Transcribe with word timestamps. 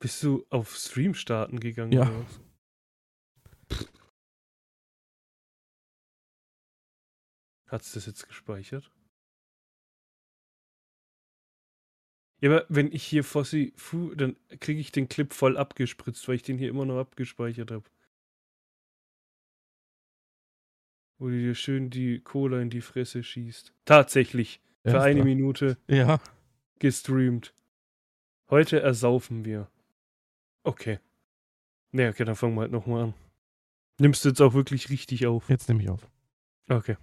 Bist 0.00 0.22
du 0.22 0.46
auf 0.50 0.76
Stream 0.76 1.14
starten 1.14 1.58
gegangen? 1.60 1.92
Ja. 1.92 2.10
was? 2.10 2.40
Hat's 7.66 7.92
das 7.92 8.06
jetzt 8.06 8.26
gespeichert? 8.26 8.90
Ja, 12.40 12.50
aber 12.50 12.66
wenn 12.68 12.92
ich 12.92 13.04
hier 13.04 13.24
Fossi 13.24 13.72
Fu, 13.76 14.14
dann 14.14 14.36
kriege 14.60 14.80
ich 14.80 14.92
den 14.92 15.08
Clip 15.08 15.32
voll 15.32 15.56
abgespritzt, 15.56 16.26
weil 16.28 16.36
ich 16.36 16.42
den 16.42 16.56
hier 16.56 16.68
immer 16.68 16.84
noch 16.86 16.98
abgespeichert 16.98 17.70
habe. 17.72 17.84
Wo 21.18 21.26
du 21.28 21.32
dir 21.38 21.56
schön 21.56 21.90
die 21.90 22.20
Cola 22.20 22.60
in 22.60 22.70
die 22.70 22.80
Fresse 22.80 23.24
schießt. 23.24 23.74
Tatsächlich. 23.84 24.60
Für 24.84 25.00
eine 25.00 25.18
Ernsthaft? 25.18 25.24
Minute 25.24 25.78
Ja. 25.88 26.20
gestreamt. 26.78 27.52
Heute 28.48 28.80
ersaufen 28.80 29.44
wir. 29.44 29.68
Okay. 30.68 30.98
Ne, 31.92 32.10
okay, 32.10 32.26
dann 32.26 32.36
fangen 32.36 32.54
wir 32.54 32.60
halt 32.60 32.72
nochmal 32.72 33.04
an. 33.04 33.14
Nimmst 33.98 34.22
du 34.22 34.28
jetzt 34.28 34.42
auch 34.42 34.52
wirklich 34.52 34.90
richtig 34.90 35.26
auf? 35.26 35.48
Jetzt 35.48 35.66
nehme 35.66 35.82
ich 35.82 35.88
auf. 35.88 36.06
Okay. 36.68 36.98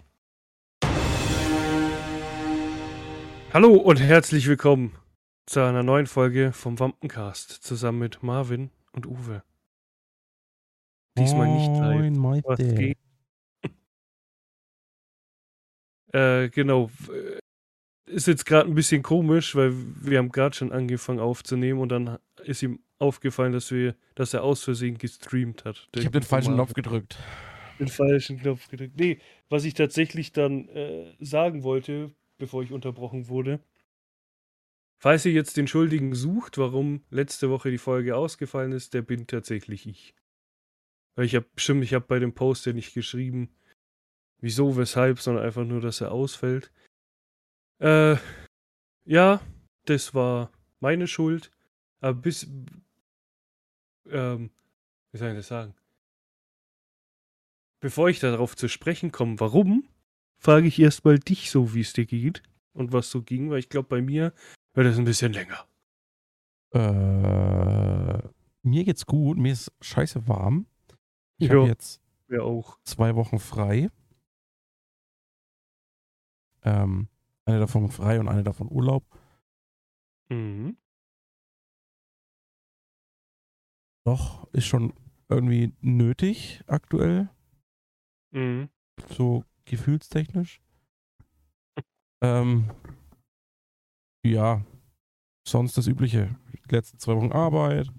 Hallo 3.51 3.73
und 3.73 3.99
herzlich 3.99 4.45
willkommen 4.47 4.95
zu 5.47 5.61
einer 5.61 5.81
neuen 5.81 6.05
Folge 6.05 6.53
vom 6.53 6.77
Wampencast 6.77 7.49
zusammen 7.49 7.97
mit 7.97 8.21
Marvin 8.21 8.69
und 8.91 9.07
Uwe. 9.07 9.41
Diesmal 11.17 11.47
nicht 11.47 11.69
live. 11.69 12.15
Moin, 12.15 12.43
geht? 12.57 12.99
Äh, 16.13 16.49
genau. 16.49 16.91
Ist 18.05 18.27
jetzt 18.27 18.45
gerade 18.45 18.69
ein 18.69 18.75
bisschen 18.75 19.01
komisch, 19.01 19.55
weil 19.55 19.73
wir 19.73 20.19
haben 20.19 20.31
gerade 20.31 20.55
schon 20.55 20.71
angefangen 20.71 21.19
aufzunehmen 21.19 21.81
und 21.81 21.89
dann 21.89 22.19
ist 22.43 22.61
ihm 22.61 22.84
aufgefallen, 22.99 23.53
dass 23.53 23.71
wir, 23.71 23.95
dass 24.15 24.33
er 24.33 24.43
aus 24.43 24.63
Versehen 24.63 24.97
gestreamt 24.97 25.65
hat. 25.65 25.87
Ich 25.95 26.05
habe 26.05 26.19
den 26.19 26.23
falschen. 26.23 26.53
Knopf 26.53 26.73
gedrückt. 26.73 27.17
Den 27.79 27.87
falschen 27.87 28.39
Knopf 28.39 28.69
gedrückt. 28.69 28.97
Nee, 28.97 29.19
was 29.49 29.65
ich 29.65 29.73
tatsächlich 29.73 30.31
dann 30.31 30.69
äh, 30.69 31.13
sagen 31.19 31.63
wollte, 31.63 32.11
bevor 32.37 32.63
ich 32.63 32.71
unterbrochen 32.71 33.27
wurde. 33.27 33.59
Falls 34.97 35.25
ihr 35.25 35.33
jetzt 35.33 35.57
den 35.57 35.67
Schuldigen 35.67 36.15
sucht, 36.15 36.57
warum 36.57 37.03
letzte 37.09 37.49
Woche 37.49 37.69
die 37.69 37.77
Folge 37.77 38.15
ausgefallen 38.15 38.71
ist, 38.71 38.93
der 38.93 39.01
bin 39.01 39.27
tatsächlich 39.27 39.85
ich. 39.87 40.15
Weil 41.15 41.25
ich 41.25 41.35
habe, 41.35 41.45
stimmt, 41.57 41.83
ich 41.83 41.93
habe 41.93 42.05
bei 42.07 42.19
dem 42.19 42.33
Post 42.33 42.65
ja 42.65 42.73
nicht 42.73 42.93
geschrieben, 42.93 43.49
wieso, 44.39 44.77
weshalb, 44.77 45.19
sondern 45.19 45.43
einfach 45.45 45.65
nur, 45.65 45.81
dass 45.81 46.01
er 46.01 46.11
ausfällt. 46.11 46.71
Äh, 47.79 48.15
ja, 49.05 49.41
das 49.85 50.13
war 50.13 50.51
meine 50.79 51.07
Schuld. 51.07 51.51
Aber 51.99 52.13
bis, 52.13 52.47
ähm, 54.09 54.49
wie 55.11 55.17
soll 55.17 55.29
ich 55.29 55.35
das 55.37 55.47
sagen? 55.47 55.73
Bevor 57.79 58.09
ich 58.09 58.19
darauf 58.19 58.55
zu 58.55 58.67
sprechen 58.67 59.11
komme, 59.11 59.39
warum, 59.39 59.87
frage 60.37 60.67
ich 60.67 60.79
erstmal 60.79 61.19
dich 61.19 61.51
so, 61.51 61.73
wie 61.73 61.81
es 61.81 61.93
dir 61.93 62.05
geht 62.05 62.41
und 62.73 62.91
was 62.93 63.09
so 63.11 63.21
ging, 63.21 63.49
weil 63.49 63.59
ich 63.59 63.69
glaube, 63.69 63.87
bei 63.89 64.01
mir 64.01 64.33
wird 64.73 64.87
es 64.87 64.97
ein 64.97 65.05
bisschen 65.05 65.33
länger. 65.33 65.67
Äh, 66.73 68.27
mir 68.63 68.83
geht's 68.83 69.05
gut. 69.05 69.37
Mir 69.37 69.53
ist 69.53 69.71
scheiße 69.81 70.27
warm. 70.27 70.65
Ich 71.37 71.47
Ja. 71.49 71.55
habe 71.55 71.67
jetzt 71.67 72.01
Wäre 72.27 72.43
auch. 72.43 72.77
zwei 72.83 73.15
Wochen 73.15 73.39
frei. 73.39 73.89
Ähm, 76.63 77.07
eine 77.45 77.59
davon 77.59 77.89
frei 77.89 78.19
und 78.19 78.27
eine 78.27 78.43
davon 78.43 78.69
Urlaub. 78.71 79.05
Mhm. 80.29 80.75
Doch, 84.05 84.47
ist 84.53 84.65
schon 84.67 84.93
irgendwie 85.29 85.73
nötig 85.81 86.63
aktuell. 86.67 87.29
Mhm. 88.31 88.69
so 89.09 89.45
gefühlstechnisch. 89.65 90.61
ähm, 92.21 92.69
ja, 94.25 94.63
sonst 95.47 95.77
das 95.77 95.87
Übliche. 95.87 96.35
Die 96.53 96.75
letzten 96.75 96.99
zwei 96.99 97.15
Wochen 97.15 97.31
Arbeit, 97.31 97.89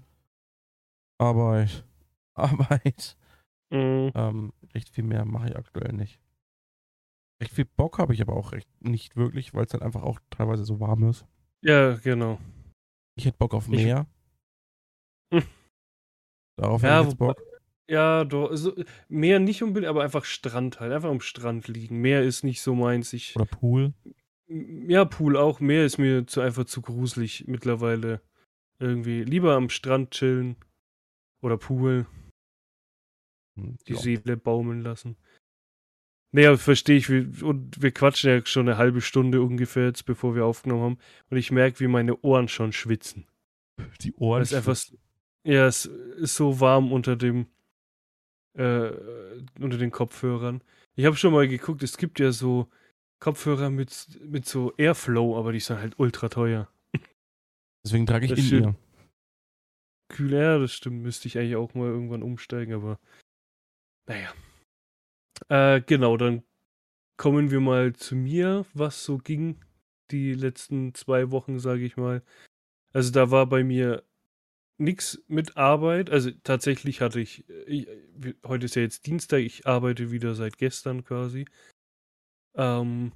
Arbeit, 1.19 1.85
Arbeit. 2.35 3.17
Mhm. 3.71 4.11
Ähm, 4.15 4.53
recht 4.75 4.89
viel 4.89 5.03
mehr 5.03 5.25
mache 5.25 5.49
ich 5.49 5.55
aktuell 5.57 5.91
nicht. 5.93 6.21
Recht 7.41 7.53
viel 7.53 7.65
Bock 7.65 7.99
habe 7.99 8.13
ich 8.13 8.21
aber 8.21 8.35
auch 8.35 8.51
recht 8.51 8.69
nicht 8.81 9.15
wirklich, 9.15 9.53
weil 9.53 9.65
es 9.65 9.71
dann 9.71 9.81
einfach 9.81 10.03
auch 10.03 10.19
teilweise 10.29 10.65
so 10.65 10.79
warm 10.79 11.03
ist. 11.09 11.25
Ja, 11.63 11.95
genau. 11.95 12.39
Ich 13.17 13.25
hätte 13.25 13.37
Bock 13.37 13.53
auf 13.53 13.67
Ich- 13.67 13.83
mehr. 13.83 14.05
Hm. 15.33 15.43
Darauf 16.57 16.81
Ja, 16.81 16.99
hätte 16.99 17.09
ich 17.09 17.17
Bock. 17.17 17.41
Ja, 17.89 18.25
doch, 18.25 18.53
so, 18.53 18.73
mehr 19.07 19.39
nicht 19.39 19.63
unbedingt, 19.63 19.89
aber 19.89 20.03
einfach 20.03 20.25
Strand 20.25 20.79
halt. 20.79 20.91
Einfach 20.91 21.09
am 21.09 21.21
Strand 21.21 21.69
liegen. 21.69 22.01
Meer 22.01 22.23
ist 22.23 22.43
nicht 22.43 22.61
so 22.61 22.75
meins. 22.75 23.13
Ich, 23.13 23.35
Oder 23.35 23.45
Pool. 23.45 23.93
ja, 24.49 25.05
Pool 25.05 25.37
auch. 25.37 25.61
Meer 25.61 25.85
ist 25.85 25.97
mir 25.97 26.27
zu, 26.27 26.41
einfach 26.41 26.65
zu 26.65 26.81
gruselig 26.81 27.45
mittlerweile. 27.47 28.21
Irgendwie. 28.79 29.23
Lieber 29.23 29.55
am 29.55 29.69
Strand 29.69 30.11
chillen. 30.11 30.57
Oder 31.41 31.57
Pool. 31.57 32.05
Hm, 33.57 33.77
die 33.87 33.93
ja. 33.93 33.99
Seele 33.99 34.35
baumeln 34.35 34.81
lassen. 34.81 35.15
Naja, 36.33 36.57
verstehe 36.57 36.97
ich. 36.97 37.09
Wir, 37.09 37.45
und 37.45 37.81
wir 37.81 37.91
quatschen 37.91 38.29
ja 38.29 38.45
schon 38.45 38.67
eine 38.67 38.77
halbe 38.77 38.99
Stunde 38.99 39.41
ungefähr 39.41 39.85
jetzt, 39.85 40.03
bevor 40.03 40.35
wir 40.35 40.45
aufgenommen 40.45 40.83
haben. 40.83 40.97
Und 41.29 41.37
ich 41.37 41.51
merke, 41.51 41.79
wie 41.79 41.87
meine 41.87 42.19
Ohren 42.21 42.49
schon 42.49 42.73
schwitzen. 42.73 43.27
Die 44.01 44.13
Ohren. 44.15 44.41
es 44.41 44.53
einfach. 44.53 44.77
Ja, 45.47 45.65
es 45.65 45.85
ist 45.85 46.35
so 46.35 46.59
warm 46.59 46.91
unter 46.91 47.15
dem. 47.15 47.47
Äh, 48.53 48.91
unter 49.59 49.77
den 49.77 49.91
Kopfhörern. 49.91 50.61
Ich 50.95 51.05
habe 51.05 51.15
schon 51.15 51.31
mal 51.31 51.47
geguckt, 51.47 51.83
es 51.83 51.97
gibt 51.97 52.19
ja 52.19 52.31
so 52.31 52.67
Kopfhörer 53.19 53.69
mit, 53.69 54.19
mit 54.21 54.45
so 54.45 54.73
Airflow, 54.77 55.37
aber 55.37 55.53
die 55.53 55.59
sind 55.59 55.79
halt 55.79 55.99
ultra 55.99 56.27
teuer. 56.27 56.67
Deswegen 57.85 58.05
trage 58.05 58.25
ich 58.25 58.31
Das 58.31 58.39
in 58.39 58.63
ihr. 58.63 58.75
Kühl, 60.09 60.33
ja, 60.33 60.57
das 60.57 60.73
stimmt. 60.73 61.01
Müsste 61.01 61.27
ich 61.27 61.37
eigentlich 61.37 61.55
auch 61.55 61.73
mal 61.75 61.87
irgendwann 61.87 62.23
umsteigen, 62.23 62.73
aber 62.73 62.99
naja. 64.07 64.33
Äh, 65.49 65.81
genau, 65.81 66.17
dann 66.17 66.43
kommen 67.15 67.51
wir 67.51 67.61
mal 67.61 67.93
zu 67.93 68.15
mir, 68.15 68.65
was 68.73 69.03
so 69.03 69.17
ging 69.17 69.63
die 70.11 70.33
letzten 70.33 70.93
zwei 70.93 71.31
Wochen, 71.31 71.59
sage 71.59 71.85
ich 71.85 71.95
mal. 71.95 72.21
Also 72.91 73.11
da 73.11 73.31
war 73.31 73.45
bei 73.45 73.63
mir 73.63 74.03
nichts 74.77 75.23
mit 75.27 75.57
Arbeit. 75.57 76.09
Also 76.09 76.31
tatsächlich 76.43 77.01
hatte 77.01 77.19
ich, 77.19 77.45
ich, 77.65 77.87
heute 78.45 78.65
ist 78.65 78.75
ja 78.75 78.81
jetzt 78.81 79.05
Dienstag, 79.05 79.39
ich 79.39 79.65
arbeite 79.65 80.11
wieder 80.11 80.35
seit 80.35 80.57
gestern 80.57 81.03
quasi. 81.03 81.45
Ähm, 82.55 83.11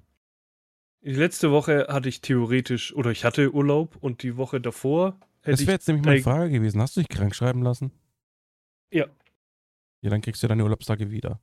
die 1.02 1.14
letzte 1.14 1.52
Woche 1.52 1.88
hatte 1.90 2.10
ich 2.10 2.22
theoretisch, 2.22 2.94
oder 2.94 3.12
ich 3.12 3.26
hatte 3.26 3.54
Urlaub 3.54 3.96
und 4.02 4.24
die 4.24 4.38
Woche 4.38 4.62
davor 4.62 5.20
hätte 5.42 5.52
Das 5.52 5.62
ich 5.62 5.68
wäre 5.68 5.76
jetzt 5.76 5.88
nämlich 5.88 6.06
meine 6.06 6.22
Frage 6.22 6.52
gewesen. 6.52 6.82
Hast 6.82 6.96
du 6.96 7.02
dich 7.02 7.10
krank 7.10 7.36
schreiben 7.36 7.64
lassen? 7.64 7.92
Ja. 8.92 9.08
Ja, 10.02 10.10
dann 10.10 10.22
kriegst 10.22 10.44
du 10.44 10.48
deine 10.48 10.64
Urlaubstage 10.64 11.12
wieder. 11.12 11.40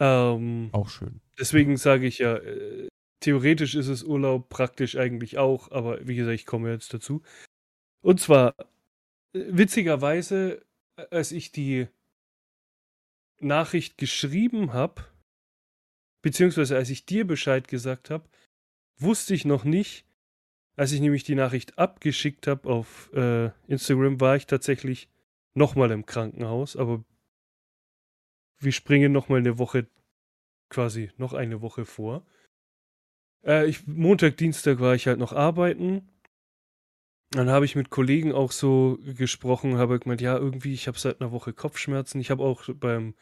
Ähm, 0.00 0.70
Auch 0.72 0.88
schön. 0.88 1.20
deswegen 1.38 1.76
sage 1.76 2.06
ich 2.06 2.18
ja, 2.18 2.36
äh, 2.36 2.88
theoretisch 3.20 3.74
ist 3.74 3.88
es 3.88 4.02
Urlaub, 4.02 4.48
praktisch 4.48 4.96
eigentlich 4.96 5.38
auch, 5.38 5.70
aber 5.70 6.06
wie 6.06 6.16
gesagt, 6.16 6.34
ich 6.34 6.46
komme 6.46 6.70
jetzt 6.72 6.92
dazu. 6.92 7.22
Und 8.02 8.20
zwar, 8.20 8.54
äh, 9.34 9.44
witzigerweise, 9.48 10.64
äh, 10.96 11.06
als 11.10 11.32
ich 11.32 11.52
die 11.52 11.88
Nachricht 13.40 13.98
geschrieben 13.98 14.72
habe, 14.72 15.04
beziehungsweise 16.22 16.76
als 16.76 16.90
ich 16.90 17.06
dir 17.06 17.26
Bescheid 17.26 17.68
gesagt 17.68 18.10
habe, 18.10 18.28
wusste 18.98 19.34
ich 19.34 19.44
noch 19.44 19.64
nicht, 19.64 20.06
als 20.76 20.92
ich 20.92 21.00
nämlich 21.00 21.24
die 21.24 21.34
Nachricht 21.34 21.78
abgeschickt 21.78 22.46
habe 22.46 22.68
auf 22.68 23.10
äh, 23.12 23.50
Instagram, 23.66 24.20
war 24.20 24.36
ich 24.36 24.46
tatsächlich 24.46 25.08
nochmal 25.54 25.90
im 25.90 26.06
Krankenhaus, 26.06 26.76
aber 26.76 27.04
wir 28.58 28.72
springen 28.72 29.12
nochmal 29.12 29.40
eine 29.40 29.58
Woche, 29.58 29.86
quasi 30.68 31.10
noch 31.16 31.32
eine 31.32 31.60
Woche 31.62 31.84
vor. 31.84 32.26
Äh, 33.44 33.66
ich, 33.68 33.86
Montag, 33.86 34.36
Dienstag 34.36 34.80
war 34.80 34.94
ich 34.94 35.06
halt 35.06 35.18
noch 35.18 35.32
arbeiten. 35.32 36.08
Dann 37.32 37.48
habe 37.48 37.64
ich 37.64 37.76
mit 37.76 37.90
Kollegen 37.90 38.32
auch 38.32 38.50
so 38.50 38.98
gesprochen, 39.16 39.78
habe 39.78 40.00
gemeint, 40.00 40.20
ja, 40.20 40.36
irgendwie, 40.36 40.74
ich 40.74 40.88
habe 40.88 40.98
seit 40.98 41.20
einer 41.20 41.30
Woche 41.30 41.52
Kopfschmerzen. 41.52 42.20
Ich 42.20 42.30
habe 42.30 42.42
auch 42.42 42.64
beim, 42.74 43.14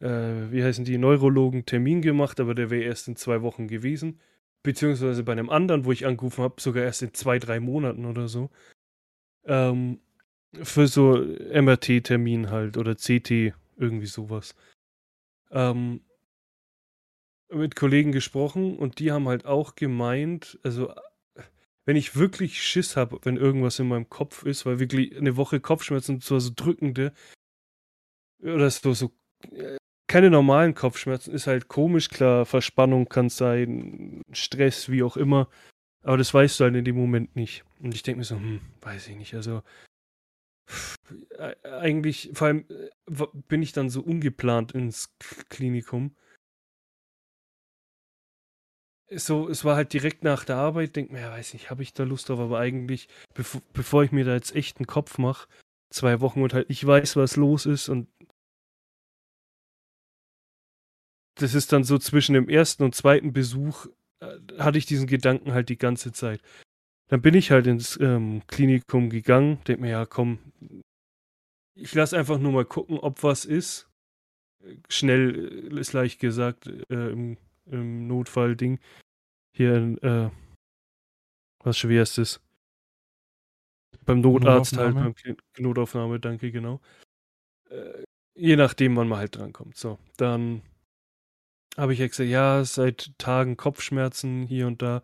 äh, 0.00 0.50
wie 0.50 0.62
heißen 0.62 0.84
die, 0.84 0.98
Neurologen 0.98 1.66
Termin 1.66 2.00
gemacht, 2.00 2.38
aber 2.38 2.54
der 2.54 2.70
wäre 2.70 2.84
erst 2.84 3.08
in 3.08 3.16
zwei 3.16 3.42
Wochen 3.42 3.66
gewesen. 3.66 4.20
Beziehungsweise 4.62 5.24
bei 5.24 5.32
einem 5.32 5.50
anderen, 5.50 5.84
wo 5.84 5.90
ich 5.92 6.06
angerufen 6.06 6.44
habe, 6.44 6.60
sogar 6.60 6.84
erst 6.84 7.02
in 7.02 7.14
zwei, 7.14 7.38
drei 7.38 7.58
Monaten 7.60 8.04
oder 8.04 8.28
so. 8.28 8.50
Ähm, 9.44 10.00
für 10.52 10.86
so 10.86 11.16
MRT-Termin 11.16 12.50
halt 12.50 12.76
oder 12.76 12.94
CT, 12.94 13.54
irgendwie 13.76 14.06
sowas. 14.06 14.54
Ähm, 15.50 16.02
mit 17.52 17.76
Kollegen 17.76 18.12
gesprochen 18.12 18.76
und 18.76 18.98
die 18.98 19.12
haben 19.12 19.28
halt 19.28 19.46
auch 19.46 19.74
gemeint, 19.74 20.58
also 20.62 20.92
wenn 21.84 21.96
ich 21.96 22.16
wirklich 22.16 22.62
Schiss 22.62 22.96
habe, 22.96 23.18
wenn 23.22 23.36
irgendwas 23.36 23.78
in 23.78 23.88
meinem 23.88 24.08
Kopf 24.08 24.44
ist, 24.44 24.66
weil 24.66 24.78
wirklich 24.78 25.16
eine 25.16 25.36
Woche 25.36 25.60
Kopfschmerzen, 25.60 26.20
so, 26.20 26.38
so 26.38 26.50
drückende, 26.54 27.12
oder 28.42 28.70
so, 28.70 28.92
so 28.92 29.12
äh, 29.52 29.76
keine 30.06 30.30
normalen 30.30 30.74
Kopfschmerzen, 30.74 31.32
ist 31.32 31.46
halt 31.46 31.68
komisch, 31.68 32.08
klar, 32.08 32.46
Verspannung 32.46 33.08
kann 33.08 33.28
sein, 33.28 34.22
Stress, 34.32 34.90
wie 34.90 35.02
auch 35.02 35.16
immer, 35.16 35.48
aber 36.02 36.16
das 36.16 36.32
weißt 36.32 36.60
du 36.60 36.64
halt 36.64 36.76
in 36.76 36.84
dem 36.84 36.96
Moment 36.96 37.36
nicht. 37.36 37.64
Und 37.80 37.94
ich 37.94 38.02
denke 38.02 38.18
mir 38.18 38.24
so, 38.24 38.36
hm, 38.36 38.60
weiß 38.80 39.08
ich 39.08 39.16
nicht, 39.16 39.34
also 39.34 39.62
eigentlich, 41.64 42.30
vor 42.34 42.46
allem 42.48 42.64
äh, 42.68 43.26
bin 43.48 43.62
ich 43.62 43.72
dann 43.72 43.90
so 43.90 44.00
ungeplant 44.00 44.72
ins 44.72 45.16
Klinikum 45.48 46.14
so, 49.10 49.48
es 49.48 49.64
war 49.64 49.76
halt 49.76 49.92
direkt 49.92 50.24
nach 50.24 50.44
der 50.44 50.56
Arbeit, 50.56 50.96
denk 50.96 51.10
mir, 51.10 51.20
ja, 51.20 51.30
weiß 51.30 51.54
nicht, 51.54 51.70
habe 51.70 51.82
ich 51.82 51.92
da 51.92 52.04
Lust 52.04 52.28
drauf, 52.28 52.38
aber 52.38 52.58
eigentlich, 52.58 53.08
bevor, 53.34 53.60
bevor 53.72 54.04
ich 54.04 54.12
mir 54.12 54.24
da 54.24 54.34
jetzt 54.34 54.54
echt 54.54 54.78
einen 54.78 54.86
Kopf 54.86 55.18
mache, 55.18 55.48
zwei 55.90 56.20
Wochen 56.20 56.42
und 56.42 56.54
halt 56.54 56.70
ich 56.70 56.86
weiß, 56.86 57.16
was 57.16 57.36
los 57.36 57.66
ist 57.66 57.88
und 57.88 58.08
das 61.34 61.54
ist 61.54 61.72
dann 61.72 61.84
so 61.84 61.98
zwischen 61.98 62.34
dem 62.34 62.48
ersten 62.48 62.84
und 62.84 62.94
zweiten 62.94 63.32
Besuch, 63.32 63.86
äh, 64.20 64.38
hatte 64.58 64.78
ich 64.78 64.86
diesen 64.86 65.06
Gedanken 65.06 65.52
halt 65.52 65.68
die 65.68 65.78
ganze 65.78 66.12
Zeit. 66.12 66.40
Dann 67.08 67.22
bin 67.22 67.34
ich 67.34 67.50
halt 67.50 67.66
ins 67.66 67.98
ähm, 68.00 68.42
Klinikum 68.46 69.10
gegangen, 69.10 69.58
denk 69.66 69.80
mir, 69.80 69.90
ja, 69.90 70.06
komm, 70.06 70.38
ich 71.74 71.94
lass 71.94 72.14
einfach 72.14 72.38
nur 72.38 72.52
mal 72.52 72.64
gucken, 72.64 72.98
ob 72.98 73.22
was 73.22 73.44
ist. 73.44 73.88
Schnell 74.88 75.72
äh, 75.72 75.80
ist 75.80 75.94
leicht 75.94 76.20
gesagt, 76.20 76.66
äh, 76.90 77.10
im 77.10 77.38
im 77.70 78.06
Notfallding. 78.06 78.78
Hier 79.56 79.76
in, 79.76 79.98
äh, 79.98 80.30
was 81.62 81.78
schwerstes. 81.78 82.40
Beim 84.04 84.20
Notarzt 84.20 84.76
halt, 84.76 84.94
beim 84.94 85.14
Notaufnahme, 85.58 86.20
danke, 86.20 86.50
genau. 86.52 86.80
Äh, 87.68 88.04
je 88.34 88.56
nachdem, 88.56 88.96
wann 88.96 89.08
man 89.08 89.18
halt 89.18 89.36
drankommt. 89.36 89.76
So, 89.76 89.98
dann 90.16 90.62
habe 91.76 91.92
ich 91.92 91.98
ja 91.98 92.06
gesagt, 92.06 92.28
ja, 92.28 92.64
seit 92.64 93.12
Tagen 93.18 93.56
Kopfschmerzen 93.56 94.46
hier 94.46 94.66
und 94.66 94.82
da. 94.82 95.02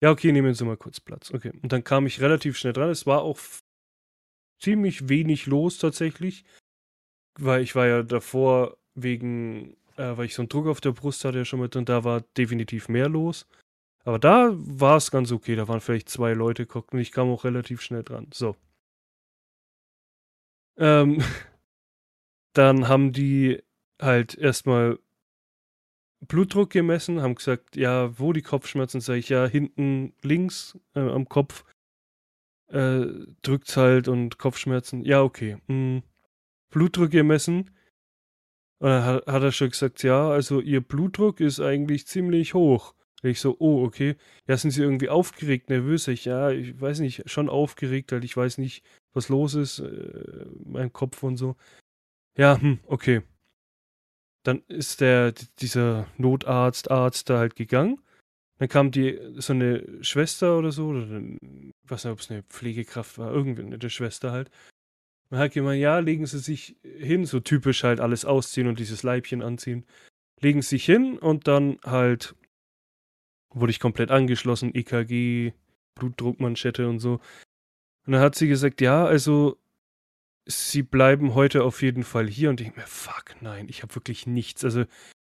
Ja, 0.00 0.10
okay, 0.10 0.32
nehmen 0.32 0.54
Sie 0.54 0.64
mal 0.64 0.76
kurz 0.76 1.00
Platz. 1.00 1.32
Okay. 1.32 1.52
Und 1.62 1.72
dann 1.72 1.84
kam 1.84 2.06
ich 2.06 2.20
relativ 2.20 2.56
schnell 2.56 2.72
dran. 2.72 2.90
Es 2.90 3.06
war 3.06 3.22
auch 3.22 3.38
ziemlich 4.60 5.08
wenig 5.08 5.46
los 5.46 5.78
tatsächlich, 5.78 6.44
weil 7.38 7.62
ich 7.62 7.74
war 7.74 7.86
ja 7.86 8.02
davor 8.02 8.78
wegen 8.94 9.76
äh, 9.98 10.16
weil 10.16 10.26
ich 10.26 10.34
so 10.34 10.42
einen 10.42 10.48
Druck 10.48 10.66
auf 10.66 10.80
der 10.80 10.92
Brust 10.92 11.24
hatte 11.24 11.38
ja 11.38 11.44
schon 11.44 11.60
mit 11.60 11.76
und 11.76 11.88
da 11.88 12.04
war 12.04 12.22
definitiv 12.36 12.88
mehr 12.88 13.08
los. 13.08 13.46
Aber 14.04 14.18
da 14.18 14.50
war 14.52 14.96
es 14.96 15.10
ganz 15.10 15.32
okay. 15.32 15.56
Da 15.56 15.68
waren 15.68 15.80
vielleicht 15.80 16.08
zwei 16.08 16.32
Leute 16.32 16.64
gucken 16.66 16.98
und 16.98 17.02
ich 17.02 17.12
kam 17.12 17.28
auch 17.28 17.44
relativ 17.44 17.82
schnell 17.82 18.04
dran. 18.04 18.28
So. 18.32 18.56
Ähm, 20.78 21.22
dann 22.54 22.88
haben 22.88 23.12
die 23.12 23.62
halt 24.00 24.36
erstmal 24.36 24.98
Blutdruck 26.20 26.70
gemessen, 26.70 27.20
haben 27.20 27.34
gesagt, 27.34 27.76
ja, 27.76 28.18
wo 28.18 28.32
die 28.32 28.42
Kopfschmerzen, 28.42 29.00
sage 29.00 29.18
ich, 29.18 29.28
ja, 29.28 29.46
hinten 29.46 30.14
links 30.22 30.78
äh, 30.94 31.00
am 31.00 31.28
Kopf 31.28 31.64
äh, 32.68 33.06
drückt's 33.42 33.76
halt 33.76 34.08
und 34.08 34.38
Kopfschmerzen. 34.38 35.04
Ja, 35.04 35.22
okay. 35.22 35.58
Hm. 35.66 36.02
Blutdruck 36.70 37.10
gemessen. 37.10 37.70
Und 38.80 38.90
dann 38.90 39.04
hat, 39.04 39.26
hat 39.26 39.42
er 39.42 39.52
schon 39.52 39.70
gesagt, 39.70 40.02
ja, 40.02 40.28
also 40.30 40.60
ihr 40.60 40.80
Blutdruck 40.80 41.40
ist 41.40 41.60
eigentlich 41.60 42.06
ziemlich 42.06 42.54
hoch. 42.54 42.94
Und 43.22 43.30
ich 43.30 43.40
so, 43.40 43.56
oh, 43.58 43.84
okay. 43.84 44.16
Ja, 44.46 44.56
sind 44.56 44.70
Sie 44.70 44.82
irgendwie 44.82 45.08
aufgeregt, 45.08 45.70
nervös? 45.70 46.06
Ich, 46.08 46.24
ja, 46.24 46.50
ich 46.50 46.80
weiß 46.80 47.00
nicht, 47.00 47.28
schon 47.28 47.48
aufgeregt, 47.48 48.12
weil 48.12 48.24
ich 48.24 48.36
weiß 48.36 48.58
nicht, 48.58 48.84
was 49.12 49.28
los 49.28 49.54
ist, 49.54 49.80
äh, 49.80 50.46
mein 50.64 50.92
Kopf 50.92 51.22
und 51.22 51.36
so. 51.36 51.56
Ja, 52.36 52.60
hm, 52.60 52.78
okay. 52.86 53.22
Dann 54.44 54.62
ist 54.68 55.00
der, 55.00 55.32
dieser 55.58 56.06
Notarzt, 56.16 56.90
Arzt 56.90 57.28
da 57.28 57.38
halt 57.38 57.56
gegangen. 57.56 58.00
Dann 58.58 58.68
kam 58.68 58.90
die, 58.92 59.18
so 59.36 59.52
eine 59.52 59.84
Schwester 60.02 60.58
oder 60.58 60.70
so, 60.72 60.88
oder 60.88 61.02
ich 61.02 61.90
weiß 61.90 62.04
nicht, 62.04 62.12
ob 62.12 62.20
es 62.20 62.30
eine 62.30 62.42
Pflegekraft 62.44 63.18
war, 63.18 63.32
irgendwie 63.32 63.62
eine 63.62 63.90
Schwester 63.90 64.30
halt. 64.32 64.50
Man 65.30 65.40
hat 65.40 65.52
gemeint, 65.52 65.80
ja, 65.80 65.98
legen 65.98 66.26
Sie 66.26 66.38
sich 66.38 66.76
hin, 66.82 67.26
so 67.26 67.40
typisch 67.40 67.84
halt 67.84 68.00
alles 68.00 68.24
ausziehen 68.24 68.66
und 68.66 68.78
dieses 68.78 69.02
Leibchen 69.02 69.42
anziehen. 69.42 69.84
Legen 70.40 70.62
Sie 70.62 70.70
sich 70.70 70.84
hin 70.84 71.18
und 71.18 71.46
dann 71.48 71.78
halt 71.84 72.34
wurde 73.50 73.70
ich 73.70 73.80
komplett 73.80 74.10
angeschlossen, 74.10 74.74
EKG, 74.74 75.52
Blutdruckmanschette 75.94 76.88
und 76.88 77.00
so. 77.00 77.20
Und 78.06 78.12
dann 78.12 78.20
hat 78.20 78.34
sie 78.34 78.48
gesagt, 78.48 78.80
ja, 78.80 79.04
also 79.04 79.58
sie 80.46 80.82
bleiben 80.82 81.34
heute 81.34 81.62
auf 81.62 81.82
jeden 81.82 82.04
Fall 82.04 82.26
hier 82.26 82.50
und 82.50 82.60
ich 82.60 82.74
mir, 82.74 82.86
fuck, 82.86 83.36
nein, 83.40 83.68
ich 83.68 83.82
habe 83.82 83.94
wirklich 83.94 84.26
nichts. 84.26 84.64
Also 84.64 84.84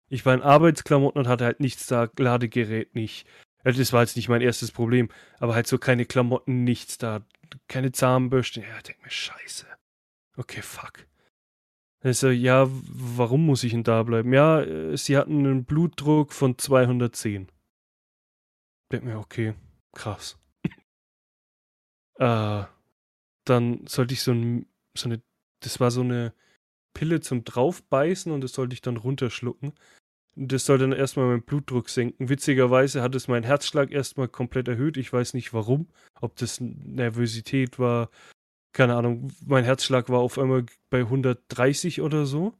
ich 0.08 0.26
war 0.26 0.34
in 0.34 0.42
Arbeitsklamotten 0.42 1.20
und 1.20 1.28
hatte 1.28 1.44
halt 1.44 1.60
nichts 1.60 1.86
da, 1.86 2.08
Ladegerät 2.18 2.94
nicht. 2.94 3.26
Das 3.64 3.92
war 3.92 4.02
jetzt 4.02 4.16
nicht 4.16 4.28
mein 4.28 4.40
erstes 4.40 4.72
Problem, 4.72 5.08
aber 5.38 5.54
halt 5.54 5.68
so 5.68 5.78
keine 5.78 6.04
Klamotten, 6.04 6.64
nichts 6.64 6.98
da, 6.98 7.24
keine 7.68 7.92
Zahnbürste. 7.92 8.60
Ja, 8.60 8.76
ich 8.78 8.82
denk 8.82 9.02
mir, 9.02 9.10
scheiße. 9.10 9.66
Okay, 10.36 10.62
fuck. 10.62 11.06
Also, 12.00 12.30
ja, 12.30 12.66
warum 12.68 13.46
muss 13.46 13.62
ich 13.62 13.72
denn 13.72 13.84
da 13.84 14.02
bleiben? 14.02 14.32
Ja, 14.32 14.60
äh, 14.62 14.96
sie 14.96 15.16
hatten 15.16 15.38
einen 15.38 15.64
Blutdruck 15.64 16.32
von 16.32 16.58
210. 16.58 17.48
Denk 18.90 19.04
mir, 19.04 19.18
okay, 19.18 19.54
krass. 19.92 20.38
äh, 22.18 22.64
dann 23.44 23.86
sollte 23.86 24.14
ich 24.14 24.22
so, 24.22 24.32
ein, 24.32 24.66
so 24.96 25.08
eine, 25.08 25.22
das 25.60 25.78
war 25.80 25.90
so 25.90 26.00
eine 26.00 26.34
Pille 26.92 27.20
zum 27.20 27.44
draufbeißen 27.44 28.32
und 28.32 28.42
das 28.42 28.52
sollte 28.52 28.74
ich 28.74 28.82
dann 28.82 28.96
runterschlucken. 28.96 29.72
Das 30.34 30.64
soll 30.64 30.78
dann 30.78 30.92
erstmal 30.92 31.26
meinen 31.26 31.42
Blutdruck 31.42 31.88
senken. 31.88 32.28
Witzigerweise 32.28 33.02
hat 33.02 33.14
es 33.14 33.28
meinen 33.28 33.44
Herzschlag 33.44 33.90
erstmal 33.90 34.28
komplett 34.28 34.66
erhöht. 34.66 34.96
Ich 34.96 35.12
weiß 35.12 35.34
nicht 35.34 35.52
warum. 35.52 35.88
Ob 36.20 36.36
das 36.36 36.58
Nervosität 36.60 37.78
war, 37.78 38.08
keine 38.72 38.96
Ahnung, 38.96 39.32
mein 39.44 39.64
Herzschlag 39.64 40.08
war 40.08 40.20
auf 40.20 40.38
einmal 40.38 40.64
bei 40.90 41.00
130 41.00 42.00
oder 42.00 42.26
so. 42.26 42.54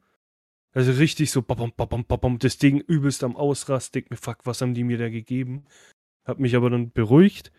Also 0.75 0.93
richtig 0.93 1.31
so, 1.31 1.43
babam, 1.43 1.73
babam, 1.76 2.05
babam, 2.05 2.38
das 2.38 2.59
Ding 2.59 2.81
übelst 2.81 3.25
am 3.25 3.37
Ausrast. 3.37 3.94
Denk 3.94 4.11
mir, 4.11 4.17
fuck, 4.17 4.44
was 4.44 4.61
haben 4.61 4.75
die 4.75 4.85
mir 4.85 4.99
da 4.99 5.11
gegeben? 5.11 5.67
Hab 6.25 6.38
mich 6.38 6.56
aber 6.56 6.70
dann 6.70 6.93
beruhigt. 6.93 7.53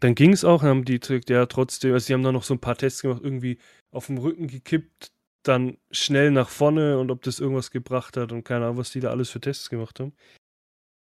Dann 0.00 0.14
ging 0.14 0.32
es 0.32 0.44
auch, 0.44 0.62
haben 0.62 0.84
die 0.84 0.98
ja 1.28 1.46
trotzdem, 1.46 1.92
also 1.92 2.06
sie 2.06 2.14
haben 2.14 2.22
dann 2.22 2.34
noch 2.34 2.42
so 2.42 2.54
ein 2.54 2.60
paar 2.60 2.76
Tests 2.76 3.02
gemacht, 3.02 3.20
irgendwie 3.22 3.58
auf 3.90 4.06
dem 4.06 4.18
Rücken 4.18 4.48
gekippt, 4.48 5.12
dann 5.42 5.76
schnell 5.90 6.30
nach 6.30 6.48
vorne 6.48 6.98
und 6.98 7.10
ob 7.10 7.22
das 7.22 7.38
irgendwas 7.38 7.70
gebracht 7.70 8.16
hat 8.16 8.32
und 8.32 8.42
keine 8.44 8.64
Ahnung, 8.64 8.78
was 8.78 8.90
die 8.90 9.00
da 9.00 9.10
alles 9.10 9.30
für 9.30 9.40
Tests 9.40 9.68
gemacht 9.68 10.00
haben. 10.00 10.14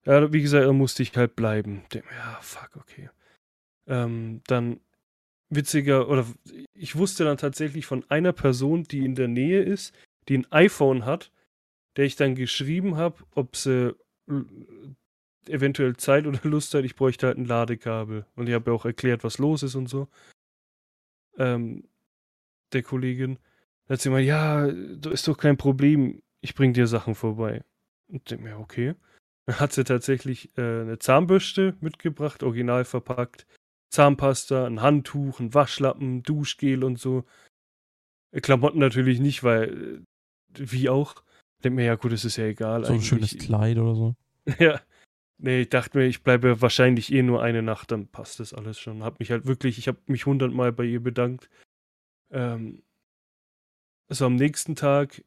Ja, 0.04 0.32
wie 0.32 0.42
gesagt, 0.42 0.66
da 0.66 0.72
musste 0.72 1.02
ich 1.02 1.16
halt 1.16 1.36
bleiben. 1.36 1.84
Denk 1.92 2.06
mir, 2.06 2.16
ja, 2.16 2.38
fuck, 2.40 2.76
okay. 2.76 3.10
Ähm, 3.86 4.42
dann 4.46 4.80
witziger, 5.50 6.08
oder 6.08 6.26
ich 6.74 6.96
wusste 6.96 7.24
dann 7.24 7.36
tatsächlich 7.36 7.86
von 7.86 8.04
einer 8.08 8.32
Person, 8.32 8.84
die 8.84 9.04
in 9.04 9.14
der 9.14 9.28
Nähe 9.28 9.62
ist, 9.62 9.94
die 10.28 10.38
ein 10.38 10.50
iPhone 10.50 11.04
hat, 11.04 11.30
der 11.96 12.04
ich 12.04 12.16
dann 12.16 12.34
geschrieben 12.34 12.96
habe, 12.96 13.22
ob 13.34 13.56
sie 13.56 13.94
eventuell 15.48 15.96
Zeit 15.96 16.26
oder 16.26 16.40
Lust 16.48 16.72
hat, 16.74 16.84
ich 16.84 16.96
bräuchte 16.96 17.26
halt 17.26 17.38
ein 17.38 17.44
Ladekabel. 17.44 18.26
Und 18.36 18.48
ich 18.48 18.54
habe 18.54 18.70
ja 18.70 18.76
auch 18.76 18.84
erklärt, 18.84 19.24
was 19.24 19.38
los 19.38 19.62
ist 19.62 19.74
und 19.74 19.88
so. 19.88 20.08
Ähm, 21.36 21.84
der 22.72 22.82
Kollegin. 22.82 23.38
Da 23.86 23.94
hat 23.94 24.00
sie 24.00 24.10
mal, 24.10 24.20
ja, 24.20 24.66
ist 24.66 25.26
doch 25.26 25.36
kein 25.36 25.56
Problem, 25.56 26.22
ich 26.40 26.54
bring 26.54 26.72
dir 26.72 26.86
Sachen 26.86 27.14
vorbei. 27.14 27.64
Und 28.08 28.30
denke 28.30 28.44
mir, 28.44 28.58
okay. 28.58 28.94
Dann 29.46 29.58
hat 29.58 29.72
sie 29.72 29.84
tatsächlich 29.84 30.56
äh, 30.56 30.82
eine 30.82 30.98
Zahnbürste 30.98 31.76
mitgebracht, 31.80 32.42
original 32.42 32.84
verpackt, 32.84 33.46
Zahnpasta, 33.90 34.66
ein 34.66 34.80
Handtuch, 34.80 35.40
ein 35.40 35.52
Waschlappen, 35.52 36.22
Duschgel 36.22 36.84
und 36.84 36.98
so. 36.98 37.24
Klamotten 38.32 38.78
natürlich 38.78 39.20
nicht, 39.20 39.42
weil, 39.42 40.04
äh, 40.56 40.70
wie 40.70 40.88
auch. 40.88 41.22
Denke 41.62 41.76
mir, 41.76 41.84
ja 41.84 41.96
gut, 41.96 42.12
es 42.12 42.24
ist 42.24 42.36
ja 42.36 42.44
egal. 42.44 42.84
So 42.84 42.92
ein 42.92 43.02
schönes 43.02 43.36
Kleid 43.36 43.78
oder 43.78 43.94
so. 43.94 44.14
ja. 44.58 44.80
Nee, 45.42 45.62
ich 45.62 45.68
dachte 45.70 45.96
mir, 45.96 46.04
ich 46.04 46.22
bleibe 46.22 46.60
wahrscheinlich 46.60 47.12
eh 47.12 47.22
nur 47.22 47.42
eine 47.42 47.62
Nacht, 47.62 47.90
dann 47.92 48.08
passt 48.08 48.40
das 48.40 48.52
alles 48.52 48.78
schon. 48.78 49.02
Hab 49.02 49.20
mich 49.20 49.30
halt 49.30 49.46
wirklich, 49.46 49.78
ich 49.78 49.88
habe 49.88 49.98
mich 50.06 50.26
hundertmal 50.26 50.70
bei 50.70 50.84
ihr 50.84 51.02
bedankt. 51.02 51.48
Ähm, 52.30 52.82
also 54.08 54.26
am 54.26 54.36
nächsten 54.36 54.76
Tag 54.76 55.24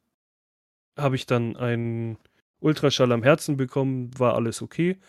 habe 0.97 1.15
ich 1.15 1.25
dann 1.25 1.57
einen 1.57 2.17
Ultraschall 2.59 3.11
am 3.11 3.23
Herzen 3.23 3.57
bekommen, 3.57 4.11
war 4.19 4.35
alles 4.35 4.61
okay. 4.61 4.99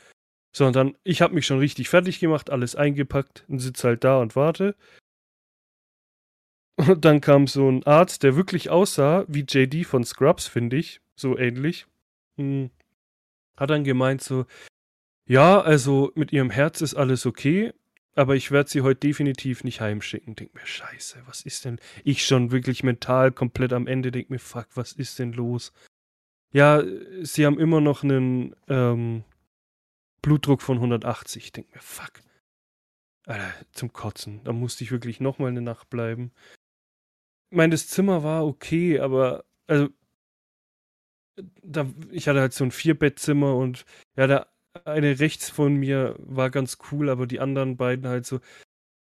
Sondern 0.55 0.97
ich 1.03 1.21
habe 1.21 1.35
mich 1.35 1.47
schon 1.47 1.59
richtig 1.59 1.89
fertig 1.89 2.21
gemacht, 2.21 2.51
alles 2.51 2.77
eingepackt 2.77 3.45
und 3.49 3.59
sitze 3.59 3.89
halt 3.89 4.05
da 4.05 4.19
und 4.21 4.37
warte. 4.37 4.77
Und 6.77 7.05
dann 7.05 7.21
kam 7.21 7.47
so 7.47 7.69
ein 7.69 7.85
Arzt, 7.85 8.25
der 8.25 8.35
wirklich 8.35 8.69
aussah 8.69 9.25
wie 9.29 9.45
JD 9.49 9.87
von 9.87 10.05
Scrubs, 10.05 10.49
finde 10.49 10.77
ich. 10.77 11.01
So 11.15 11.39
ähnlich. 11.39 11.87
Hm. 12.37 12.71
Hat 13.57 13.71
dann 13.71 13.85
gemeint 13.85 14.23
so, 14.23 14.47
Ja, 15.27 15.61
also 15.61 16.13
mit 16.17 16.33
ihrem 16.33 16.51
Herz 16.51 16.81
ist 16.81 16.95
alles 16.95 17.27
okay, 17.27 17.73
aber 18.15 18.37
ich 18.37 18.51
werde 18.51 18.71
sie 18.71 18.83
heute 18.83 19.01
definitiv 19.01 19.65
nicht 19.65 19.81
heimschicken. 19.81 20.35
Denk 20.37 20.55
mir, 20.55 20.67
scheiße, 20.67 21.23
was 21.27 21.43
ist 21.43 21.65
denn? 21.65 21.79
Ich 22.05 22.27
schon 22.27 22.51
wirklich 22.51 22.83
mental 22.83 23.33
komplett 23.33 23.73
am 23.73 23.87
Ende, 23.87 24.11
denk 24.13 24.31
mir, 24.31 24.39
fuck, 24.39 24.69
was 24.75 24.93
ist 24.93 25.19
denn 25.19 25.33
los? 25.33 25.73
Ja, 26.53 26.83
sie 27.23 27.47
haben 27.47 27.59
immer 27.59 27.81
noch 27.81 28.05
einen 28.05 28.55
ähm, 28.69 29.25
Blutdruck 30.25 30.63
von 30.63 30.79
180. 30.79 31.53
Denk 31.53 31.75
mir, 31.75 31.83
fuck. 31.83 32.23
Alter, 33.27 33.53
zum 33.73 33.93
Kotzen. 33.93 34.43
Da 34.45 34.55
musste 34.55 34.83
ich 34.83 34.91
wirklich 34.91 35.21
nochmal 35.21 35.51
eine 35.51 35.61
Nacht 35.61 35.91
bleiben. 35.91 36.33
Ich 37.51 37.57
meine, 37.59 37.73
das 37.73 37.89
Zimmer 37.89 38.23
war 38.23 38.47
okay, 38.47 39.01
aber 39.01 39.45
also 39.67 39.89
da, 41.63 41.87
ich 42.11 42.27
hatte 42.27 42.41
halt 42.41 42.55
so 42.55 42.65
ein 42.65 42.71
Vierbettzimmer 42.71 43.55
und 43.55 43.85
ja, 44.17 44.27
der 44.27 44.49
eine 44.87 45.21
rechts 45.21 45.51
von 45.51 45.75
mir 45.75 46.17
war 46.19 46.51
ganz 46.51 46.79
cool, 46.91 47.11
aber 47.11 47.27
die 47.27 47.41
anderen 47.41 47.77
beiden 47.77 48.07
halt 48.07 48.25
so. 48.25 48.41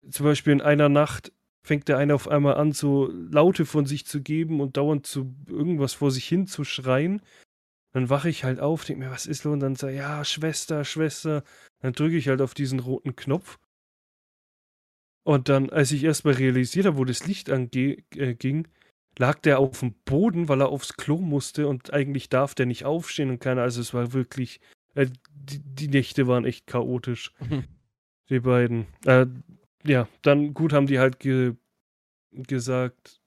Zum 0.09 0.25
Beispiel 0.25 0.55
in 0.55 0.63
einer 0.63 0.89
Nacht 0.89 1.31
fängt 1.63 1.89
der 1.89 1.99
eine 1.99 2.15
auf 2.15 2.27
einmal 2.27 2.55
an, 2.55 2.73
so 2.73 3.07
Laute 3.13 3.67
von 3.67 3.85
sich 3.85 4.07
zu 4.07 4.23
geben 4.23 4.63
und 4.63 4.79
dauernd 4.79 5.07
zu 5.07 5.35
irgendwas 5.47 5.93
vor 5.93 6.11
sich 6.11 6.27
hin 6.27 6.47
zu 6.47 6.65
schreien. 6.65 7.21
Dann 7.93 8.09
wache 8.09 8.29
ich 8.29 8.45
halt 8.45 8.59
auf, 8.61 8.85
denke 8.85 9.05
mir, 9.05 9.11
was 9.11 9.27
ist 9.27 9.45
los? 9.45 9.53
Und 9.53 9.61
dann 9.61 9.77
sage 9.77 9.97
ja, 9.97 10.25
Schwester, 10.25 10.85
Schwester. 10.85 11.45
Dann 11.81 11.93
drücke 11.93 12.17
ich 12.17 12.29
halt 12.29 12.41
auf 12.41 12.55
diesen 12.55 12.81
roten 12.81 13.17
Knopf. 13.17 13.59
Und 15.25 15.49
dann, 15.49 15.71
als 15.71 15.93
ich 15.93 16.05
erstmal 16.05 16.35
realisiert 16.35 16.87
habe, 16.87 16.97
wo 16.97 17.05
das 17.05 17.27
Licht 17.27 17.51
anging, 17.51 18.05
äh, 18.17 18.63
lag 19.19 19.39
der 19.41 19.59
auf 19.59 19.81
dem 19.81 19.95
Boden, 20.05 20.49
weil 20.49 20.63
er 20.63 20.71
aufs 20.71 20.95
Klo 20.95 21.19
musste 21.19 21.69
und 21.69 21.93
eigentlich 21.93 22.29
darf 22.29 22.55
der 22.55 22.67
nicht 22.67 22.85
aufstehen 22.85 23.31
und 23.31 23.39
keiner. 23.39 23.63
Also 23.63 23.81
es 23.81 23.95
war 23.95 24.13
wirklich 24.13 24.61
äh, 24.95 25.07
die, 25.31 25.61
die, 25.61 25.89
Nächte 25.89 26.27
waren 26.27 26.45
echt 26.45 26.67
chaotisch. 26.67 27.33
Mhm. 27.41 27.65
Die 28.31 28.41
beiden. 28.41 28.87
Äh, 29.05 29.27
ja, 29.85 30.09
dann 30.23 30.55
gut 30.55 30.73
haben 30.73 30.87
die 30.87 30.99
halt 30.99 31.21
ge 31.21 31.55
gesagt, 32.33 33.21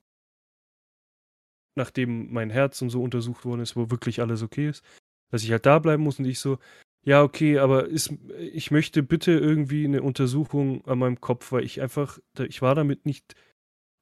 nachdem 1.76 2.32
mein 2.32 2.50
Herz 2.50 2.82
und 2.82 2.90
so 2.90 3.04
untersucht 3.04 3.46
worden 3.46 3.62
ist, 3.62 3.76
wo 3.76 3.92
wirklich 3.92 4.22
alles 4.22 4.42
okay 4.42 4.70
ist, 4.70 4.84
dass 5.32 5.44
ich 5.44 5.52
halt 5.52 5.66
da 5.66 5.80
bleiben 5.80 6.04
muss 6.04 6.20
und 6.20 6.26
ich 6.26 6.40
so, 6.40 6.60
ja, 7.04 7.22
okay, 7.22 7.60
aber 7.60 7.86
ist, 7.88 8.14
ich 8.40 8.72
möchte 8.72 9.04
bitte 9.04 9.32
irgendwie 9.32 9.86
eine 9.86 10.02
Untersuchung 10.02 10.84
an 10.88 11.00
meinem 11.00 11.22
Kopf, 11.22 11.52
weil 11.52 11.64
ich 11.64 11.82
einfach, 11.82 12.20
ich 12.40 12.62
war 12.62 12.74
damit 12.74 13.06
nicht, 13.06 13.36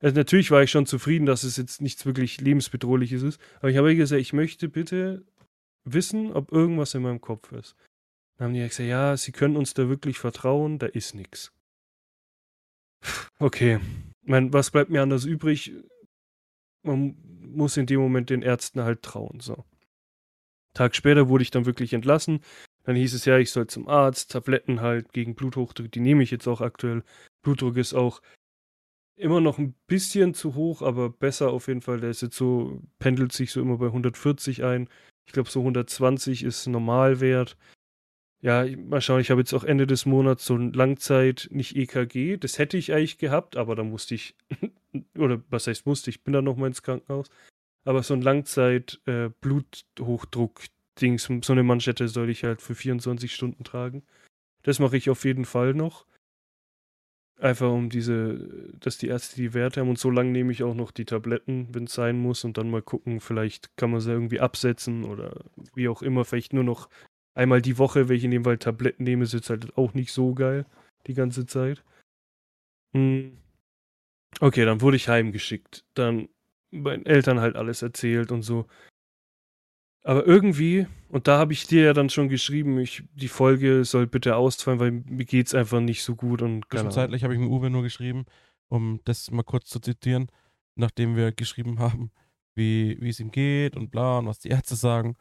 also 0.01 0.15
natürlich 0.15 0.51
war 0.51 0.63
ich 0.63 0.71
schon 0.71 0.85
zufrieden, 0.85 1.25
dass 1.25 1.43
es 1.43 1.57
jetzt 1.57 1.81
nichts 1.81 2.05
wirklich 2.05 2.39
lebensbedrohliches 2.39 3.23
ist, 3.23 3.41
aber 3.59 3.69
ich 3.69 3.77
habe 3.77 3.95
gesagt, 3.95 4.21
ich 4.21 4.33
möchte 4.33 4.69
bitte 4.69 5.25
wissen, 5.83 6.31
ob 6.31 6.51
irgendwas 6.51 6.93
in 6.93 7.01
meinem 7.01 7.19
Kopf 7.21 7.51
ist. 7.51 7.75
Dann 8.37 8.47
haben 8.47 8.53
die 8.53 8.61
gesagt, 8.61 8.89
ja, 8.89 9.17
sie 9.17 9.31
können 9.31 9.57
uns 9.57 9.73
da 9.73 9.89
wirklich 9.89 10.17
vertrauen, 10.17 10.79
da 10.79 10.87
ist 10.87 11.13
nichts. 11.13 11.51
Okay, 13.39 13.79
mein, 14.23 14.53
was 14.53 14.71
bleibt 14.71 14.89
mir 14.89 15.01
anders 15.01 15.25
übrig? 15.25 15.73
Man 16.83 17.17
muss 17.41 17.77
in 17.77 17.85
dem 17.85 17.99
Moment 17.99 18.29
den 18.29 18.41
Ärzten 18.41 18.83
halt 18.83 19.01
trauen, 19.03 19.39
so. 19.39 19.63
Tag 20.73 20.95
später 20.95 21.29
wurde 21.29 21.43
ich 21.43 21.51
dann 21.51 21.65
wirklich 21.65 21.93
entlassen. 21.93 22.41
Dann 22.83 22.95
hieß 22.95 23.13
es 23.13 23.25
ja, 23.25 23.37
ich 23.37 23.51
soll 23.51 23.67
zum 23.67 23.87
Arzt, 23.87 24.31
Tabletten 24.31 24.81
halt 24.81 25.13
gegen 25.13 25.35
Bluthochdruck, 25.35 25.91
die 25.91 25.99
nehme 25.99 26.23
ich 26.23 26.31
jetzt 26.31 26.47
auch 26.47 26.61
aktuell. 26.61 27.03
Blutdruck 27.43 27.77
ist 27.77 27.93
auch 27.93 28.21
immer 29.15 29.41
noch 29.41 29.59
ein 29.59 29.75
bisschen 29.87 30.33
zu 30.33 30.55
hoch, 30.55 30.81
aber 30.81 31.09
besser 31.09 31.51
auf 31.51 31.67
jeden 31.67 31.81
Fall. 31.81 31.99
Der 31.99 32.09
ist 32.09 32.21
jetzt 32.21 32.35
so, 32.35 32.81
pendelt 32.99 33.31
sich 33.31 33.51
so 33.51 33.61
immer 33.61 33.77
bei 33.77 33.87
140 33.87 34.63
ein. 34.63 34.89
Ich 35.25 35.33
glaube, 35.33 35.49
so 35.49 35.59
120 35.59 36.43
ist 36.43 36.67
Normalwert. 36.67 37.57
Ja, 38.43 38.65
mal 38.75 38.99
schauen, 38.99 39.21
ich 39.21 39.31
habe 39.31 39.39
jetzt 39.39 39.53
auch 39.53 39.63
Ende 39.63 39.87
des 39.87 40.05
Monats 40.05 40.45
so 40.45 40.55
ein 40.55 40.73
Langzeit, 40.73 41.47
nicht 41.49 41.77
EKG. 41.77 42.35
Das 42.35 42.59
hätte 42.59 42.75
ich 42.75 42.91
eigentlich 42.91 43.17
gehabt, 43.17 43.55
aber 43.55 43.73
da 43.73 43.85
musste 43.85 44.15
ich, 44.15 44.35
oder 45.17 45.41
was 45.49 45.67
heißt 45.67 45.85
musste, 45.85 46.09
ich 46.09 46.25
bin 46.25 46.33
da 46.33 46.41
nochmal 46.41 46.67
ins 46.67 46.83
Krankenhaus. 46.83 47.29
Aber 47.85 48.03
so 48.03 48.13
ein 48.13 48.21
Langzeit 48.21 48.99
äh, 49.05 49.29
Bluthochdruck-Dings, 49.39 51.29
so 51.41 51.53
eine 51.53 51.63
Manschette 51.63 52.09
soll 52.09 52.29
ich 52.29 52.43
halt 52.43 52.61
für 52.61 52.75
24 52.75 53.33
Stunden 53.33 53.63
tragen. 53.63 54.03
Das 54.63 54.77
mache 54.79 54.97
ich 54.97 55.09
auf 55.09 55.23
jeden 55.23 55.45
Fall 55.45 55.73
noch. 55.73 56.05
Einfach 57.39 57.71
um 57.71 57.89
diese, 57.89 58.73
dass 58.77 58.97
die 58.97 59.07
Ärzte 59.07 59.37
die 59.37 59.53
Werte 59.53 59.79
haben 59.79 59.89
und 59.89 59.99
so 59.99 60.09
lange 60.09 60.31
nehme 60.31 60.51
ich 60.51 60.63
auch 60.63 60.75
noch 60.75 60.91
die 60.91 61.05
Tabletten, 61.05 61.69
wenn 61.73 61.85
es 61.85 61.93
sein 61.93 62.19
muss 62.19 62.43
und 62.43 62.57
dann 62.57 62.69
mal 62.69 62.81
gucken, 62.81 63.21
vielleicht 63.21 63.75
kann 63.77 63.91
man 63.91 64.01
sie 64.01 64.11
irgendwie 64.11 64.41
absetzen 64.41 65.05
oder 65.05 65.45
wie 65.73 65.87
auch 65.87 66.01
immer, 66.01 66.25
vielleicht 66.25 66.51
nur 66.51 66.65
noch 66.65 66.89
einmal 67.33 67.61
die 67.61 67.77
Woche, 67.77 68.09
wenn 68.09 68.17
ich 68.17 68.23
in 68.23 68.31
dem 68.31 68.43
Fall 68.43 68.57
Tabletten 68.57 69.03
nehme, 69.03 69.23
ist 69.23 69.33
jetzt 69.33 69.49
halt 69.49 69.77
auch 69.77 69.93
nicht 69.93 70.11
so 70.11 70.33
geil 70.33 70.65
die 71.07 71.13
ganze 71.13 71.45
Zeit. 71.45 71.83
Hm. 72.93 73.37
Okay, 74.39 74.65
dann 74.65 74.81
wurde 74.81 74.97
ich 74.97 75.09
heimgeschickt. 75.09 75.85
Dann 75.93 76.29
meinen 76.71 77.05
Eltern 77.05 77.39
halt 77.39 77.55
alles 77.55 77.81
erzählt 77.81 78.31
und 78.31 78.41
so. 78.41 78.65
Aber 80.03 80.25
irgendwie, 80.25 80.87
und 81.09 81.27
da 81.27 81.37
habe 81.37 81.53
ich 81.53 81.65
dir 81.65 81.83
ja 81.83 81.93
dann 81.93 82.09
schon 82.09 82.27
geschrieben, 82.27 82.77
ich, 82.79 83.03
die 83.13 83.29
Folge 83.29 83.85
soll 83.85 84.05
bitte 84.05 84.35
ausfallen, 84.35 84.79
weil 84.79 84.91
mir 84.91 85.25
geht 85.25 85.47
es 85.47 85.55
einfach 85.55 85.79
nicht 85.79 86.03
so 86.03 86.15
gut. 86.15 86.41
Und 86.41 86.65
Zwischenzeitlich 86.69 87.23
habe 87.23 87.33
ich 87.33 87.39
mit 87.39 87.49
Uwe 87.49 87.69
nur 87.69 87.83
geschrieben, 87.83 88.25
um 88.67 88.99
das 89.05 89.31
mal 89.31 89.43
kurz 89.43 89.69
zu 89.69 89.79
zitieren, 89.79 90.27
nachdem 90.75 91.15
wir 91.15 91.31
geschrieben 91.31 91.79
haben, 91.79 92.11
wie, 92.53 92.97
wie 92.99 93.09
es 93.09 93.19
ihm 93.19 93.31
geht 93.31 93.77
und 93.77 93.91
bla 93.91 94.19
und 94.19 94.25
was 94.25 94.39
die 94.39 94.49
Ärzte 94.49 94.75
sagen, 94.75 95.15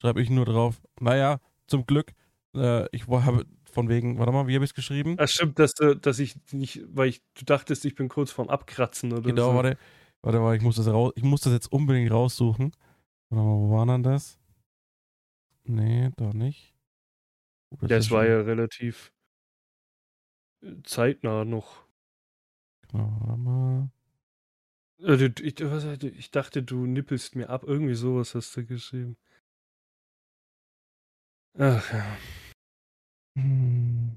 schreibe 0.00 0.20
ich 0.20 0.30
nur 0.30 0.46
drauf, 0.46 0.82
naja, 1.00 1.40
zum 1.66 1.86
Glück, 1.86 2.12
äh, 2.54 2.88
ich 2.94 3.06
habe 3.08 3.46
von 3.70 3.88
wegen, 3.88 4.18
warte 4.18 4.32
mal, 4.32 4.46
wie 4.46 4.54
habe 4.54 4.64
ich 4.64 4.70
es 4.70 4.74
geschrieben? 4.74 5.16
Ach 5.18 5.28
stimmt, 5.28 5.58
dass, 5.58 5.74
dass 5.74 6.18
ich 6.18 6.36
nicht, 6.52 6.82
weil 6.88 7.08
ich, 7.08 7.22
du 7.34 7.44
dachtest, 7.44 7.84
ich 7.84 7.94
bin 7.94 8.08
kurz 8.08 8.30
vorm 8.30 8.48
Abkratzen 8.48 9.12
oder 9.12 9.22
genau, 9.22 9.42
so. 9.42 9.50
Genau, 9.50 9.62
warte, 9.62 9.78
warte 10.22 10.40
mal, 10.40 10.56
ich 10.56 10.62
muss 10.62 10.76
das 10.76 10.86
raus, 10.86 11.12
ich 11.16 11.24
muss 11.24 11.40
das 11.40 11.52
jetzt 11.52 11.72
unbedingt 11.72 12.10
raussuchen. 12.10 12.72
Warte 13.30 13.44
mal, 13.44 13.56
wo 13.56 13.70
war 13.72 13.86
denn 13.86 14.02
das? 14.02 14.38
Nee, 15.64 16.10
doch 16.16 16.34
nicht. 16.34 16.74
Oh, 17.70 17.76
das 17.80 17.90
ja, 17.90 17.96
es 17.96 18.10
war 18.10 18.26
ja 18.26 18.40
relativ 18.42 19.12
äh, 20.62 20.74
zeitnah 20.84 21.44
noch. 21.44 21.84
Genau, 22.92 23.16
warte 23.20 23.40
mal. 23.40 23.90
Ich, 24.98 25.60
was, 25.60 25.84
ich 26.02 26.30
dachte, 26.30 26.62
du 26.62 26.86
nippelst 26.86 27.34
mir 27.34 27.50
ab. 27.50 27.64
Irgendwie 27.66 27.94
sowas 27.94 28.34
hast 28.34 28.56
du 28.56 28.64
geschrieben. 28.64 29.16
Ach 31.56 31.92
ja. 31.92 32.04
Hm. 33.36 34.16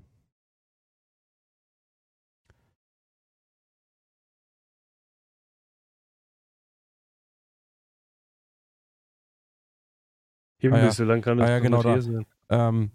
Himmel, 10.60 10.80
ah, 10.80 10.84
ja. 10.86 10.92
so 10.92 11.04
lang 11.04 11.22
kann 11.22 11.38
das 11.38 11.48
ah, 11.48 11.52
ja, 11.52 11.60
genau 11.60 11.84
da. 11.84 12.02
sein. 12.02 12.26
Ähm, 12.50 12.92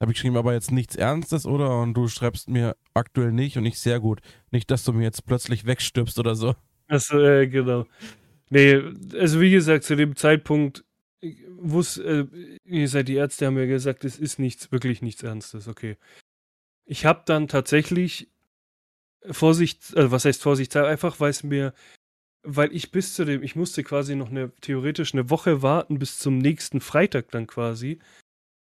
habe 0.00 0.10
ich 0.10 0.16
geschrieben, 0.16 0.36
aber 0.36 0.52
jetzt 0.52 0.72
nichts 0.72 0.96
Ernstes, 0.96 1.46
oder? 1.46 1.80
Und 1.80 1.94
du 1.94 2.08
schreibst 2.08 2.48
mir 2.48 2.76
aktuell 2.94 3.32
nicht 3.32 3.56
und 3.56 3.62
nicht 3.62 3.78
sehr 3.78 4.00
gut. 4.00 4.20
Nicht, 4.50 4.70
dass 4.70 4.82
du 4.84 4.92
mir 4.92 5.04
jetzt 5.04 5.24
plötzlich 5.24 5.66
wegstirbst 5.66 6.18
oder 6.18 6.34
so. 6.34 6.56
Achso, 6.88 7.20
äh, 7.20 7.46
genau. 7.46 7.86
Nee, 8.50 8.80
also 9.18 9.40
wie 9.40 9.50
gesagt, 9.50 9.84
zu 9.84 9.94
dem 9.94 10.16
Zeitpunkt 10.16 10.84
wusste, 11.48 12.02
äh, 12.02 12.58
wie 12.64 12.80
gesagt, 12.80 13.08
die 13.08 13.16
Ärzte 13.16 13.46
haben 13.46 13.54
mir 13.54 13.66
gesagt, 13.66 14.04
es 14.04 14.18
ist 14.18 14.38
nichts, 14.38 14.72
wirklich 14.72 15.02
nichts 15.02 15.22
Ernstes, 15.22 15.68
okay. 15.68 15.96
Ich 16.84 17.04
habe 17.04 17.22
dann 17.26 17.48
tatsächlich 17.48 18.28
Vorsicht, 19.30 19.96
also 19.96 20.10
was 20.10 20.24
heißt 20.24 20.42
Vorsicht, 20.42 20.74
einfach 20.76 21.20
weil 21.20 21.30
es 21.30 21.42
mir 21.42 21.74
weil 22.42 22.74
ich 22.74 22.92
bis 22.92 23.14
zu 23.14 23.24
dem, 23.24 23.42
ich 23.42 23.56
musste 23.56 23.82
quasi 23.82 24.14
noch 24.16 24.30
eine, 24.30 24.52
theoretisch 24.60 25.12
eine 25.12 25.30
Woche 25.30 25.62
warten 25.62 25.98
bis 25.98 26.18
zum 26.18 26.38
nächsten 26.38 26.80
Freitag 26.80 27.30
dann 27.30 27.46
quasi. 27.46 27.98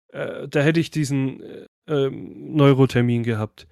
Äh, 0.10 0.48
da 0.48 0.62
hätte 0.62 0.80
ich 0.80 0.92
diesen 0.92 1.42
äh, 1.42 1.66
ähm, 1.88 2.56
Neurotermin 2.56 3.24
gehabt. 3.24 3.68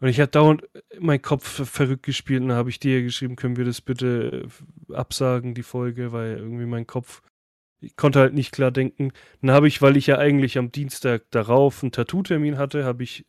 Und 0.00 0.08
ich 0.08 0.20
hatte 0.20 0.32
dauernd 0.32 0.64
mein 0.98 1.22
Kopf 1.22 1.68
verrückt 1.68 2.02
gespielt 2.02 2.42
und 2.42 2.48
da 2.48 2.56
habe 2.56 2.70
ich 2.70 2.80
dir 2.80 3.02
geschrieben, 3.02 3.36
können 3.36 3.56
wir 3.56 3.64
das 3.64 3.80
bitte 3.80 4.48
äh, 4.90 4.94
absagen, 4.94 5.54
die 5.54 5.62
Folge, 5.62 6.12
weil 6.12 6.38
irgendwie 6.38 6.66
mein 6.66 6.86
Kopf, 6.86 7.22
ich 7.82 7.96
konnte 7.96 8.20
halt 8.20 8.34
nicht 8.34 8.52
klar 8.52 8.70
denken. 8.70 9.12
Dann 9.40 9.50
habe 9.50 9.68
ich, 9.68 9.82
weil 9.82 9.96
ich 9.96 10.06
ja 10.06 10.18
eigentlich 10.18 10.56
am 10.58 10.72
Dienstag 10.72 11.30
darauf 11.30 11.82
einen 11.82 11.92
Tattoo-Termin 11.92 12.56
hatte, 12.56 12.84
habe 12.84 13.02
ich 13.02 13.26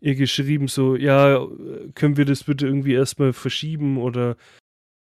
ihr 0.00 0.16
geschrieben, 0.16 0.66
so, 0.66 0.96
ja, 0.96 1.46
können 1.94 2.16
wir 2.16 2.24
das 2.24 2.44
bitte 2.44 2.66
irgendwie 2.66 2.94
erstmal 2.94 3.32
verschieben 3.32 3.98
oder 3.98 4.36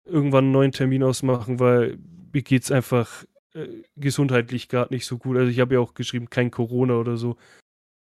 irgendwann 0.03 0.45
einen 0.45 0.53
neuen 0.53 0.71
Termin 0.71 1.03
ausmachen, 1.03 1.59
weil 1.59 1.97
mir 2.33 2.41
geht 2.41 2.63
es 2.63 2.71
einfach 2.71 3.23
äh, 3.53 3.67
gesundheitlich 3.95 4.67
gerade 4.67 4.93
nicht 4.93 5.05
so 5.05 5.17
gut. 5.17 5.37
Also 5.37 5.49
ich 5.49 5.59
habe 5.59 5.75
ja 5.75 5.79
auch 5.79 5.93
geschrieben, 5.93 6.29
kein 6.29 6.51
Corona 6.51 6.95
oder 6.95 7.15
so. 7.17 7.37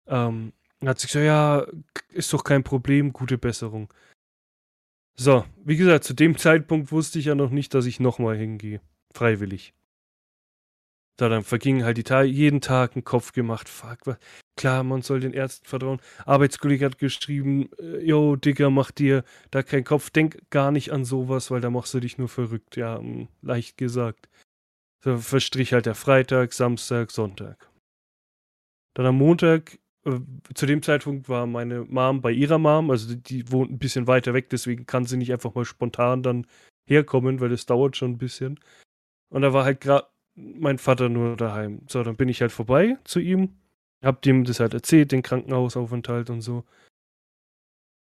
Ähm, 0.08 0.52
hat 0.84 1.00
sich 1.00 1.12
gesagt, 1.12 1.26
ja, 1.26 1.66
ist 2.12 2.34
doch 2.34 2.44
kein 2.44 2.64
Problem, 2.64 3.14
gute 3.14 3.38
Besserung. 3.38 3.94
So, 5.16 5.46
wie 5.64 5.78
gesagt, 5.78 6.04
zu 6.04 6.14
dem 6.14 6.38
Zeitpunkt 6.38 6.92
wusste 6.92 7.20
ich 7.20 7.26
ja 7.26 7.36
noch 7.36 7.52
nicht, 7.52 7.74
dass 7.74 7.86
ich 7.86 8.00
nochmal 8.00 8.36
hingehe. 8.36 8.82
Freiwillig. 9.14 9.74
So, 11.20 11.30
dann 11.30 11.44
vergingen 11.44 11.86
halt 11.86 11.98
die 11.98 12.04
Tage, 12.04 12.28
jeden 12.28 12.60
Tag 12.60 12.96
einen 12.96 13.04
Kopf 13.04 13.34
gemacht. 13.34 13.70
Fuck, 13.70 14.00
was? 14.06 14.18
klar, 14.56 14.84
man 14.84 15.02
soll 15.02 15.20
den 15.20 15.34
Ärzten 15.34 15.66
vertrauen. 15.66 16.00
Arbeitskollege 16.26 16.86
hat 16.86 16.98
geschrieben, 16.98 17.70
äh, 17.80 18.00
yo, 18.00 18.36
Digga, 18.36 18.70
mach 18.70 18.92
dir 18.92 19.24
da 19.52 19.64
keinen 19.64 19.84
Kopf, 19.84 20.10
denk 20.10 20.50
gar 20.50 20.72
nicht 20.72 20.92
an 20.92 21.06
sowas, 21.06 21.52
weil 21.52 21.62
da 21.62 21.70
machst 21.70 21.94
du 21.94 22.00
dich 22.00 22.18
nur 22.18 22.30
verrückt. 22.30 22.76
Ja, 22.76 23.02
leicht 23.42 23.78
gesagt. 23.78 24.30
So 25.04 25.18
verstrich 25.18 25.74
halt 25.74 25.86
der 25.86 25.96
Freitag, 25.96 26.54
Samstag, 26.54 27.12
Sonntag. 27.12 27.70
Dann 28.96 29.06
am 29.06 29.18
Montag, 29.18 29.80
äh, 30.06 30.20
zu 30.54 30.66
dem 30.66 30.82
Zeitpunkt 30.82 31.30
war 31.30 31.46
meine 31.46 31.84
Mom 31.86 32.22
bei 32.22 32.32
ihrer 32.32 32.58
Mom, 32.58 32.92
also 32.92 33.16
die 33.16 33.52
wohnt 33.52 33.72
ein 33.72 33.80
bisschen 33.80 34.08
weiter 34.08 34.34
weg, 34.34 34.50
deswegen 34.50 34.86
kann 34.86 35.06
sie 35.06 35.18
nicht 35.18 35.32
einfach 35.32 35.56
mal 35.56 35.66
spontan 35.66 36.24
dann 36.24 36.48
herkommen, 36.88 37.40
weil 37.40 37.50
das 37.50 37.66
dauert 37.66 37.98
schon 37.98 38.12
ein 38.12 38.18
bisschen. 38.18 38.60
Und 39.30 39.42
da 39.42 39.52
war 39.54 39.66
halt 39.66 39.82
gerade 39.82 40.08
mein 40.36 40.78
Vater 40.78 41.10
nur 41.10 41.38
daheim. 41.38 41.82
So, 41.88 42.04
dann 42.04 42.16
bin 42.16 42.30
ich 42.30 42.42
halt 42.42 42.52
vorbei 42.52 42.98
zu 43.04 43.20
ihm, 43.20 43.56
hab 44.02 44.22
dem 44.22 44.44
das 44.44 44.60
halt 44.60 44.74
erzählt, 44.74 45.12
den 45.12 45.22
Krankenhausaufenthalt 45.22 46.30
und 46.30 46.42
so. 46.42 46.66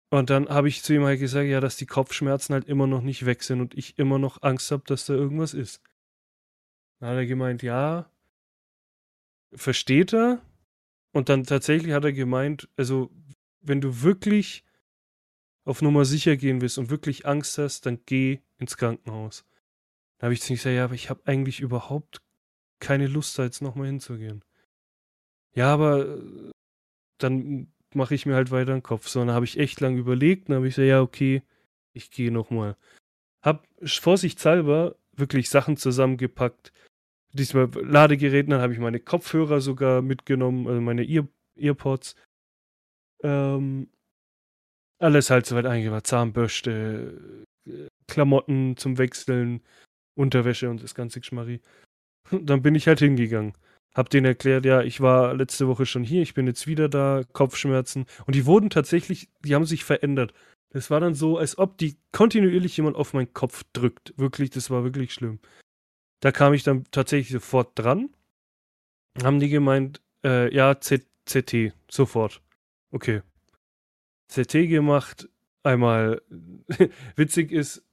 Und 0.10 0.30
dann 0.30 0.48
habe 0.48 0.68
ich 0.68 0.84
zu 0.84 0.94
ihm 0.94 1.04
halt 1.06 1.20
gesagt, 1.20 1.48
ja, 1.48 1.60
dass 1.60 1.76
die 1.76 1.88
Kopfschmerzen 1.88 2.54
halt 2.54 2.66
immer 2.66 2.86
noch 2.86 3.02
nicht 3.02 3.26
weg 3.26 3.44
sind 3.44 3.62
und 3.62 3.74
ich 3.76 3.98
immer 3.98 4.20
noch 4.20 4.44
Angst 4.44 4.72
habe, 4.72 4.84
dass 4.86 5.06
da 5.06 5.14
irgendwas 5.14 5.54
ist. 5.54 5.82
Dann 7.00 7.10
hat 7.10 7.16
er 7.16 7.26
gemeint, 7.26 7.64
ja, 7.64 8.10
versteht 9.54 10.14
er. 10.14 10.42
Und 11.12 11.30
dann 11.30 11.44
tatsächlich 11.44 11.94
hat 11.94 12.06
er 12.06 12.14
gemeint, 12.14 12.70
also 12.78 13.12
wenn 13.62 13.82
du 13.82 14.02
wirklich 14.02 14.64
auf 15.66 15.82
Nummer 15.82 16.06
sicher 16.06 16.38
gehen 16.38 16.62
willst 16.62 16.78
und 16.78 16.90
wirklich 16.90 17.26
Angst 17.26 17.58
hast, 17.58 17.86
dann 17.86 18.00
geh 18.06 18.40
ins 18.58 18.78
Krankenhaus. 18.78 19.46
Da 20.24 20.28
habe 20.28 20.36
ich 20.36 20.42
zu 20.42 20.54
ihm 20.54 20.56
gesagt, 20.56 20.74
ja, 20.74 20.86
aber 20.86 20.94
ich 20.94 21.10
habe 21.10 21.20
eigentlich 21.26 21.60
überhaupt 21.60 22.22
keine 22.80 23.08
Lust, 23.08 23.38
da 23.38 23.44
jetzt 23.44 23.62
nochmal 23.62 23.88
hinzugehen. 23.88 24.42
Ja, 25.54 25.74
aber 25.74 26.16
äh, 26.16 26.52
dann 27.18 27.74
mache 27.94 28.16
ich 28.16 28.26
mir 28.26 28.34
halt 28.34 28.50
weiter 28.50 28.72
den 28.72 28.84
Kopf. 28.84 29.10
So, 29.10 29.20
dann 29.20 29.32
habe 29.32 29.44
ich 29.44 29.60
echt 29.60 29.82
lang 29.82 29.98
überlegt, 29.98 30.48
dann 30.48 30.56
habe 30.56 30.70
ich 30.70 30.76
gesagt, 30.76 30.88
ja, 30.88 31.02
okay, 31.02 31.44
ich 31.92 32.10
gehe 32.10 32.32
nochmal. 32.32 32.78
Hab 33.42 33.68
vorsichtshalber 33.84 34.96
wirklich 35.12 35.50
Sachen 35.50 35.76
zusammengepackt. 35.76 36.72
Diesmal 37.34 37.70
Ladegeräten, 37.84 38.52
dann 38.52 38.62
habe 38.62 38.72
ich 38.72 38.80
meine 38.80 39.02
Kopfhörer 39.02 39.60
sogar 39.60 40.02
mitgenommen, 40.02 40.70
also 40.70 40.80
meine 40.80 41.04
Ear 41.04 41.28
Earpods. 41.58 42.16
Ähm, 43.24 43.90
alles 45.00 45.30
halt 45.30 45.48
soweit 45.48 45.66
eingebaut. 45.66 46.08
Zahnbürste, 46.08 47.46
äh, 47.68 47.88
Klamotten 48.08 48.78
zum 48.78 48.98
Wechseln, 48.98 49.62
Unterwäsche 50.16 50.70
und 50.70 50.84
das 50.84 50.96
ganze 50.96 51.20
Geschmarri. 51.20 51.62
Dann 52.32 52.62
bin 52.62 52.76
ich 52.76 52.88
halt 52.88 53.00
hingegangen. 53.00 53.54
Hab 53.94 54.10
denen 54.10 54.26
erklärt, 54.26 54.66
ja, 54.66 54.82
ich 54.82 55.02
war 55.02 55.36
letzte 55.36 55.68
Woche 55.68 55.86
schon 55.86 56.04
hier, 56.04 56.24
ich 56.24 56.34
bin 56.34 56.48
jetzt 56.48 56.66
wieder 56.66 56.90
da, 56.90 57.24
Kopfschmerzen. 57.32 58.06
Und 58.26 58.36
die 58.36 58.46
wurden 58.46 58.72
tatsächlich, 58.72 59.30
die 59.44 59.54
haben 59.54 59.66
sich 59.66 59.84
verändert. 59.84 60.34
Das 60.72 60.90
war 60.90 61.00
dann 61.00 61.14
so, 61.14 61.38
als 61.38 61.60
ob 61.60 61.78
die 61.78 61.98
kontinuierlich 62.12 62.76
jemand 62.76 62.96
auf 62.96 63.14
meinen 63.14 63.34
Kopf 63.34 63.64
drückt. 63.74 64.14
Wirklich, 64.18 64.50
das 64.50 64.72
war 64.72 64.84
wirklich 64.84 65.14
schlimm. 65.14 65.40
Da 66.20 66.32
kam 66.32 66.54
ich 66.54 66.64
dann 66.64 66.86
tatsächlich 66.90 67.32
sofort 67.32 67.78
dran. 67.78 68.10
Haben 69.22 69.40
die 69.40 69.50
gemeint, 69.50 70.02
äh, 70.24 70.54
ja, 70.54 70.80
Z 70.80 71.06
CT, 71.26 71.74
sofort. 71.90 72.42
Okay. 72.92 73.22
CT 74.28 74.68
gemacht. 74.68 75.30
Einmal 75.64 76.22
witzig 77.16 77.52
ist, 77.52 77.86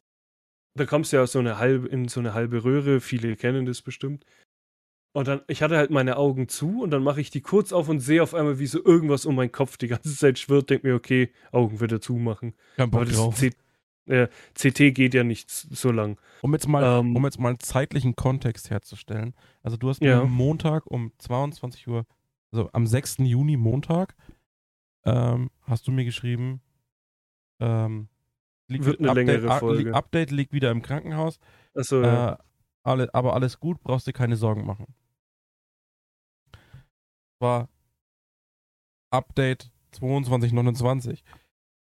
da 0.81 0.87
kommst 0.87 1.13
du 1.13 1.17
ja 1.19 1.27
so 1.27 1.39
eine 1.39 1.59
halbe, 1.59 1.87
in 1.89 2.09
so 2.09 2.21
eine 2.21 2.35
halbe 2.35 2.65
Röhre, 2.65 3.01
viele 3.01 3.37
kennen 3.37 3.67
das 3.67 3.83
bestimmt. 3.83 4.25
Und 5.13 5.27
dann, 5.29 5.41
ich 5.49 5.63
hatte 5.63 5.77
halt 5.77 5.91
meine 5.91 6.17
Augen 6.17 6.49
zu 6.49 6.83
und 6.83 6.91
dann 6.93 7.03
mache 7.03 7.21
ich 7.21 7.31
die 7.31 7.41
kurz 7.41 7.73
auf 7.73 7.89
und 7.89 7.99
sehe 8.01 8.23
auf 8.23 8.33
einmal, 8.35 8.59
wie 8.61 8.67
so 8.67 8.85
irgendwas 8.85 9.27
um 9.27 9.35
meinen 9.35 9.51
Kopf 9.53 9.77
die 9.77 9.89
ganze 9.89 10.17
Zeit 10.17 10.39
schwirrt. 10.39 10.71
Denke 10.71 10.87
mir, 10.89 10.95
okay, 10.95 11.33
Augen 11.53 11.81
wieder 11.81 12.01
zumachen. 12.01 12.55
Kein 12.77 12.91
Bock 12.91 13.01
Aber 13.03 13.11
das 13.11 13.17
drauf. 13.19 13.35
C 13.37 13.51
äh, 14.07 14.29
CT 14.55 14.95
geht 14.95 15.15
ja 15.15 15.23
nicht 15.25 15.51
so 15.51 15.91
lang. 15.93 16.19
Um 16.43 16.53
jetzt, 16.55 16.67
mal, 16.69 16.83
Ähm. 17.01 17.15
um 17.17 17.25
jetzt 17.25 17.39
mal 17.39 17.51
einen 17.51 17.61
zeitlichen 17.61 18.17
Kontext 18.17 18.71
herzustellen. 18.71 19.35
Also 19.63 19.77
du 19.77 19.89
hast 19.89 20.01
mir 20.01 20.11
Ja. 20.11 20.21
am 20.23 20.31
Montag 20.33 20.87
um 20.87 21.13
22 21.19 21.87
Uhr, 21.89 22.07
also 22.53 22.71
am 22.73 22.87
6. 22.87 23.19
Juni 23.19 23.57
Montag, 23.57 24.17
ähm, 25.05 25.51
hast 25.63 25.87
du 25.87 25.93
mir 25.93 26.05
geschrieben, 26.05 26.61
ähm, 27.61 28.09
liegt 28.71 28.85
Wird 28.85 29.01
eine 29.01 29.11
Update, 29.11 29.27
längere 29.27 29.51
ah, 29.51 29.59
Folge. 29.59 29.95
Update 29.95 30.31
liegt 30.31 30.53
wieder 30.53 30.71
im 30.71 30.83
Krankenhaus, 30.83 31.39
Achso, 31.75 32.03
ja. 32.03 32.33
äh, 32.33 32.37
alle, 32.83 33.13
aber 33.15 33.35
alles 33.35 33.61
gut, 33.61 33.83
brauchst 33.83 34.07
dir 34.07 34.13
keine 34.13 34.37
Sorgen 34.37 34.65
machen. 34.65 34.95
War 37.41 37.69
Update 39.11 39.71
22.29. 39.95 41.23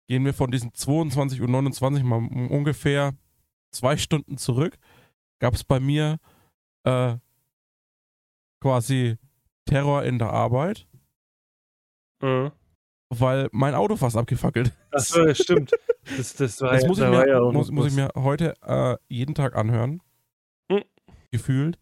Gehen 0.08 0.24
wir 0.24 0.32
von 0.32 0.50
diesen 0.50 0.70
22.29 0.70 1.98
Uhr 1.98 2.04
mal 2.04 2.48
ungefähr 2.48 3.14
zwei 3.70 3.96
Stunden 3.96 4.38
zurück, 4.38 4.78
gab 5.40 5.54
es 5.54 5.64
bei 5.64 5.80
mir 5.80 6.18
äh, 6.84 7.16
quasi 8.62 9.18
Terror 9.66 10.04
in 10.04 10.18
der 10.18 10.30
Arbeit, 10.30 10.86
Äh. 12.22 12.50
weil 13.10 13.48
mein 13.52 13.74
Auto 13.74 13.96
fast 13.96 14.16
abgefackelt 14.16 14.72
Achso, 14.98 15.26
ja, 15.26 15.34
stimmt. 15.34 15.72
Das, 16.16 16.34
das 16.34 16.60
war, 16.60 16.72
Das 16.72 16.86
muss 16.86 16.98
ich, 16.98 17.04
da 17.04 17.10
mir, 17.10 17.28
ja 17.28 17.40
muss, 17.40 17.70
muss 17.70 17.86
ich 17.88 17.94
mir 17.94 18.10
heute 18.14 18.54
äh, 18.62 18.96
jeden 19.08 19.34
Tag 19.34 19.56
anhören. 19.56 20.00
Hm. 20.70 20.82
Gefühlt, 21.30 21.78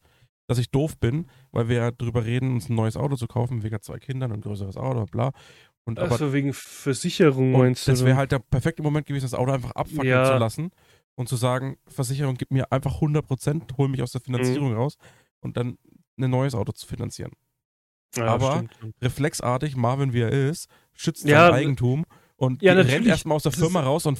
dass 0.49 0.59
ich 0.59 0.71
doof 0.71 0.99
bin, 0.99 1.27
weil 1.53 1.69
wir 1.69 1.77
ja 1.77 1.91
drüber 1.91 2.25
reden, 2.25 2.55
uns 2.55 2.69
ein 2.69 2.75
neues 2.75 2.97
Auto 2.97 3.17
zu 3.17 3.27
kaufen, 3.27 3.63
wegen 3.63 3.81
zwei 3.81 3.99
Kindern 3.99 4.33
und 4.33 4.39
ein 4.39 4.43
größeres 4.43 4.77
Auto, 4.77 5.05
bla. 5.07 5.33
Und 5.85 6.01
aber 6.01 6.13
Achso, 6.15 6.33
wegen 6.33 6.53
Versicherung 6.53 7.53
meinst 7.53 7.87
du? 7.87 7.93
das 7.93 8.05
wäre 8.05 8.17
halt 8.17 8.33
der 8.33 8.41
perfekte 8.41 8.83
Moment 8.83 9.07
gewesen, 9.07 9.25
das 9.25 9.35
Auto 9.35 9.53
einfach 9.53 9.71
abfackeln 9.73 10.09
Ja. 10.09 10.25
zu 10.25 10.39
lassen 10.39 10.71
und 11.15 11.29
zu 11.29 11.37
sagen, 11.37 11.79
Versicherung 11.87 12.37
gibt 12.37 12.51
mir 12.53 12.71
einfach 12.73 13.01
100%, 13.01 13.77
hol 13.77 13.89
mich 13.89 14.03
aus 14.03 14.11
der 14.13 14.21
Finanzierung 14.21 14.71
Mhm. 14.73 14.77
raus 14.77 14.97
und 15.41 15.57
dann 15.57 15.79
ein 16.19 16.31
neues 16.31 16.55
Auto 16.57 16.73
zu 16.73 16.87
finanzieren. 16.87 17.33
ja, 18.17 18.27
aber- 18.27 18.65
stimmt. 18.79 18.95
Reflexartig, 19.03 19.77
Marvin 19.77 20.13
wie 20.13 20.23
er 20.23 20.31
ist, 20.33 20.69
schützt 20.95 21.23
sein 21.23 21.53
Eigentum 21.53 22.05
und 22.37 22.63
ja, 22.63 22.73
rennt 22.75 23.07
erstmal 23.07 23.37
aus 23.37 23.43
der 23.45 23.53
Das 23.53 23.61
Firma 23.61 23.81
raus 23.81 24.07
und 24.07 24.19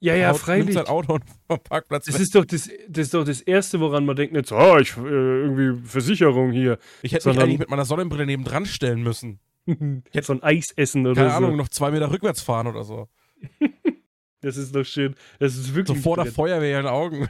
Ja, 0.00 0.14
ja, 0.14 0.28
haut, 0.28 0.34
nimmt 0.34 0.44
freilich. 0.44 0.74
sein 0.74 0.86
Auto 0.86 1.14
und 1.14 1.24
vom 1.46 1.60
Parkplatz 1.60 2.06
Das 2.06 2.14
weg. 2.14 2.22
ist, 2.22 2.34
doch 2.34 2.44
das, 2.44 2.68
das 2.88 3.04
ist 3.06 3.14
doch 3.14 3.24
das 3.24 3.40
Erste, 3.40 3.80
woran 3.80 4.04
man 4.04 4.16
denkt, 4.16 4.34
jetzt, 4.36 4.52
oh, 4.52 4.78
ich, 4.78 4.96
äh, 4.96 5.00
irgendwie 5.00 5.86
Versicherung 5.86 6.52
hier. 6.52 6.78
Ich 7.02 7.12
hätte 7.12 7.14
mich 7.28 7.34
sondern- 7.34 7.44
eigentlich 7.44 7.58
mit 7.60 7.70
meiner 7.70 7.84
Sonnenbrille 7.84 8.26
nebendran 8.26 8.66
stellen 8.66 9.02
müssen. 9.02 9.40
Jetzt 10.12 10.26
so 10.26 10.32
ein 10.32 10.42
Eis 10.44 10.72
essen 10.76 11.06
oder 11.06 11.16
Keine 11.16 11.30
so. 11.30 11.36
Ahnung, 11.36 11.56
noch 11.56 11.68
zwei 11.68 11.90
Meter 11.90 12.10
rückwärts 12.10 12.40
fahren 12.42 12.66
oder 12.68 12.84
so. 12.84 13.08
Das 14.42 14.56
ist 14.58 14.76
doch 14.76 14.84
schön. 14.84 15.16
Das 15.40 15.56
ist 15.56 15.68
So 15.68 15.74
wirklich. 15.74 15.98
vor 16.00 16.16
der. 16.16 16.26
Feuerwehr 16.26 16.78
in 16.78 16.84
den 16.84 16.92
Augen. 16.92 17.28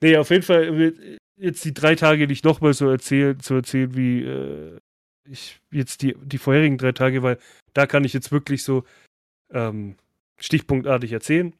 Nee, 0.00 0.16
auf 0.16 0.30
jeden 0.30 0.42
Fall 0.42 0.64
äh, 0.80 1.16
jetzt 1.36 1.64
die 1.64 1.74
drei 1.74 1.94
Tage 1.96 2.26
nicht 2.28 2.44
nochmal 2.44 2.74
so 2.74 2.88
erzählen, 2.88 3.40
zu 3.40 3.54
erzählen, 3.54 3.96
wie 3.96 4.22
äh, 4.22 4.78
ich 5.28 5.58
jetzt 5.72 6.02
die, 6.02 6.14
die 6.22 6.38
vorherigen 6.38 6.78
drei 6.78 6.92
Tage, 6.92 7.22
weil 7.22 7.38
da 7.76 7.86
kann 7.86 8.04
ich 8.04 8.14
jetzt 8.14 8.32
wirklich 8.32 8.62
so 8.62 8.84
ähm, 9.50 9.96
stichpunktartig 10.38 11.12
erzählen. 11.12 11.52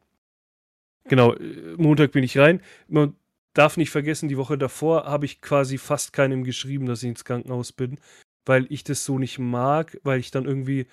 Genau, 1.05 1.35
äh, 1.35 1.74
Montag 1.76 2.12
bin 2.12 2.24
ich 2.24 2.38
rein. 2.38 2.62
Man 2.88 3.14
darf 3.52 3.76
nicht 3.76 3.90
vergessen, 3.90 4.29
die 4.29 4.38
Woche 4.38 4.57
davor 4.57 5.05
habe 5.05 5.26
ich 5.26 5.40
quasi 5.40 5.79
fast 5.79 6.12
keinem 6.12 6.44
geschrieben, 6.44 6.87
dass 6.87 7.02
ich 7.02 7.11
ins 7.11 7.24
Krankenhaus 7.24 7.72
bin, 7.72 7.98
weil 8.46 8.66
ich 8.70 8.83
das 8.83 9.05
so 9.05 9.18
nicht 9.18 9.38
mag, 9.38 9.98
weil 10.05 10.18
ich 10.18 10.31
dann 10.31 10.46
irgendwie, 10.46 10.87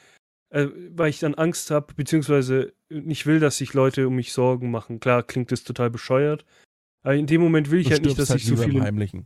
äh, 0.49 0.67
weil 0.89 1.09
ich 1.09 1.19
dann 1.19 1.36
Angst 1.36 1.71
habe, 1.71 1.93
beziehungsweise 1.93 2.73
nicht 2.89 3.25
will, 3.25 3.39
dass 3.39 3.57
sich 3.57 3.73
Leute 3.73 4.07
um 4.07 4.15
mich 4.15 4.33
Sorgen 4.33 4.71
machen. 4.71 4.99
Klar, 4.99 5.23
klingt 5.23 5.51
das 5.53 5.63
total 5.63 5.89
bescheuert. 5.89 6.45
Aber 7.01 7.15
in 7.15 7.27
dem 7.27 7.41
Moment 7.41 7.71
will 7.71 7.79
ich 7.79 7.88
Du 7.88 7.93
halt 7.93 8.05
nicht, 8.05 8.19
dass 8.19 8.29
halt 8.29 8.41
sich 8.41 8.49
so 8.49 8.55
lieber 8.55 8.65
im 8.65 8.71
viele. 8.71 8.83
Heimlichen. 8.83 9.25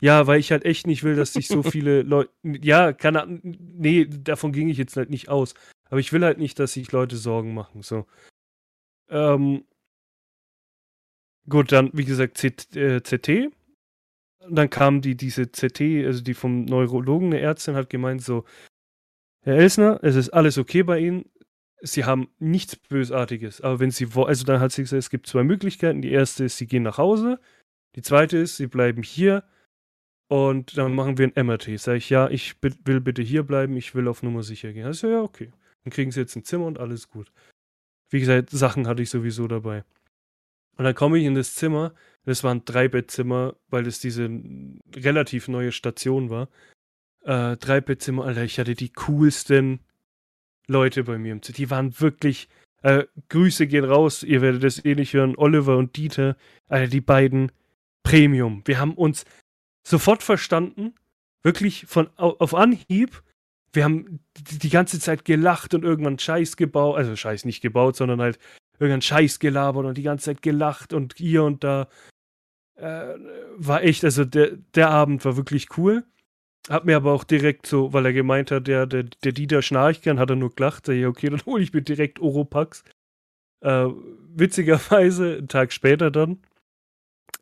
Ja, 0.00 0.26
weil 0.26 0.40
ich 0.40 0.50
halt 0.52 0.64
echt 0.64 0.86
nicht 0.86 1.02
will, 1.04 1.16
dass 1.16 1.32
sich 1.32 1.48
so 1.48 1.62
viele 1.62 2.02
Leute. 2.02 2.30
Ja, 2.42 2.92
keine 2.92 3.22
Ahnung. 3.22 3.40
Nee, 3.42 4.06
davon 4.06 4.52
ging 4.52 4.68
ich 4.68 4.76
jetzt 4.78 4.96
halt 4.96 5.10
nicht 5.10 5.28
aus. 5.28 5.54
Aber 5.88 6.00
ich 6.00 6.12
will 6.12 6.24
halt 6.24 6.38
nicht, 6.38 6.58
dass 6.58 6.72
sich 6.72 6.90
Leute 6.92 7.16
Sorgen 7.16 7.54
machen. 7.54 7.82
So. 7.82 8.06
Ähm. 9.08 9.64
Gut, 11.48 11.72
dann, 11.72 11.90
wie 11.92 12.04
gesagt, 12.04 12.38
Z, 12.38 12.74
äh, 12.74 13.00
CT. 13.00 13.50
Dann 14.48 14.70
kam 14.70 15.00
die, 15.00 15.16
diese 15.16 15.46
CT, 15.46 16.04
also 16.06 16.22
die 16.22 16.34
vom 16.34 16.64
Neurologen, 16.64 17.28
eine 17.28 17.40
Ärztin, 17.40 17.74
hat 17.76 17.88
gemeint 17.90 18.22
so, 18.22 18.44
Herr 19.42 19.56
Elsner, 19.56 20.00
es 20.02 20.16
ist 20.16 20.30
alles 20.30 20.56
okay 20.58 20.82
bei 20.82 20.98
Ihnen. 21.00 21.26
Sie 21.82 22.04
haben 22.04 22.28
nichts 22.38 22.76
Bösartiges. 22.76 23.60
Aber 23.60 23.78
wenn 23.78 23.90
Sie, 23.90 24.14
wo- 24.14 24.22
also 24.24 24.44
dann 24.44 24.60
hat 24.60 24.72
sie 24.72 24.82
gesagt, 24.82 24.98
es 24.98 25.10
gibt 25.10 25.26
zwei 25.26 25.44
Möglichkeiten. 25.44 26.00
Die 26.00 26.12
erste 26.12 26.44
ist, 26.44 26.56
Sie 26.56 26.66
gehen 26.66 26.82
nach 26.82 26.96
Hause. 26.96 27.38
Die 27.94 28.02
zweite 28.02 28.38
ist, 28.38 28.56
Sie 28.56 28.66
bleiben 28.66 29.02
hier 29.02 29.44
und 30.28 30.76
dann 30.78 30.94
machen 30.94 31.18
wir 31.18 31.30
ein 31.34 31.46
MRT. 31.46 31.78
Sag 31.78 31.96
ich, 31.96 32.10
ja, 32.10 32.28
ich 32.28 32.56
will 32.62 33.00
bitte 33.00 33.22
hier 33.22 33.42
bleiben, 33.42 33.76
ich 33.76 33.94
will 33.94 34.08
auf 34.08 34.22
Nummer 34.22 34.42
sicher 34.42 34.72
gehen. 34.72 34.86
Also 34.86 35.08
ja, 35.08 35.20
okay. 35.20 35.50
Dann 35.84 35.92
kriegen 35.92 36.10
Sie 36.10 36.20
jetzt 36.20 36.34
ein 36.36 36.44
Zimmer 36.44 36.66
und 36.66 36.78
alles 36.78 37.08
gut. 37.08 37.30
Wie 38.10 38.20
gesagt, 38.20 38.50
Sachen 38.50 38.86
hatte 38.86 39.02
ich 39.02 39.10
sowieso 39.10 39.46
dabei. 39.48 39.84
Und 40.76 40.84
dann 40.84 40.94
komme 40.94 41.18
ich 41.18 41.24
in 41.24 41.34
das 41.34 41.54
Zimmer. 41.54 41.92
Das 42.24 42.42
war 42.42 42.54
ein 42.54 42.64
Dreibettzimmer, 42.64 43.54
weil 43.68 43.84
das 43.84 44.00
diese 44.00 44.28
relativ 44.96 45.48
neue 45.48 45.72
Station 45.72 46.30
war. 46.30 46.48
Äh, 47.22 47.56
Dreibettzimmer, 47.56 48.24
Alter, 48.24 48.44
ich 48.44 48.58
hatte 48.58 48.74
die 48.74 48.92
coolsten 48.92 49.80
Leute 50.66 51.04
bei 51.04 51.18
mir 51.18 51.32
im 51.32 51.42
Zimmer. 51.42 51.56
Die 51.56 51.70
waren 51.70 52.00
wirklich. 52.00 52.48
Äh, 52.82 53.04
Grüße 53.30 53.66
gehen 53.66 53.84
raus, 53.84 54.22
ihr 54.22 54.42
werdet 54.42 54.62
das 54.62 54.84
eh 54.84 54.94
nicht 54.94 55.14
hören. 55.14 55.36
Oliver 55.36 55.78
und 55.78 55.96
Dieter, 55.96 56.36
Alter, 56.68 56.88
die 56.88 57.00
beiden 57.00 57.50
Premium. 58.02 58.62
Wir 58.66 58.78
haben 58.78 58.92
uns 58.92 59.24
sofort 59.84 60.22
verstanden, 60.22 60.94
wirklich 61.42 61.86
von 61.86 62.08
auf 62.16 62.54
Anhieb. 62.54 63.22
Wir 63.72 63.84
haben 63.84 64.20
die 64.36 64.70
ganze 64.70 64.98
Zeit 65.00 65.24
gelacht 65.24 65.74
und 65.74 65.84
irgendwann 65.84 66.18
Scheiß 66.18 66.56
gebaut, 66.56 66.96
also 66.96 67.14
Scheiß 67.16 67.44
nicht 67.44 67.60
gebaut, 67.60 67.96
sondern 67.96 68.20
halt 68.20 68.38
irgendwann 68.78 69.02
Scheiß 69.02 69.38
gelabert 69.38 69.84
und 69.84 69.98
die 69.98 70.02
ganze 70.02 70.26
Zeit 70.26 70.42
gelacht 70.42 70.92
und 70.92 71.14
hier 71.16 71.44
und 71.44 71.64
da. 71.64 71.88
Äh, 72.76 73.14
war 73.56 73.84
echt, 73.84 74.04
also 74.04 74.24
der, 74.24 74.56
der 74.74 74.90
Abend 74.90 75.24
war 75.24 75.36
wirklich 75.36 75.76
cool. 75.78 76.04
Hab 76.68 76.86
mir 76.86 76.96
aber 76.96 77.12
auch 77.12 77.24
direkt 77.24 77.66
so, 77.66 77.92
weil 77.92 78.06
er 78.06 78.12
gemeint 78.12 78.50
hat, 78.50 78.66
der, 78.66 78.86
der, 78.86 79.04
der 79.04 79.32
Dieter 79.32 79.62
schnarcht 79.62 80.02
gern, 80.02 80.18
hat 80.18 80.30
er 80.30 80.36
nur 80.36 80.54
gelacht. 80.54 80.86
Sag 80.86 80.94
ich, 80.94 81.06
okay, 81.06 81.28
dann 81.30 81.44
hole 81.46 81.62
ich 81.62 81.72
mir 81.72 81.82
direkt 81.82 82.20
Oropax. 82.20 82.84
Äh, 83.60 83.88
witzigerweise, 84.34 85.36
einen 85.38 85.48
Tag 85.48 85.72
später 85.72 86.10
dann, 86.10 86.38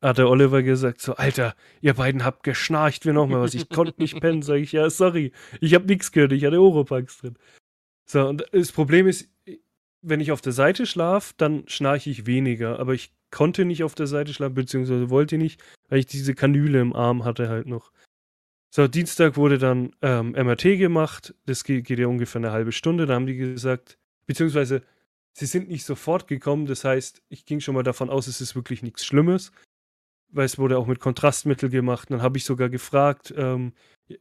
hat 0.02 0.18
der 0.18 0.28
Oliver 0.28 0.62
gesagt, 0.62 1.00
so, 1.00 1.14
Alter, 1.14 1.54
ihr 1.80 1.94
beiden 1.94 2.24
habt 2.24 2.42
geschnarcht 2.42 3.06
wie 3.06 3.12
nochmal 3.12 3.40
was. 3.40 3.54
Ich 3.54 3.68
konnte 3.68 3.94
nicht 3.98 4.20
pennen. 4.20 4.42
Sag 4.42 4.56
ich, 4.56 4.72
ja, 4.72 4.90
sorry, 4.90 5.32
ich 5.60 5.74
hab 5.74 5.86
nichts 5.86 6.10
gehört, 6.10 6.32
ich 6.32 6.44
hatte 6.44 6.60
Oropax 6.60 7.18
drin. 7.18 7.38
So, 8.04 8.28
und 8.28 8.44
das 8.52 8.72
Problem 8.72 9.06
ist, 9.06 9.30
wenn 10.02 10.20
ich 10.20 10.32
auf 10.32 10.40
der 10.40 10.52
Seite 10.52 10.86
schlafe, 10.86 11.34
dann 11.36 11.62
schnarche 11.68 12.10
ich 12.10 12.26
weniger. 12.26 12.80
Aber 12.80 12.94
ich 12.94 13.12
konnte 13.30 13.64
nicht 13.64 13.84
auf 13.84 13.94
der 13.94 14.08
Seite 14.08 14.34
schlafen, 14.34 14.54
beziehungsweise 14.54 15.08
wollte 15.08 15.38
nicht, 15.38 15.62
weil 15.88 16.00
ich 16.00 16.06
diese 16.06 16.34
Kanüle 16.34 16.80
im 16.80 16.94
Arm 16.94 17.24
hatte 17.24 17.48
halt 17.48 17.68
noch. 17.68 17.92
So, 18.74 18.88
Dienstag 18.88 19.36
wurde 19.36 19.58
dann 19.58 19.94
ähm, 20.02 20.32
MRT 20.32 20.78
gemacht. 20.78 21.34
Das 21.46 21.62
geht, 21.62 21.84
geht 21.84 22.00
ja 22.00 22.08
ungefähr 22.08 22.40
eine 22.40 22.50
halbe 22.50 22.72
Stunde. 22.72 23.06
Da 23.06 23.14
haben 23.14 23.26
die 23.26 23.36
gesagt, 23.36 23.98
beziehungsweise 24.26 24.82
sie 25.34 25.46
sind 25.46 25.68
nicht 25.68 25.84
sofort 25.84 26.26
gekommen. 26.26 26.66
Das 26.66 26.84
heißt, 26.84 27.22
ich 27.28 27.44
ging 27.44 27.60
schon 27.60 27.74
mal 27.74 27.84
davon 27.84 28.10
aus, 28.10 28.26
es 28.26 28.40
ist 28.40 28.56
wirklich 28.56 28.82
nichts 28.82 29.04
Schlimmes 29.04 29.52
weil 30.32 30.46
es 30.46 30.58
wurde 30.58 30.78
auch 30.78 30.86
mit 30.86 30.98
Kontrastmittel 31.00 31.68
gemacht. 31.68 32.10
dann 32.10 32.22
habe 32.22 32.38
ich 32.38 32.44
sogar 32.44 32.68
gefragt, 32.68 33.32
ähm, 33.36 33.72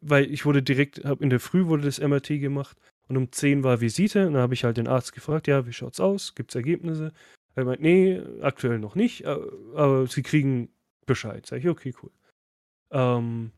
weil 0.01 0.31
ich 0.31 0.45
wurde 0.45 0.61
direkt, 0.61 1.03
hab 1.03 1.21
in 1.21 1.29
der 1.29 1.39
Früh 1.39 1.65
wurde 1.65 1.83
das 1.83 1.99
MRT 1.99 2.39
gemacht 2.39 2.77
und 3.07 3.17
um 3.17 3.31
10 3.31 3.63
war 3.63 3.81
Visite. 3.81 4.27
Und 4.27 4.33
dann 4.33 4.41
habe 4.41 4.53
ich 4.53 4.63
halt 4.63 4.77
den 4.77 4.87
Arzt 4.87 5.13
gefragt, 5.13 5.47
ja, 5.47 5.65
wie 5.65 5.73
schaut's 5.73 5.99
aus? 5.99 6.35
Gibt 6.35 6.51
es 6.51 6.55
Ergebnisse? 6.55 7.13
Er 7.55 7.65
meint, 7.65 7.81
nee, 7.81 8.21
aktuell 8.41 8.79
noch 8.79 8.95
nicht, 8.95 9.25
aber 9.25 10.07
sie 10.07 10.23
kriegen 10.23 10.69
Bescheid. 11.05 11.45
Sag 11.45 11.59
ich, 11.59 11.67
okay, 11.67 11.93
cool. 12.01 12.11
Ähm, 12.91 13.51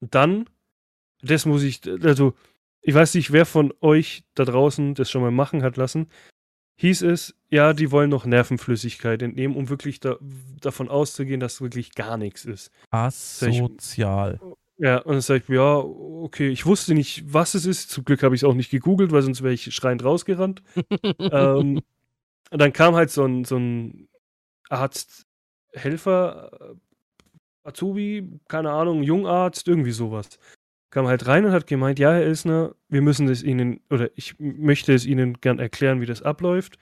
dann, 0.00 0.48
das 1.22 1.46
muss 1.46 1.62
ich, 1.62 1.80
also, 2.02 2.34
ich 2.82 2.94
weiß 2.94 3.14
nicht, 3.14 3.32
wer 3.32 3.46
von 3.46 3.72
euch 3.80 4.24
da 4.34 4.44
draußen 4.44 4.94
das 4.94 5.10
schon 5.10 5.22
mal 5.22 5.30
machen 5.30 5.62
hat 5.62 5.78
lassen 5.78 6.08
hieß 6.76 7.02
es, 7.02 7.34
ja, 7.50 7.72
die 7.72 7.90
wollen 7.90 8.10
noch 8.10 8.24
Nervenflüssigkeit 8.24 9.22
entnehmen, 9.22 9.56
um 9.56 9.68
wirklich 9.68 10.00
da, 10.00 10.16
davon 10.60 10.88
auszugehen, 10.88 11.40
dass 11.40 11.60
wirklich 11.60 11.94
gar 11.94 12.16
nichts 12.16 12.44
ist. 12.44 12.70
Asozial. 12.90 14.40
Ja, 14.76 14.98
und 14.98 15.12
dann 15.12 15.20
sage 15.20 15.44
ich, 15.46 15.54
ja, 15.54 15.76
okay, 15.76 16.48
ich 16.48 16.66
wusste 16.66 16.94
nicht, 16.94 17.32
was 17.32 17.54
es 17.54 17.64
ist. 17.64 17.90
Zum 17.90 18.04
Glück 18.04 18.24
habe 18.24 18.34
ich 18.34 18.40
es 18.40 18.44
auch 18.44 18.54
nicht 18.54 18.70
gegoogelt, 18.70 19.12
weil 19.12 19.22
sonst 19.22 19.42
wäre 19.42 19.54
ich 19.54 19.72
schreiend 19.72 20.02
rausgerannt. 20.02 20.62
ähm, 21.20 21.80
und 22.50 22.60
dann 22.60 22.72
kam 22.72 22.96
halt 22.96 23.10
so 23.10 23.24
ein, 23.24 23.44
so 23.44 23.56
ein 23.56 24.08
Arzthelfer, 24.68 26.50
äh, 26.60 26.74
Azubi, 27.62 28.40
keine 28.48 28.72
Ahnung, 28.72 29.02
Jungarzt, 29.04 29.68
irgendwie 29.68 29.92
sowas 29.92 30.38
kam 30.94 31.08
halt 31.08 31.26
rein 31.26 31.44
und 31.44 31.50
hat 31.50 31.66
gemeint, 31.66 31.98
ja, 31.98 32.12
Herr 32.12 32.22
Elsner, 32.22 32.76
wir 32.88 33.02
müssen 33.02 33.28
es 33.28 33.42
Ihnen, 33.42 33.80
oder 33.90 34.10
ich 34.14 34.36
möchte 34.38 34.94
es 34.94 35.04
Ihnen 35.04 35.40
gern 35.40 35.58
erklären, 35.58 36.00
wie 36.00 36.06
das 36.06 36.22
abläuft. 36.22 36.78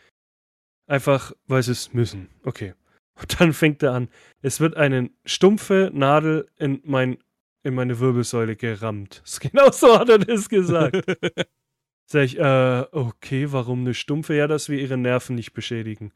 Einfach, 0.87 1.33
weil 1.47 1.63
Sie 1.63 1.73
es 1.73 1.95
müssen. 1.95 2.29
Okay. 2.45 2.75
Und 3.19 3.41
dann 3.41 3.55
fängt 3.55 3.83
er 3.83 3.93
an, 3.93 4.09
es 4.43 4.61
wird 4.61 4.77
eine 4.77 5.11
stumpfe 5.25 5.91
Nadel 5.95 6.47
in, 6.59 6.83
mein, 6.85 7.19
in 7.63 7.75
meine 7.75 7.99
Wirbelsäule 8.01 8.55
gerammt. 8.55 9.23
Genau 9.41 9.71
so 9.71 9.99
hat 9.99 10.11
er 10.11 10.19
das 10.19 10.51
gesagt. 10.51 10.97
Sag 12.07 12.25
ich, 12.25 12.39
äh, 12.39 12.85
okay, 12.93 13.51
warum 13.51 13.81
eine 13.81 13.95
stumpfe? 13.95 14.35
Ja, 14.35 14.47
dass 14.47 14.69
wir 14.69 14.79
ihre 14.79 14.99
Nerven 14.99 15.37
nicht 15.37 15.55
beschädigen. 15.55 16.13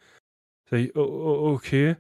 Sag 0.69 0.81
ich, 0.81 0.97
oh, 0.97 1.55
okay. 1.55 1.97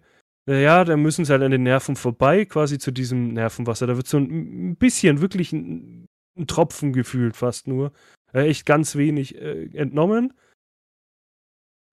Naja, 0.46 0.84
da 0.84 0.96
müssen 0.96 1.24
sie 1.24 1.32
halt 1.32 1.42
an 1.42 1.50
den 1.50 1.64
Nerven 1.64 1.96
vorbei, 1.96 2.44
quasi 2.44 2.78
zu 2.78 2.92
diesem 2.92 3.32
Nervenwasser. 3.32 3.88
Da 3.88 3.96
wird 3.96 4.06
so 4.06 4.18
ein 4.18 4.76
bisschen, 4.76 5.20
wirklich 5.20 5.52
ein, 5.52 6.06
ein 6.38 6.46
Tropfen 6.46 6.92
gefühlt 6.92 7.36
fast 7.36 7.66
nur. 7.66 7.92
Äh, 8.32 8.46
echt 8.48 8.64
ganz 8.64 8.94
wenig 8.94 9.36
äh, 9.36 9.64
entnommen. 9.74 10.32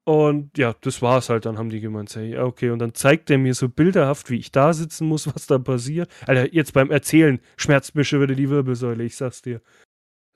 Und 0.06 0.58
ja, 0.58 0.76
das 0.82 1.02
war's 1.02 1.30
halt. 1.30 1.46
Dann 1.46 1.58
haben 1.58 1.72
die 1.72 1.80
gemeint, 1.80 2.16
hey, 2.16 2.38
okay. 2.38 2.70
Und 2.70 2.80
dann 2.80 2.94
zeigt 2.94 3.32
er 3.32 3.40
mir 3.40 3.56
so 3.56 3.70
bilderhaft, 3.70 4.30
wie 4.30 4.38
ich 4.38 4.52
da 4.52 4.74
sitzen 4.74 5.08
muss, 5.08 5.28
was 5.34 5.48
da 5.48 5.58
passiert. 5.58 6.12
Alter, 6.28 6.54
jetzt 6.54 6.74
beim 6.74 6.92
Erzählen 6.92 7.40
schmerzt 7.58 7.96
mir 7.96 8.04
schon 8.04 8.22
wieder 8.22 8.36
die 8.36 8.50
Wirbelsäule, 8.50 9.04
ich 9.04 9.16
sag's 9.16 9.42
dir. 9.42 9.62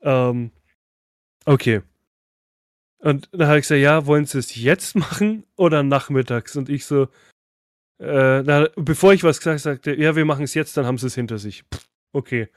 Ähm, 0.01 0.51
okay. 1.45 1.81
Und 2.99 3.29
dann 3.31 3.47
habe 3.47 3.59
ich 3.59 3.63
gesagt, 3.63 3.81
ja, 3.81 4.07
wollen 4.07 4.25
sie 4.25 4.39
es 4.39 4.55
jetzt 4.55 4.95
machen 4.95 5.45
oder 5.55 5.83
nachmittags? 5.83 6.55
Und 6.55 6.69
ich 6.69 6.85
so, 6.85 7.09
äh, 7.99 8.43
na, 8.43 8.69
bevor 8.75 9.13
ich 9.13 9.23
was 9.23 9.39
gesagt 9.39 9.61
sagte, 9.61 9.95
ja, 9.95 10.15
wir 10.15 10.25
machen 10.25 10.43
es 10.43 10.53
jetzt, 10.53 10.77
dann 10.77 10.85
haben 10.85 10.97
sie 10.97 11.07
es 11.07 11.15
hinter 11.15 11.37
sich. 11.37 11.63
Pff, 11.73 11.87
okay. 12.13 12.49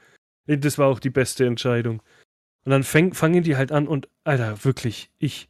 Das 0.45 0.77
war 0.77 0.87
auch 0.87 0.99
die 0.99 1.09
beste 1.09 1.45
Entscheidung. 1.45 2.01
Und 2.63 2.71
dann 2.71 2.83
fäng, 2.83 3.13
fangen 3.13 3.43
die 3.43 3.55
halt 3.55 3.71
an 3.71 3.87
und, 3.87 4.07
Alter, 4.23 4.63
wirklich, 4.63 5.09
ich. 5.17 5.49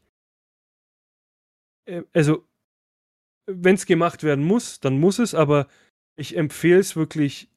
Äh, 1.86 2.04
also, 2.14 2.48
wenn 3.48 3.76
es 3.76 3.86
gemacht 3.86 4.24
werden 4.24 4.46
muss, 4.46 4.80
dann 4.80 5.00
muss 5.00 5.20
es, 5.20 5.34
aber 5.34 5.68
ich 6.16 6.38
empfehle 6.38 6.80
es 6.80 6.96
wirklich, 6.96 7.50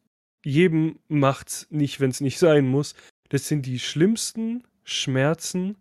jedem 0.44 0.98
macht's 1.08 1.66
nicht, 1.70 2.00
wenn 2.00 2.10
es 2.10 2.20
nicht 2.20 2.38
sein 2.38 2.66
muss. 2.66 2.94
Das 3.28 3.46
sind 3.48 3.66
die 3.66 3.78
schlimmsten 3.78 4.64
Schmerzen, 4.82 5.76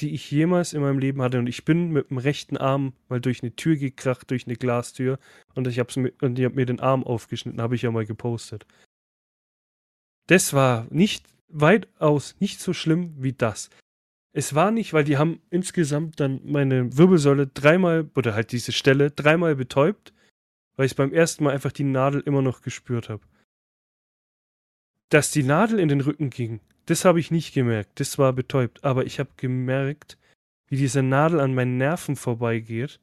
die 0.00 0.14
ich 0.14 0.30
jemals 0.30 0.72
in 0.72 0.80
meinem 0.80 0.98
Leben 0.98 1.22
hatte. 1.22 1.38
Und 1.38 1.48
ich 1.48 1.64
bin 1.64 1.90
mit 1.90 2.10
dem 2.10 2.18
rechten 2.18 2.56
Arm 2.56 2.94
mal 3.08 3.20
durch 3.20 3.42
eine 3.42 3.54
Tür 3.56 3.76
gekracht, 3.76 4.30
durch 4.30 4.46
eine 4.46 4.56
Glastür. 4.56 5.18
Und 5.54 5.66
ich 5.66 5.78
habe 5.78 5.92
hab 5.92 6.54
mir 6.54 6.66
den 6.66 6.80
Arm 6.80 7.04
aufgeschnitten, 7.04 7.60
habe 7.60 7.74
ich 7.74 7.82
ja 7.82 7.90
mal 7.90 8.06
gepostet. 8.06 8.66
Das 10.26 10.52
war 10.52 10.86
nicht 10.90 11.26
weitaus 11.48 12.36
nicht 12.40 12.60
so 12.60 12.72
schlimm 12.72 13.14
wie 13.18 13.32
das. 13.32 13.70
Es 14.32 14.54
war 14.54 14.70
nicht, 14.70 14.92
weil 14.92 15.04
die 15.04 15.16
haben 15.16 15.40
insgesamt 15.50 16.20
dann 16.20 16.40
meine 16.44 16.96
Wirbelsäule 16.96 17.46
dreimal, 17.46 18.10
oder 18.14 18.34
halt 18.34 18.52
diese 18.52 18.72
Stelle, 18.72 19.10
dreimal 19.10 19.56
betäubt, 19.56 20.12
weil 20.76 20.86
ich 20.86 20.96
beim 20.96 21.12
ersten 21.12 21.44
Mal 21.44 21.54
einfach 21.54 21.72
die 21.72 21.84
Nadel 21.84 22.20
immer 22.20 22.42
noch 22.42 22.60
gespürt 22.60 23.08
habe. 23.08 23.22
Dass 25.08 25.30
die 25.30 25.42
Nadel 25.42 25.80
in 25.80 25.88
den 25.88 26.02
Rücken 26.02 26.28
ging, 26.30 26.60
das 26.88 27.04
habe 27.04 27.20
ich 27.20 27.30
nicht 27.30 27.52
gemerkt. 27.52 28.00
Das 28.00 28.16
war 28.16 28.32
betäubt. 28.32 28.82
Aber 28.82 29.04
ich 29.04 29.20
habe 29.20 29.28
gemerkt, 29.36 30.16
wie 30.68 30.76
diese 30.76 31.02
Nadel 31.02 31.40
an 31.40 31.54
meinen 31.54 31.76
Nerven 31.76 32.16
vorbeigeht. 32.16 32.98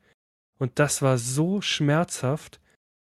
Und 0.57 0.79
das 0.79 1.03
war 1.03 1.19
so 1.19 1.61
schmerzhaft. 1.61 2.59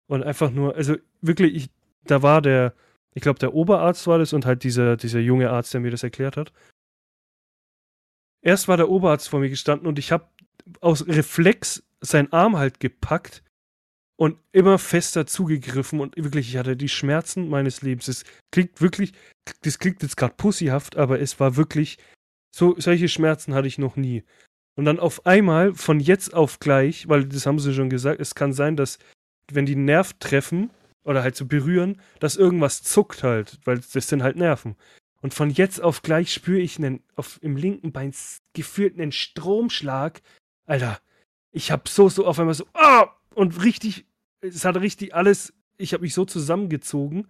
Und 0.06 0.24
einfach 0.24 0.50
nur, 0.50 0.74
also 0.74 0.96
wirklich, 1.20 1.54
ich, 1.54 1.70
da 2.02 2.22
war 2.22 2.42
der, 2.42 2.74
ich 3.14 3.22
glaube, 3.22 3.38
der 3.38 3.54
Oberarzt 3.54 4.08
war 4.08 4.18
das 4.18 4.32
und 4.32 4.46
halt 4.46 4.64
dieser, 4.64 4.96
dieser 4.96 5.20
junge 5.20 5.50
Arzt, 5.50 5.72
der 5.72 5.80
mir 5.80 5.92
das 5.92 6.02
erklärt 6.02 6.36
hat. 6.36 6.52
Erst 8.42 8.66
war 8.66 8.76
der 8.76 8.88
Oberarzt 8.88 9.28
vor 9.28 9.38
mir 9.38 9.50
gestanden 9.50 9.86
und 9.86 9.98
ich 9.98 10.10
habe 10.10 10.26
aus 10.80 11.06
Reflex 11.06 11.84
seinen 12.00 12.32
Arm 12.32 12.58
halt 12.58 12.80
gepackt 12.80 13.43
und 14.16 14.38
immer 14.52 14.78
fester 14.78 15.26
zugegriffen 15.26 16.00
und 16.00 16.16
wirklich, 16.16 16.48
ich 16.48 16.56
hatte 16.56 16.76
die 16.76 16.88
Schmerzen 16.88 17.48
meines 17.48 17.82
Lebens. 17.82 18.08
Es 18.08 18.24
klingt 18.52 18.80
wirklich, 18.80 19.12
das 19.62 19.78
klingt 19.78 20.02
jetzt 20.02 20.16
gerade 20.16 20.34
pussyhaft, 20.36 20.96
aber 20.96 21.20
es 21.20 21.40
war 21.40 21.56
wirklich, 21.56 21.98
so, 22.54 22.76
solche 22.78 23.08
Schmerzen 23.08 23.54
hatte 23.54 23.66
ich 23.66 23.78
noch 23.78 23.96
nie. 23.96 24.22
Und 24.76 24.84
dann 24.84 25.00
auf 25.00 25.26
einmal, 25.26 25.74
von 25.74 26.00
jetzt 26.00 26.34
auf 26.34 26.60
gleich, 26.60 27.08
weil 27.08 27.24
das 27.24 27.46
haben 27.46 27.58
sie 27.58 27.74
schon 27.74 27.90
gesagt, 27.90 28.20
es 28.20 28.34
kann 28.34 28.52
sein, 28.52 28.76
dass, 28.76 28.98
wenn 29.50 29.66
die 29.66 29.76
Nerv 29.76 30.14
treffen 30.14 30.70
oder 31.04 31.22
halt 31.22 31.36
so 31.36 31.46
berühren, 31.46 32.00
dass 32.20 32.36
irgendwas 32.36 32.82
zuckt 32.82 33.22
halt, 33.22 33.58
weil 33.64 33.78
das 33.78 34.08
sind 34.08 34.22
halt 34.22 34.36
Nerven. 34.36 34.76
Und 35.20 35.32
von 35.32 35.50
jetzt 35.50 35.80
auf 35.80 36.02
gleich 36.02 36.32
spüre 36.32 36.60
ich 36.60 36.78
einen, 36.78 37.02
auf, 37.16 37.38
im 37.42 37.56
linken 37.56 37.92
Bein 37.92 38.12
gefühlt 38.52 38.98
einen 38.98 39.12
Stromschlag. 39.12 40.20
Alter, 40.66 41.00
ich 41.50 41.70
hab 41.70 41.88
so, 41.88 42.08
so 42.08 42.26
auf 42.26 42.38
einmal 42.38 42.54
so, 42.54 42.66
ah! 42.74 43.08
Und 43.34 43.62
richtig, 43.62 44.06
es 44.40 44.64
hat 44.64 44.76
richtig 44.76 45.14
alles, 45.14 45.52
ich 45.76 45.92
habe 45.92 46.02
mich 46.02 46.14
so 46.14 46.24
zusammengezogen. 46.24 47.26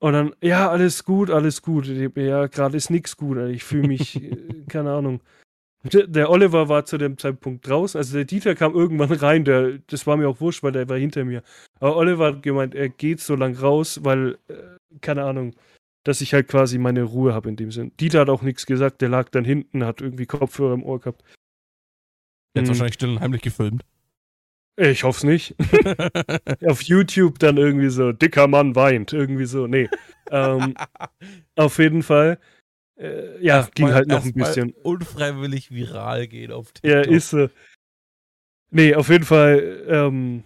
Und 0.00 0.12
dann, 0.12 0.34
ja, 0.42 0.68
alles 0.70 1.04
gut, 1.04 1.30
alles 1.30 1.62
gut. 1.62 1.86
Ja, 1.86 2.46
gerade 2.46 2.76
ist 2.76 2.90
nichts 2.90 3.16
gut. 3.16 3.38
Ich 3.48 3.64
fühle 3.64 3.88
mich, 3.88 4.16
äh, 4.22 4.64
keine 4.68 4.92
Ahnung. 4.92 5.20
Der, 5.84 6.30
Oliver 6.30 6.70
war 6.70 6.86
zu 6.86 6.96
dem 6.96 7.18
Zeitpunkt 7.18 7.68
draußen, 7.68 7.98
also 7.98 8.14
der 8.14 8.24
Dieter 8.24 8.54
kam 8.54 8.74
irgendwann 8.74 9.12
rein, 9.12 9.44
der, 9.44 9.80
das 9.86 10.06
war 10.06 10.16
mir 10.16 10.28
auch 10.30 10.40
wurscht, 10.40 10.62
weil 10.62 10.72
der 10.72 10.88
war 10.88 10.96
hinter 10.96 11.26
mir. 11.26 11.42
Aber 11.78 11.96
Oliver 11.96 12.28
hat 12.28 12.42
gemeint, 12.42 12.74
er 12.74 12.88
geht 12.88 13.20
so 13.20 13.34
lang 13.36 13.54
raus, 13.54 14.00
weil, 14.02 14.38
äh, 14.48 14.54
keine 15.02 15.24
Ahnung, 15.24 15.54
dass 16.04 16.22
ich 16.22 16.32
halt 16.32 16.48
quasi 16.48 16.78
meine 16.78 17.02
Ruhe 17.02 17.34
habe 17.34 17.50
in 17.50 17.56
dem 17.56 17.70
Sinn. 17.70 17.92
Dieter 18.00 18.20
hat 18.20 18.30
auch 18.30 18.40
nichts 18.40 18.64
gesagt, 18.64 19.02
der 19.02 19.10
lag 19.10 19.28
dann 19.28 19.44
hinten, 19.44 19.84
hat 19.84 20.00
irgendwie 20.00 20.24
Kopfhörer 20.24 20.72
im 20.72 20.84
Ohr 20.84 21.00
gehabt. 21.00 21.22
Der 22.54 22.62
hat 22.62 22.64
Hm. 22.64 22.68
wahrscheinlich 22.68 22.94
still 22.94 23.10
und 23.10 23.20
heimlich 23.20 23.42
gefilmt. 23.42 23.84
Ich 24.76 25.04
hoffe 25.04 25.18
es 25.18 25.24
nicht. 25.24 25.54
auf 26.66 26.82
YouTube 26.82 27.38
dann 27.38 27.56
irgendwie 27.56 27.90
so, 27.90 28.12
dicker 28.12 28.48
Mann 28.48 28.74
weint, 28.74 29.12
irgendwie 29.12 29.46
so. 29.46 29.66
Nee. 29.66 29.88
ähm, 30.30 30.74
auf 31.56 31.78
jeden 31.78 32.02
Fall. 32.02 32.38
Äh, 32.96 33.42
ja, 33.44 33.56
Erst 33.58 33.74
ging 33.74 33.86
mal- 33.86 33.94
halt 33.94 34.08
noch 34.08 34.24
ein 34.24 34.32
bisschen. 34.32 34.72
Unfreiwillig 34.82 35.70
viral 35.70 36.26
gehen 36.28 36.52
auf 36.52 36.72
Ja, 36.82 36.96
TikTok. 37.02 37.12
ist 37.16 37.30
so. 37.30 37.48
Nee, 38.70 38.94
auf 38.96 39.08
jeden 39.08 39.24
Fall 39.24 39.84
ähm, 39.88 40.42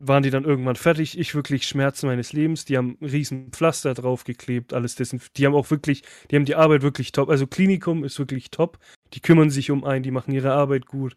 waren 0.00 0.22
die 0.24 0.30
dann 0.30 0.44
irgendwann 0.44 0.74
fertig. 0.76 1.16
Ich 1.18 1.34
wirklich 1.36 1.66
Schmerzen 1.66 2.06
meines 2.06 2.32
Lebens. 2.32 2.64
Die 2.64 2.76
haben 2.76 2.96
einen 3.00 3.10
riesen 3.10 3.52
Pflaster 3.52 3.94
draufgeklebt, 3.94 4.72
alles 4.74 4.96
desinf 4.96 5.28
Die 5.30 5.46
haben 5.46 5.54
auch 5.54 5.70
wirklich, 5.70 6.02
die 6.30 6.36
haben 6.36 6.44
die 6.44 6.56
Arbeit 6.56 6.82
wirklich 6.82 7.12
top. 7.12 7.28
Also 7.30 7.46
Klinikum 7.46 8.02
ist 8.04 8.18
wirklich 8.18 8.50
top. 8.50 8.78
Die 9.14 9.20
kümmern 9.20 9.50
sich 9.50 9.70
um 9.70 9.84
einen, 9.84 10.02
die 10.02 10.10
machen 10.10 10.32
ihre 10.34 10.52
Arbeit 10.52 10.86
gut. 10.86 11.14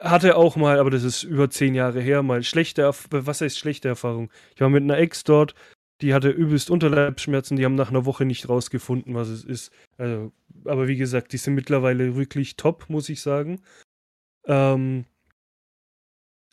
Hatte 0.00 0.36
auch 0.36 0.56
mal, 0.56 0.78
aber 0.78 0.90
das 0.90 1.04
ist 1.04 1.24
über 1.24 1.50
zehn 1.50 1.74
Jahre 1.74 2.00
her, 2.00 2.22
mal 2.22 2.42
schlechte, 2.42 2.90
was 3.10 3.40
heißt 3.42 3.58
schlechte 3.58 3.88
Erfahrung? 3.88 4.30
Ich 4.54 4.60
war 4.62 4.70
mit 4.70 4.82
einer 4.82 4.96
Ex 4.96 5.24
dort, 5.24 5.54
die 6.00 6.14
hatte 6.14 6.30
übelst 6.30 6.70
Unterleibsschmerzen, 6.70 7.58
die 7.58 7.66
haben 7.66 7.74
nach 7.74 7.90
einer 7.90 8.06
Woche 8.06 8.24
nicht 8.24 8.48
rausgefunden, 8.48 9.14
was 9.14 9.28
es 9.28 9.44
ist. 9.44 9.70
Also, 9.98 10.32
aber 10.64 10.88
wie 10.88 10.96
gesagt, 10.96 11.34
die 11.34 11.36
sind 11.36 11.54
mittlerweile 11.54 12.16
wirklich 12.16 12.56
top, 12.56 12.88
muss 12.88 13.10
ich 13.10 13.20
sagen. 13.20 13.60
Ähm, 14.46 15.04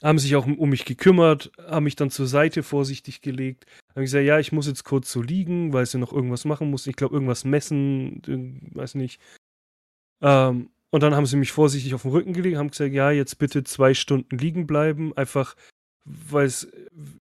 haben 0.04 0.20
sich 0.20 0.36
auch 0.36 0.46
um, 0.46 0.70
mich 0.70 0.84
gekümmert, 0.84 1.52
haben 1.58 1.86
mich 1.86 1.96
dann 1.96 2.12
zur 2.12 2.28
Seite 2.28 2.64
vorsichtig 2.64 3.22
gelegt. 3.22 3.66
Haben 3.96 4.04
gesagt, 4.04 4.26
ja, 4.26 4.40
ich 4.40 4.52
muss 4.52 4.68
jetzt 4.68 4.84
kurz 4.84 5.12
so 5.12 5.22
liegen, 5.22 5.74
weil 5.74 5.86
sie 5.86 5.98
noch 5.98 6.12
irgendwas 6.12 6.46
machen 6.46 6.70
muss. 6.70 6.86
Ich 6.86 6.98
glaube, 6.98 7.16
irgendwas 7.16 7.46
messen, 7.46 8.22
weiß 8.74 8.96
nicht. 8.96 9.22
Ähm, 10.22 10.70
und 10.90 11.04
dann 11.04 11.16
haben 11.16 11.26
sie 11.26 11.38
mich 11.38 11.52
vorsichtig 11.52 11.94
auf 11.94 12.04
den 12.04 12.12
Rücken 12.12 12.34
gelegt, 12.34 12.58
haben 12.58 12.72
gesagt, 12.72 12.94
ja, 12.94 13.12
jetzt 13.12 13.38
bitte 13.38 13.64
zwei 13.64 13.94
Stunden 13.94 14.38
liegen 14.38 14.68
bleiben, 14.68 15.16
einfach, 15.18 15.56
weil 16.06 16.46
es, 16.46 16.72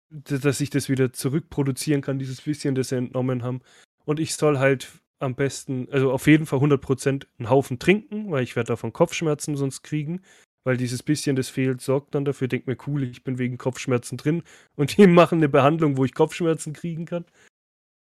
dass 0.10 0.62
ich 0.62 0.70
das 0.70 0.90
wieder 0.90 1.14
zurückproduzieren 1.14 2.02
kann, 2.02 2.20
dieses 2.20 2.42
bisschen, 2.42 2.76
das 2.76 2.90
sie 2.90 2.98
entnommen 2.98 3.44
haben. 3.44 3.62
Und 4.06 4.20
ich 4.20 4.36
soll 4.36 4.60
halt 4.60 4.92
am 5.20 5.36
besten, 5.36 5.88
also 5.92 6.12
auf 6.12 6.28
jeden 6.28 6.46
Fall 6.46 6.60
100% 6.60 7.26
einen 7.38 7.50
Haufen 7.50 7.80
trinken, 7.80 8.32
weil 8.32 8.44
ich 8.44 8.56
werde 8.56 8.70
davon 8.70 8.94
Kopfschmerzen 8.94 9.58
sonst 9.58 9.82
kriegen 9.82 10.22
weil 10.64 10.78
dieses 10.78 11.04
bisschen, 11.04 11.36
das 11.36 11.50
fehlt, 11.50 11.82
sorgt 11.82 12.16
dann 12.16 12.26
dafür. 12.26 12.48
Denkt 12.48 12.68
mir, 12.68 12.78
cool, 12.88 13.04
ich 13.04 13.24
bin 13.24 13.38
wegen 13.38 13.58
Kopfschmerzen 13.58 14.18
drin 14.18 14.44
und 14.76 14.98
die 14.98 15.08
machen 15.08 15.40
eine 15.40 15.50
Behandlung, 15.50 15.98
wo 15.98 16.06
ich 16.06 16.14
Kopfschmerzen 16.14 16.74
kriegen 16.74 17.06
kann. 17.06 17.26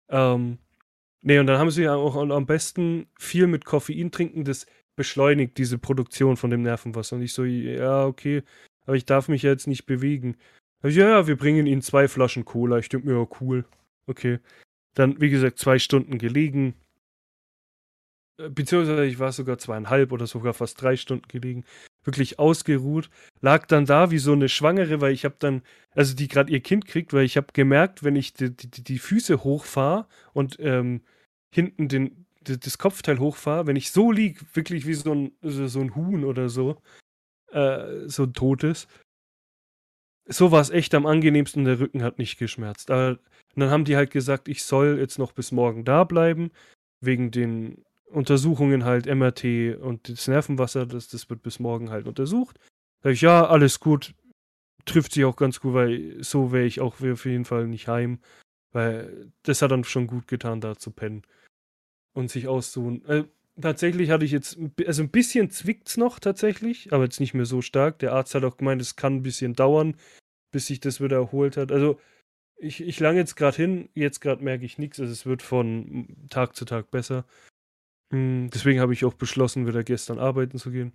Ähm, 0.08 0.58
nee, 1.22 1.38
und 1.38 1.46
dann 1.46 1.58
haben 1.58 1.70
sie 1.70 1.84
ja 1.84 1.94
auch 1.94 2.16
am 2.16 2.46
besten 2.46 3.06
viel 3.18 3.46
mit 3.46 3.64
Koffein 3.64 4.10
trinken, 4.10 4.44
das 4.44 4.66
beschleunigt 4.98 5.56
diese 5.56 5.78
Produktion 5.78 6.36
von 6.36 6.50
dem 6.50 6.60
Nervenwasser. 6.62 7.16
Und 7.16 7.22
ich 7.22 7.32
so, 7.32 7.44
ja, 7.44 8.04
okay, 8.04 8.42
aber 8.84 8.96
ich 8.96 9.06
darf 9.06 9.28
mich 9.28 9.42
ja 9.42 9.50
jetzt 9.50 9.66
nicht 9.66 9.86
bewegen. 9.86 10.36
Ja, 10.82 10.90
ja, 10.90 11.26
wir 11.26 11.36
bringen 11.36 11.66
ihnen 11.66 11.82
zwei 11.82 12.06
Flaschen 12.06 12.44
Cola. 12.44 12.78
Ich 12.78 12.90
denke 12.90 13.08
mir, 13.08 13.18
ja, 13.18 13.26
cool. 13.40 13.64
Okay. 14.06 14.38
Dann, 14.94 15.20
wie 15.20 15.30
gesagt, 15.30 15.58
zwei 15.58 15.78
Stunden 15.78 16.18
gelegen. 16.18 16.74
Äh, 18.38 18.50
Beziehungsweise 18.50 19.06
ich 19.06 19.18
war 19.18 19.32
sogar 19.32 19.58
zweieinhalb 19.58 20.12
oder 20.12 20.26
sogar 20.26 20.52
fast 20.54 20.80
drei 20.82 20.96
Stunden 20.96 21.28
gelegen 21.28 21.64
wirklich 22.08 22.38
ausgeruht, 22.38 23.10
lag 23.42 23.66
dann 23.66 23.84
da 23.84 24.10
wie 24.10 24.18
so 24.18 24.32
eine 24.32 24.48
Schwangere, 24.48 25.00
weil 25.02 25.12
ich 25.12 25.26
habe 25.26 25.36
dann, 25.38 25.62
also 25.94 26.14
die 26.14 26.26
gerade 26.26 26.50
ihr 26.50 26.60
Kind 26.60 26.86
kriegt, 26.86 27.12
weil 27.12 27.24
ich 27.24 27.36
habe 27.36 27.48
gemerkt, 27.52 28.02
wenn 28.02 28.16
ich 28.16 28.32
die, 28.32 28.50
die, 28.50 28.82
die 28.82 28.98
Füße 28.98 29.44
hochfahre 29.44 30.06
und 30.32 30.56
ähm, 30.58 31.02
hinten 31.50 31.88
den, 31.88 32.24
das 32.40 32.78
Kopfteil 32.78 33.18
hochfahre, 33.18 33.66
wenn 33.66 33.76
ich 33.76 33.90
so 33.90 34.12
lieg, 34.12 34.38
wirklich 34.54 34.86
wie 34.86 34.94
so 34.94 35.12
ein, 35.12 35.32
so, 35.42 35.80
ein 35.80 35.94
Huhn 35.94 36.24
oder 36.24 36.48
so, 36.48 36.80
äh, 37.52 38.08
so 38.08 38.24
ein 38.24 38.32
totes, 38.32 38.86
so 40.28 40.52
war 40.52 40.60
es 40.60 40.70
echt 40.70 40.94
am 40.94 41.06
angenehmsten, 41.06 41.64
der 41.64 41.80
Rücken 41.80 42.02
hat 42.02 42.18
nicht 42.18 42.38
geschmerzt. 42.38 42.90
Aber 42.90 43.18
dann 43.56 43.70
haben 43.70 43.84
die 43.84 43.96
halt 43.96 44.10
gesagt, 44.10 44.48
ich 44.48 44.62
soll 44.62 44.98
jetzt 44.98 45.18
noch 45.18 45.32
bis 45.32 45.52
morgen 45.52 45.84
da 45.84 46.04
bleiben, 46.04 46.50
wegen 47.00 47.30
den 47.30 47.84
Untersuchungen 48.06 48.84
halt, 48.84 49.06
MRT 49.06 49.76
und 49.80 50.08
das 50.08 50.28
Nervenwasser, 50.28 50.86
das, 50.86 51.08
das 51.08 51.28
wird 51.30 51.42
bis 51.42 51.58
morgen 51.58 51.90
halt 51.90 52.06
untersucht. 52.06 52.58
Sag 53.02 53.12
ich, 53.12 53.20
ja, 53.22 53.46
alles 53.46 53.80
gut. 53.80 54.14
Trifft 54.84 55.12
sich 55.12 55.24
auch 55.24 55.36
ganz 55.36 55.60
gut, 55.60 55.74
weil 55.74 56.22
so 56.22 56.52
wäre 56.52 56.64
ich 56.64 56.80
auch 56.80 57.00
auf 57.00 57.24
jeden 57.24 57.44
Fall 57.44 57.66
nicht 57.66 57.88
heim. 57.88 58.20
Weil 58.72 59.32
das 59.42 59.62
hat 59.62 59.70
dann 59.70 59.84
schon 59.84 60.06
gut 60.06 60.28
getan, 60.28 60.60
da 60.60 60.76
zu 60.76 60.90
pennen. 60.90 61.22
Und 62.14 62.30
sich 62.30 62.48
auszuruhen. 62.48 63.04
Äh, 63.06 63.24
tatsächlich 63.60 64.10
hatte 64.10 64.24
ich 64.24 64.32
jetzt, 64.32 64.58
also 64.86 65.02
ein 65.02 65.10
bisschen 65.10 65.50
zwickt's 65.50 65.96
noch 65.96 66.18
tatsächlich, 66.18 66.92
aber 66.92 67.04
jetzt 67.04 67.20
nicht 67.20 67.34
mehr 67.34 67.46
so 67.46 67.62
stark. 67.62 67.98
Der 68.00 68.12
Arzt 68.12 68.34
hat 68.34 68.44
auch 68.44 68.56
gemeint, 68.56 68.82
es 68.82 68.96
kann 68.96 69.16
ein 69.16 69.22
bisschen 69.22 69.54
dauern, 69.54 69.96
bis 70.50 70.66
sich 70.66 70.80
das 70.80 71.00
wieder 71.00 71.16
erholt 71.16 71.56
hat. 71.56 71.72
Also 71.72 72.00
ich, 72.56 72.80
ich 72.80 73.00
lang 73.00 73.16
jetzt 73.16 73.36
gerade 73.36 73.56
hin, 73.56 73.88
jetzt 73.94 74.20
gerade 74.20 74.42
merke 74.42 74.64
ich 74.64 74.78
nichts. 74.78 75.00
Also 75.00 75.12
es 75.12 75.26
wird 75.26 75.42
von 75.42 76.08
Tag 76.28 76.56
zu 76.56 76.64
Tag 76.64 76.90
besser. 76.90 77.24
Hm, 78.12 78.50
Deswegen 78.52 78.80
habe 78.80 78.92
ich 78.92 79.04
auch 79.04 79.14
beschlossen, 79.14 79.66
wieder 79.66 79.84
gestern 79.84 80.18
arbeiten 80.18 80.58
zu 80.58 80.70
gehen. 80.70 80.92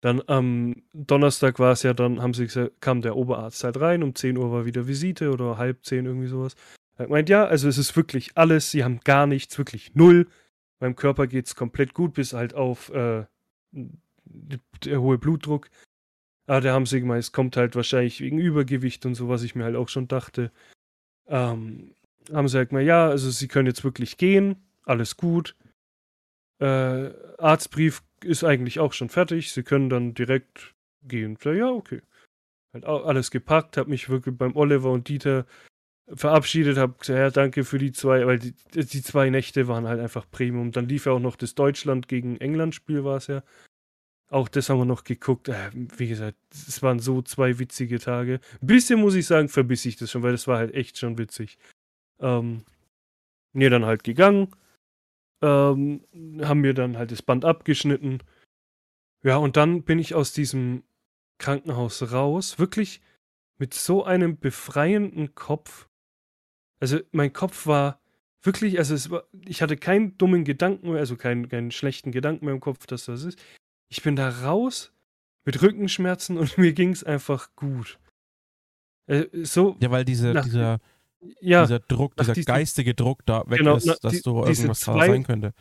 Dann 0.00 0.22
am 0.26 0.82
Donnerstag 0.92 1.58
war 1.58 1.72
es 1.72 1.82
ja, 1.82 1.94
dann 1.94 2.20
haben 2.20 2.34
sie 2.34 2.44
gesagt, 2.44 2.80
kam 2.82 3.00
der 3.00 3.16
Oberarzt 3.16 3.64
halt 3.64 3.80
rein, 3.80 4.02
um 4.02 4.14
10 4.14 4.36
Uhr 4.36 4.52
war 4.52 4.66
wieder 4.66 4.86
Visite 4.86 5.30
oder 5.30 5.56
halb 5.56 5.84
10, 5.84 6.04
irgendwie 6.04 6.26
sowas. 6.26 6.56
Er 6.96 7.00
hat 7.00 7.06
gemeint, 7.08 7.28
ja, 7.28 7.44
also 7.44 7.68
es 7.68 7.78
ist 7.78 7.96
wirklich 7.96 8.36
alles, 8.36 8.70
sie 8.70 8.84
haben 8.84 9.00
gar 9.00 9.26
nichts, 9.26 9.58
wirklich 9.58 9.94
null. 9.94 10.28
Meinem 10.80 10.96
Körper 10.96 11.26
geht 11.26 11.46
es 11.46 11.56
komplett 11.56 11.94
gut, 11.94 12.14
bis 12.14 12.32
halt 12.32 12.54
auf 12.54 12.90
äh, 12.90 13.24
der 13.72 15.00
hohe 15.00 15.18
Blutdruck. 15.18 15.70
Aber 16.46 16.60
da 16.60 16.72
haben 16.72 16.86
sie 16.86 17.00
gemeint, 17.00 17.24
es 17.24 17.32
kommt 17.32 17.56
halt 17.56 17.74
wahrscheinlich 17.74 18.20
wegen 18.20 18.38
Übergewicht 18.38 19.06
und 19.06 19.14
so, 19.14 19.28
was 19.28 19.42
ich 19.42 19.54
mir 19.54 19.64
halt 19.64 19.76
auch 19.76 19.88
schon 19.88 20.08
dachte. 20.08 20.52
Ähm, 21.26 21.94
haben 22.32 22.48
sie 22.48 22.58
halt 22.58 22.70
gemeint, 22.70 22.86
ja, 22.86 23.08
also 23.08 23.30
sie 23.30 23.48
können 23.48 23.66
jetzt 23.66 23.84
wirklich 23.84 24.16
gehen, 24.16 24.56
alles 24.84 25.16
gut. 25.16 25.56
Äh, 26.60 27.10
Arztbrief 27.38 28.02
ist 28.22 28.44
eigentlich 28.44 28.78
auch 28.80 28.92
schon 28.92 29.08
fertig. 29.08 29.52
Sie 29.52 29.62
können 29.62 29.90
dann 29.90 30.14
direkt 30.14 30.74
gehen. 31.02 31.38
Ja, 31.44 31.70
okay. 31.70 32.02
Halt 32.72 32.84
alles 32.84 33.30
gepackt, 33.30 33.76
hab 33.76 33.86
mich 33.86 34.08
wirklich 34.08 34.36
beim 34.36 34.56
Oliver 34.56 34.90
und 34.90 35.08
Dieter 35.08 35.46
verabschiedet, 36.08 36.76
hab 36.76 37.00
gesagt, 37.00 37.18
ja, 37.18 37.30
danke 37.30 37.64
für 37.64 37.78
die 37.78 37.92
zwei, 37.92 38.26
weil 38.26 38.38
die, 38.38 38.54
die 38.74 39.02
zwei 39.02 39.30
Nächte 39.30 39.68
waren 39.68 39.88
halt 39.88 40.00
einfach 40.00 40.30
Premium. 40.30 40.72
Dann 40.72 40.88
lief 40.88 41.06
ja 41.06 41.12
auch 41.12 41.20
noch 41.20 41.36
das 41.36 41.54
Deutschland 41.54 42.08
gegen 42.08 42.36
England-Spiel, 42.36 43.04
war 43.04 43.16
es 43.16 43.26
ja. 43.26 43.42
Auch 44.30 44.48
das 44.48 44.68
haben 44.68 44.78
wir 44.78 44.84
noch 44.84 45.04
geguckt. 45.04 45.48
Äh, 45.48 45.70
wie 45.72 46.08
gesagt, 46.08 46.38
es 46.50 46.82
waren 46.82 46.98
so 46.98 47.22
zwei 47.22 47.58
witzige 47.58 47.98
Tage. 47.98 48.40
Ein 48.60 48.66
bisschen 48.66 49.00
muss 49.00 49.14
ich 49.14 49.26
sagen, 49.26 49.48
verbiss 49.48 49.84
ich 49.84 49.96
das 49.96 50.10
schon, 50.10 50.22
weil 50.22 50.32
das 50.32 50.46
war 50.48 50.58
halt 50.58 50.74
echt 50.74 50.98
schon 50.98 51.18
witzig. 51.18 51.58
Ähm, 52.20 52.64
nee, 53.52 53.68
dann 53.68 53.84
halt 53.84 54.04
gegangen 54.04 54.48
ähm, 55.44 56.00
haben 56.42 56.60
mir 56.60 56.72
dann 56.72 56.96
halt 56.96 57.12
das 57.12 57.22
Band 57.22 57.44
abgeschnitten. 57.44 58.20
Ja, 59.22 59.36
und 59.36 59.56
dann 59.56 59.82
bin 59.82 59.98
ich 59.98 60.14
aus 60.14 60.32
diesem 60.32 60.84
Krankenhaus 61.38 62.12
raus, 62.12 62.58
wirklich 62.58 63.02
mit 63.58 63.74
so 63.74 64.04
einem 64.04 64.38
befreienden 64.38 65.34
Kopf. 65.34 65.88
Also 66.80 66.98
mein 67.12 67.32
Kopf 67.32 67.66
war 67.66 68.00
wirklich, 68.42 68.78
also 68.78 68.94
es 68.94 69.10
war, 69.10 69.24
ich 69.46 69.62
hatte 69.62 69.76
keinen 69.76 70.18
dummen 70.18 70.44
Gedanken 70.44 70.90
mehr, 70.90 71.00
also 71.00 71.16
keinen, 71.16 71.48
keinen 71.48 71.70
schlechten 71.70 72.12
Gedanken 72.12 72.44
mehr 72.44 72.54
im 72.54 72.60
Kopf, 72.60 72.86
dass 72.86 73.06
das 73.06 73.24
ist. 73.24 73.38
Ich 73.88 74.02
bin 74.02 74.16
da 74.16 74.28
raus 74.28 74.92
mit 75.46 75.62
Rückenschmerzen 75.62 76.36
und 76.38 76.58
mir 76.58 76.72
ging 76.72 76.90
es 76.90 77.04
einfach 77.04 77.54
gut. 77.56 77.98
Äh, 79.06 79.26
so, 79.44 79.76
Ja, 79.80 79.90
weil 79.90 80.04
diese, 80.04 80.32
Nach- 80.32 80.44
dieser, 80.44 80.80
ja, 81.40 81.62
dieser 81.62 81.78
Druck, 81.80 82.16
dieser 82.16 82.32
diesem- 82.34 82.46
geistige 82.52 82.94
Druck 82.94 83.24
da 83.26 83.44
weg 83.48 83.58
Genau, 83.58 83.76
ist, 83.76 83.86
dass 84.02 84.12
die- 84.12 84.22
du 84.22 84.42
irgendwas 84.44 84.80
zwei- 84.80 85.06
sein 85.08 85.22
könnte. 85.24 85.52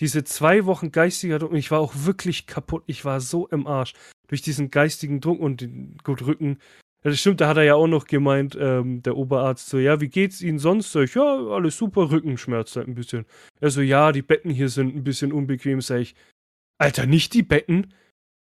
diese 0.00 0.24
zwei 0.24 0.64
Wochen 0.66 0.90
geistiger 0.92 1.38
Druck, 1.38 1.50
und 1.52 1.58
ich 1.58 1.70
war 1.70 1.80
auch 1.80 1.92
wirklich 1.94 2.46
kaputt. 2.46 2.82
Ich 2.86 3.04
war 3.04 3.20
so 3.20 3.46
im 3.48 3.66
Arsch. 3.66 3.92
Durch 4.28 4.40
diesen 4.40 4.70
geistigen 4.70 5.20
Druck 5.20 5.38
und 5.40 5.60
den 5.60 5.98
gut 6.02 6.22
Rücken. 6.22 6.58
Ja, 7.04 7.10
das 7.10 7.18
stimmt, 7.18 7.40
da 7.40 7.48
hat 7.48 7.56
er 7.56 7.64
ja 7.64 7.74
auch 7.74 7.88
noch 7.88 8.06
gemeint, 8.06 8.56
ähm, 8.60 9.02
der 9.02 9.16
Oberarzt, 9.16 9.68
so, 9.68 9.78
ja, 9.78 10.00
wie 10.00 10.08
geht's 10.08 10.40
Ihnen 10.40 10.58
sonst? 10.58 10.92
Sag 10.92 11.04
ich, 11.04 11.14
ja, 11.14 11.22
alles 11.22 11.76
super, 11.76 12.10
Rückenschmerz 12.10 12.76
halt 12.76 12.86
ein 12.86 12.94
bisschen. 12.94 13.26
Er 13.60 13.70
so, 13.70 13.80
ja, 13.80 14.12
die 14.12 14.22
Betten 14.22 14.50
hier 14.50 14.68
sind 14.68 14.94
ein 14.94 15.02
bisschen 15.02 15.32
unbequem, 15.32 15.80
sag 15.80 16.00
ich. 16.00 16.14
Alter, 16.78 17.06
nicht 17.06 17.34
die 17.34 17.42
Betten. 17.42 17.92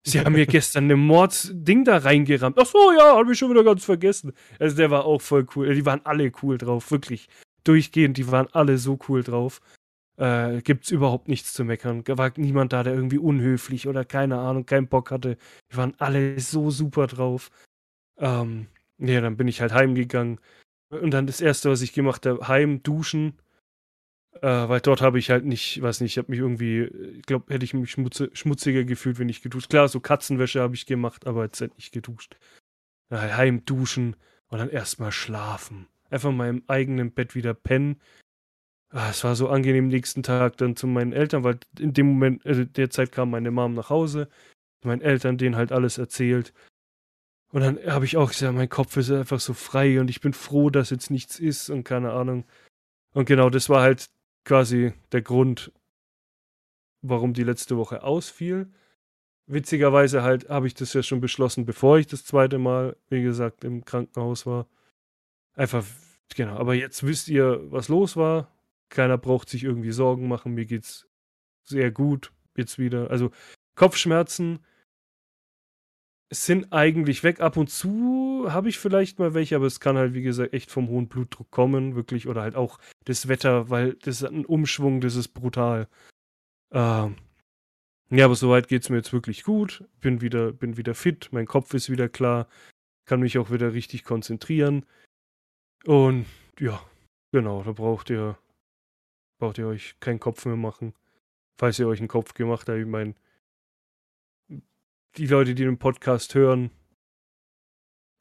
Sie 0.06 0.20
haben 0.20 0.34
mir 0.34 0.46
gestern 0.46 0.86
eine 0.86 0.96
Mordsding 0.96 1.84
da 1.84 1.98
reingerammt. 1.98 2.58
Ach 2.60 2.66
so, 2.66 2.92
ja, 2.98 3.16
hab 3.16 3.30
ich 3.30 3.38
schon 3.38 3.50
wieder 3.50 3.64
ganz 3.64 3.84
vergessen. 3.84 4.34
Also 4.58 4.76
der 4.78 4.92
war 4.92 5.06
auch 5.06 5.22
voll 5.22 5.46
cool. 5.56 5.74
Die 5.74 5.86
waren 5.86 6.06
alle 6.06 6.32
cool 6.42 6.58
drauf, 6.58 6.90
wirklich. 6.92 7.28
Durchgehend, 7.66 8.18
die 8.18 8.32
waren 8.32 8.48
alle 8.54 8.78
so 8.78 8.98
cool 9.08 9.24
drauf. 9.24 9.62
Äh, 10.18 10.62
gibt's 10.62 10.92
überhaupt 10.92 11.28
nichts 11.28 11.54
zu 11.54 11.64
meckern. 11.64 12.04
War 12.08 12.32
niemand 12.38 12.74
da, 12.74 12.84
der 12.84 12.94
irgendwie 12.94 13.18
unhöflich 13.18 13.88
oder 13.88 14.06
keine 14.06 14.40
Ahnung, 14.40 14.66
keinen 14.66 14.88
Bock 14.88 15.12
hatte. 15.12 15.38
Wir 15.70 15.78
waren 15.78 15.96
alle 15.98 16.40
so 16.40 16.72
super 16.72 17.08
drauf. 17.08 17.52
Ähm, 18.20 18.68
ja, 18.98 19.22
dann 19.22 19.38
bin 19.38 19.48
ich 19.48 19.62
halt 19.62 19.74
heimgegangen. 19.74 20.40
Und 20.90 21.12
dann 21.12 21.28
das 21.28 21.42
erste, 21.42 21.70
was 21.70 21.82
ich 21.82 21.94
gemacht 21.94 22.26
habe, 22.26 22.48
heim, 22.48 22.84
duschen. 22.84 23.40
Äh, 24.42 24.70
weil 24.70 24.82
dort 24.82 25.02
habe 25.02 25.20
ich 25.20 25.30
halt 25.32 25.46
nicht, 25.46 25.82
weiß 25.82 26.02
nicht, 26.02 26.14
ich 26.14 26.18
habe 26.18 26.32
mich 26.32 26.40
irgendwie, 26.40 26.84
ich 26.84 27.24
glaube, 27.24 27.52
hätte 27.54 27.66
ich 27.66 27.74
mich 27.74 27.92
schmutze, 27.92 28.30
schmutziger 28.34 28.84
gefühlt, 28.84 29.20
wenn 29.20 29.30
ich 29.30 29.42
geduscht. 29.42 29.70
Klar, 29.70 29.88
so 29.88 30.00
Katzenwäsche 30.00 30.62
habe 30.62 30.76
ich 30.76 30.86
gemacht, 30.86 31.28
aber 31.28 31.46
jetzt 31.46 31.62
halt 31.62 31.76
nicht 31.76 31.92
geduscht. 31.92 32.38
Dann 33.10 33.36
heim 33.36 33.66
duschen 33.66 34.16
und 34.50 34.60
dann 34.60 34.70
erstmal 34.70 35.12
schlafen. 35.12 35.88
Einfach 36.10 36.32
mal 36.32 36.50
im 36.50 36.64
eigenen 36.68 37.12
Bett 37.12 37.36
wieder 37.36 37.54
pennen. 37.54 38.00
Ah, 38.92 39.10
es 39.12 39.24
war 39.24 39.36
so 39.36 39.50
angenehm 39.50 39.88
nächsten 39.88 40.24
Tag 40.24 40.58
dann 40.58 40.76
zu 40.76 40.88
meinen 40.88 41.14
Eltern, 41.14 41.44
weil 41.44 41.60
in 41.80 41.94
dem 41.94 42.08
Moment, 42.08 42.46
also 42.46 42.64
derzeit 42.66 43.12
kam 43.12 43.30
meine 43.32 43.52
Mom 43.52 43.76
nach 43.76 43.90
Hause, 43.90 44.30
meinen 44.84 45.02
Eltern 45.02 45.38
denen 45.38 45.56
halt 45.56 45.72
alles 45.72 45.98
erzählt. 46.00 46.54
Und 47.52 47.62
dann 47.62 47.80
habe 47.88 48.06
ich 48.06 48.18
auch 48.18 48.30
gesagt, 48.30 48.54
mein 48.54 48.70
Kopf 48.70 48.96
ist 48.98 49.10
einfach 49.10 49.40
so 49.40 49.54
frei 49.54 50.00
und 50.00 50.10
ich 50.10 50.22
bin 50.22 50.34
froh, 50.34 50.70
dass 50.70 50.92
jetzt 50.92 51.10
nichts 51.10 51.40
ist 51.40 51.70
und 51.70 51.84
keine 51.84 52.12
Ahnung. 52.12 52.46
Und 53.14 53.26
genau 53.26 53.50
das 53.50 53.70
war 53.70 53.82
halt 53.82 54.06
quasi 54.46 54.94
der 55.12 55.24
Grund, 55.24 55.72
warum 57.02 57.34
die 57.34 57.44
letzte 57.44 57.78
Woche 57.78 58.04
ausfiel. 58.04 58.72
Witzigerweise 59.48 60.22
halt 60.22 60.48
habe 60.50 60.68
ich 60.68 60.76
das 60.76 60.94
ja 60.94 61.02
schon 61.02 61.22
beschlossen, 61.22 61.66
bevor 61.66 61.98
ich 61.98 62.06
das 62.06 62.24
zweite 62.24 62.60
Mal, 62.60 62.96
wie 63.10 63.24
gesagt, 63.24 63.64
im 63.64 63.84
Krankenhaus 63.84 64.46
war. 64.46 64.68
Einfach, 65.56 65.84
genau. 66.36 66.56
Aber 66.56 66.76
jetzt 66.76 67.04
wisst 67.04 67.30
ihr, 67.30 67.60
was 67.72 67.88
los 67.88 68.16
war. 68.16 68.54
Keiner 68.90 69.18
braucht 69.18 69.50
sich 69.50 69.64
irgendwie 69.64 69.92
Sorgen 69.92 70.28
machen. 70.28 70.54
Mir 70.54 70.66
geht's 70.66 71.08
sehr 71.64 71.90
gut 71.90 72.32
jetzt 72.56 72.78
wieder. 72.78 73.10
Also 73.10 73.32
Kopfschmerzen 73.76 74.60
sind 76.30 76.72
eigentlich 76.72 77.24
weg. 77.24 77.42
Ab 77.42 77.58
und 77.58 77.70
zu 77.70 78.48
habe 78.50 78.70
ich 78.70 78.78
vielleicht 78.78 79.20
mal 79.20 79.34
welche, 79.34 79.56
aber 79.56 79.66
es 79.66 79.80
kann 79.80 79.98
halt, 79.98 80.14
wie 80.14 80.22
gesagt, 80.22 80.54
echt 80.54 80.72
vom 80.72 80.88
hohen 80.90 81.08
Blutdruck 81.08 81.50
kommen, 81.52 81.96
wirklich. 81.96 82.28
Oder 82.28 82.42
halt 82.42 82.56
auch 82.56 82.80
das 83.06 83.28
Wetter, 83.28 83.70
weil 83.70 83.96
das 83.96 84.22
ist 84.22 84.30
ein 84.30 84.46
Umschwung, 84.46 85.02
das 85.02 85.16
ist 85.16 85.30
brutal. 85.30 85.88
Ähm, 86.72 87.16
ja, 88.12 88.26
aber 88.26 88.36
soweit 88.36 88.68
geht 88.68 88.84
es 88.84 88.90
mir 88.90 88.98
jetzt 88.98 89.14
wirklich 89.14 89.44
gut. 89.44 89.84
Bin 90.02 90.22
wieder, 90.22 90.52
bin 90.52 90.78
wieder 90.78 90.96
fit, 90.96 91.30
mein 91.32 91.46
Kopf 91.48 91.74
ist 91.74 91.90
wieder 91.90 92.10
klar, 92.10 92.48
kann 93.06 93.20
mich 93.22 93.38
auch 93.38 93.52
wieder 93.52 93.74
richtig 93.74 94.04
konzentrieren. 94.04 94.86
Und 95.86 96.26
ja, 96.60 96.82
genau, 97.32 97.64
da 97.64 97.72
braucht 97.72 98.10
ihr, 98.10 98.38
braucht 99.40 99.58
ihr 99.58 99.68
euch 99.68 100.00
keinen 100.00 100.20
Kopf 100.20 100.46
mehr 100.46 100.56
machen. 100.56 100.94
Falls 101.58 101.80
ihr 101.80 101.88
euch 101.88 102.00
einen 102.00 102.08
Kopf 102.08 102.34
gemacht 102.34 102.70
habt, 102.70 102.80
ich 102.80 102.86
meine, 102.86 103.16
die 105.18 105.28
Leute, 105.28 105.56
die 105.56 105.64
den 105.64 105.80
Podcast 105.80 106.36
hören, 106.36 106.72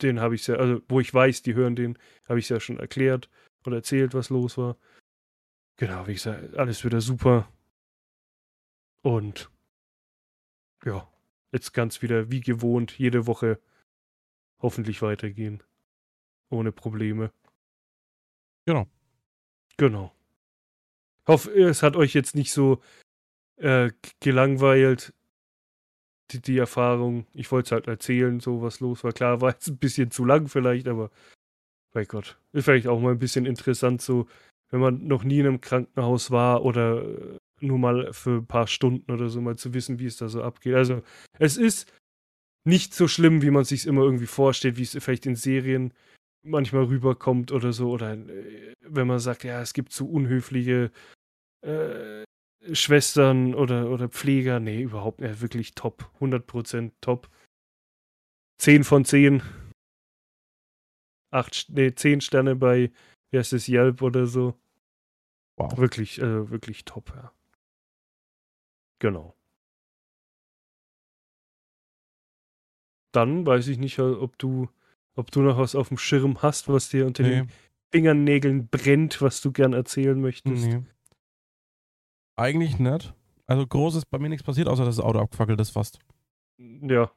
den 0.03 0.21
habe 0.21 0.35
ich 0.35 0.47
ja, 0.47 0.57
also 0.57 0.81
wo 0.89 1.01
ich 1.01 1.13
weiß, 1.13 1.43
die 1.43 1.55
hören 1.55 1.77
den, 1.77 1.99
habe 2.29 2.39
ich 2.39 2.49
ja 2.49 2.61
schon 2.61 2.79
erklärt 2.79 3.29
und 3.65 3.73
erzählt, 3.73 4.15
was 4.15 4.31
los 4.31 4.57
war. 4.59 4.77
Genau, 5.77 6.07
wie 6.07 6.15
gesagt, 6.15 6.57
alles 6.57 6.85
wieder 6.85 7.01
super. 7.01 7.51
Und 9.03 9.51
ja, 10.85 11.09
jetzt 11.53 11.73
ganz 11.73 12.03
wieder 12.03 12.31
wie 12.31 12.41
gewohnt 12.41 12.99
jede 12.99 13.27
Woche 13.27 13.61
hoffentlich 14.61 15.03
weitergehen. 15.03 15.63
Ohne 16.51 16.73
Probleme. 16.73 17.33
Genau. 18.67 18.89
Genau. 19.77 20.15
Ich 21.23 21.29
hoffe, 21.29 21.51
es 21.53 21.83
hat 21.83 21.95
euch 21.95 22.15
jetzt 22.15 22.35
nicht 22.35 22.53
so 22.53 22.83
äh, 23.57 23.91
gelangweilt 24.21 25.15
die, 26.31 26.41
die 26.41 26.59
Erfahrung. 26.59 27.27
Ich 27.35 27.51
wollte 27.51 27.67
es 27.67 27.73
halt 27.73 27.87
erzählen, 27.87 28.41
so 28.41 28.63
was 28.63 28.81
los 28.81 29.05
war. 29.05 29.13
Klar, 29.13 29.41
war 29.41 29.51
jetzt 29.51 29.69
ein 29.69 29.79
bisschen 29.79 30.11
zu 30.11 30.25
lang 30.25 30.49
vielleicht, 30.49 30.89
aber 30.89 31.11
bei 31.93 32.05
Gott. 32.05 32.39
Ist 32.53 32.65
vielleicht 32.65 32.87
auch 32.87 33.01
mal 33.01 33.13
ein 33.13 33.19
bisschen 33.19 33.47
interessant, 33.47 34.03
so, 34.03 34.29
wenn 34.71 34.81
man 34.81 35.07
noch 35.07 35.25
nie 35.25 35.41
in 35.41 35.47
einem 35.47 35.61
Krankenhaus 35.61 36.31
war 36.31 36.65
oder 36.65 37.03
äh, 37.03 37.39
nur 37.61 37.79
mal 37.79 38.13
für 38.13 38.39
ein 38.39 38.47
paar 38.47 38.67
Stunden 38.67 39.11
oder 39.11 39.29
so 39.29 39.41
mal 39.41 39.57
zu 39.57 39.75
wissen, 39.75 39.99
wie 39.99 40.07
es 40.07 40.17
da 40.17 40.29
so 40.29 40.43
abgeht. 40.43 40.75
Also, 40.75 41.03
es 41.39 41.57
ist 41.57 41.93
nicht 42.65 42.95
so 42.95 43.09
schlimm, 43.09 43.43
wie 43.43 43.51
man 43.51 43.65
sich 43.65 43.87
immer 43.87 44.03
irgendwie 44.03 44.27
vorstellt, 44.27 44.77
wie 44.77 44.83
es 44.83 44.97
vielleicht 45.01 45.27
in 45.27 45.37
Serien 45.37 45.93
manchmal 46.43 46.85
rüberkommt 46.85 47.53
oder 47.53 47.73
so. 47.73 47.91
Oder 47.91 48.13
äh, 48.13 48.75
wenn 48.81 49.07
man 49.07 49.19
sagt, 49.19 49.45
ja, 49.45 49.61
es 49.63 49.73
gibt 49.73 49.93
so 49.93 50.07
unhöfliche 50.07 50.91
äh, 51.67 52.25
Schwestern 52.73 53.55
oder, 53.55 53.91
oder 53.91 54.09
Pfleger. 54.09 54.61
Nee, 54.61 54.83
überhaupt 54.83 55.21
nicht. 55.21 55.41
Wirklich 55.41 55.75
top. 55.75 56.11
100% 56.21 56.93
top. 57.01 57.29
10 58.59 58.85
von 58.85 59.05
10. 59.05 59.43
8, 61.31 61.67
nee, 61.71 61.95
10 61.95 62.21
Sterne 62.21 62.57
bei, 62.57 62.91
wie 63.31 63.39
heißt 63.39 63.53
es, 63.53 63.69
Yelp 63.69 64.03
oder 64.03 64.27
so. 64.27 64.55
Wow. 65.57 65.77
Wirklich, 65.77 66.19
äh, 66.21 66.51
wirklich 66.51 66.85
top, 66.85 67.13
ja. 67.15 67.33
Genau. 69.01 69.37
Dann 73.13 73.47
weiß 73.47 73.69
ich 73.69 73.79
nicht, 73.79 73.99
ob 73.99 74.39
du, 74.39 74.69
ob 75.17 75.31
du 75.31 75.43
noch 75.43 75.59
was 75.59 75.75
auf 75.75 75.89
dem 75.89 75.99
Schirm 75.99 76.43
hast, 76.43 76.69
was 76.69 76.89
dir 76.89 77.07
unter 77.07 77.23
nee. 77.23 77.31
den 77.31 77.51
Fingernägeln 77.93 78.69
brennt, 78.69 79.21
was 79.23 79.41
du 79.41 79.53
gern 79.53 79.73
erzählen 79.73 80.21
möchtest. 80.21 80.67
Nee. 80.67 80.85
Eigentlich 82.39 82.79
nicht. 82.79 83.15
Also 83.47 83.67
groß 83.67 83.97
ist 83.97 84.07
bei 84.07 84.19
mir 84.19 84.29
nichts 84.29 84.45
passiert, 84.45 84.69
außer 84.69 84.85
dass 84.85 84.97
das 84.97 85.05
Auto 85.05 85.19
abgefackelt 85.19 85.61
ist 85.61 85.71
fast. 85.71 85.99
Ja. 86.59 87.11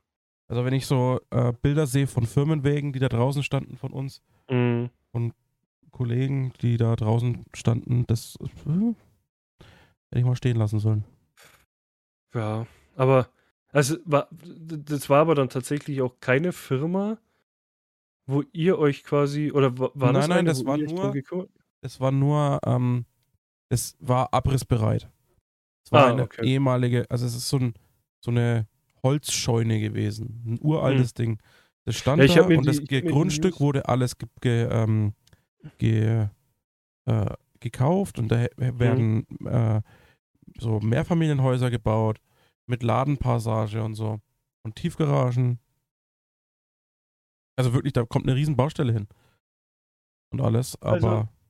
Also 0.48 0.66
wenn 0.66 0.74
ich 0.74 0.88
so 0.88 1.20
äh, 1.30 1.54
Bilder 1.62 1.86
sehe 1.86 2.08
von 2.08 2.26
Firmenwegen, 2.26 2.92
die 2.92 3.00
da 3.00 3.08
draußen 3.08 3.44
standen 3.44 3.78
von 3.78 3.92
uns 3.94 4.24
mhm. 4.50 4.90
und 5.12 5.34
Kollegen, 5.92 6.54
die 6.62 6.78
da 6.78 6.96
draußen 6.96 7.46
standen, 7.54 8.08
das 8.08 8.38
äh, 8.42 8.96
hätte 10.10 10.20
ich 10.20 10.26
mal 10.26 10.36
stehen 10.36 10.58
lassen 10.58 10.80
sollen. 10.80 11.04
Ja, 12.34 12.66
aber 12.96 13.30
also 13.72 13.98
war, 14.06 14.28
das 14.32 15.10
war 15.10 15.20
aber 15.20 15.36
dann 15.36 15.50
tatsächlich 15.50 16.02
auch 16.02 16.20
keine 16.20 16.52
Firma, 16.52 17.20
wo 18.26 18.44
ihr 18.54 18.80
euch 18.80 19.04
quasi 19.04 19.52
oder 19.52 19.78
war 19.78 19.92
nein, 19.96 20.14
das 20.14 20.28
nein, 20.28 20.38
eine, 20.40 20.50
das 20.50 20.66
war 20.66 20.78
nur, 20.78 21.50
es 21.82 22.00
war 22.00 22.12
nur 22.12 22.60
ähm, 22.66 23.06
es 23.72 23.96
war 24.00 24.34
abrissbereit. 24.34 25.10
Es 25.86 25.92
war 25.92 26.08
ah, 26.08 26.12
eine 26.12 26.24
okay. 26.24 26.46
ehemalige, 26.46 27.10
also 27.10 27.26
es 27.26 27.36
ist 27.36 27.48
so, 27.48 27.58
ein, 27.58 27.74
so 28.20 28.30
eine 28.30 28.68
Holzscheune 29.02 29.80
gewesen. 29.80 30.44
Ein 30.46 30.60
uraltes 30.62 31.12
hm. 31.12 31.16
Ding. 31.16 31.42
Das 31.86 31.96
stand 31.96 32.22
ja, 32.22 32.36
da 32.36 32.44
und 32.44 32.66
die, 32.66 33.02
das 33.02 33.12
Grundstück 33.12 33.60
wurde 33.60 33.88
alles 33.88 34.18
ge, 34.18 34.28
ge, 34.42 34.68
ähm, 34.70 35.14
ge, 35.78 36.28
äh, 37.06 37.26
gekauft 37.60 38.20
und 38.20 38.28
da 38.28 38.46
hm. 38.58 38.80
werden 38.80 39.26
hm. 39.40 39.48
äh, 39.48 39.82
so 40.60 40.80
Mehrfamilienhäuser 40.82 41.72
gebaut 41.72 42.20
mit 42.68 42.84
Ladenpassage 42.84 43.82
und 43.82 43.96
so. 43.96 44.20
Und 44.64 44.76
Tiefgaragen. 44.76 45.60
Also 47.56 47.74
wirklich, 47.74 47.94
da 47.94 48.04
kommt 48.04 48.28
eine 48.28 48.36
riesen 48.36 48.58
Baustelle 48.58 48.92
hin. 48.92 49.08
Und 50.32 50.42
alles, 50.42 50.80
also 50.82 51.08
aber. 51.08 51.18
Also 51.18 51.41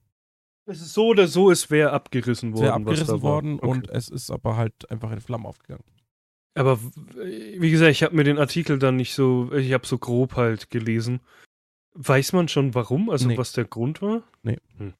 es 0.71 0.81
ist 0.81 0.93
so 0.93 1.07
oder 1.07 1.27
so, 1.27 1.51
es 1.51 1.69
wäre 1.69 1.91
abgerissen 1.91 2.53
worden. 2.53 2.63
Es 2.63 2.67
wäre 2.67 2.73
abgerissen 2.73 3.21
worden 3.21 3.59
okay. 3.59 3.67
und 3.67 3.89
es 3.89 4.09
ist 4.09 4.31
aber 4.31 4.57
halt 4.57 4.89
einfach 4.89 5.11
in 5.11 5.21
Flammen 5.21 5.45
aufgegangen. 5.45 5.83
Aber 6.53 6.79
wie 6.81 7.71
gesagt, 7.71 7.91
ich 7.91 8.03
habe 8.03 8.15
mir 8.15 8.23
den 8.23 8.37
Artikel 8.37 8.77
dann 8.77 8.97
nicht 8.97 9.13
so, 9.13 9.51
ich 9.53 9.71
habe 9.71 9.85
so 9.85 9.97
grob 9.97 10.35
halt 10.35 10.69
gelesen. 10.69 11.21
Weiß 11.93 12.33
man 12.33 12.47
schon 12.47 12.75
warum? 12.75 13.09
Also 13.09 13.27
nee. 13.27 13.37
was 13.37 13.53
der 13.53 13.65
Grund 13.65 14.01
war? 14.01 14.23
Nee. 14.43 14.57
Hm. 14.77 14.93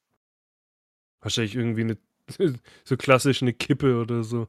Wahrscheinlich 1.19 1.55
irgendwie 1.55 1.81
eine, 1.81 1.97
so 2.83 2.97
klassisch 2.97 3.41
eine 3.41 3.53
Kippe 3.53 3.99
oder 3.99 4.23
so. 4.23 4.47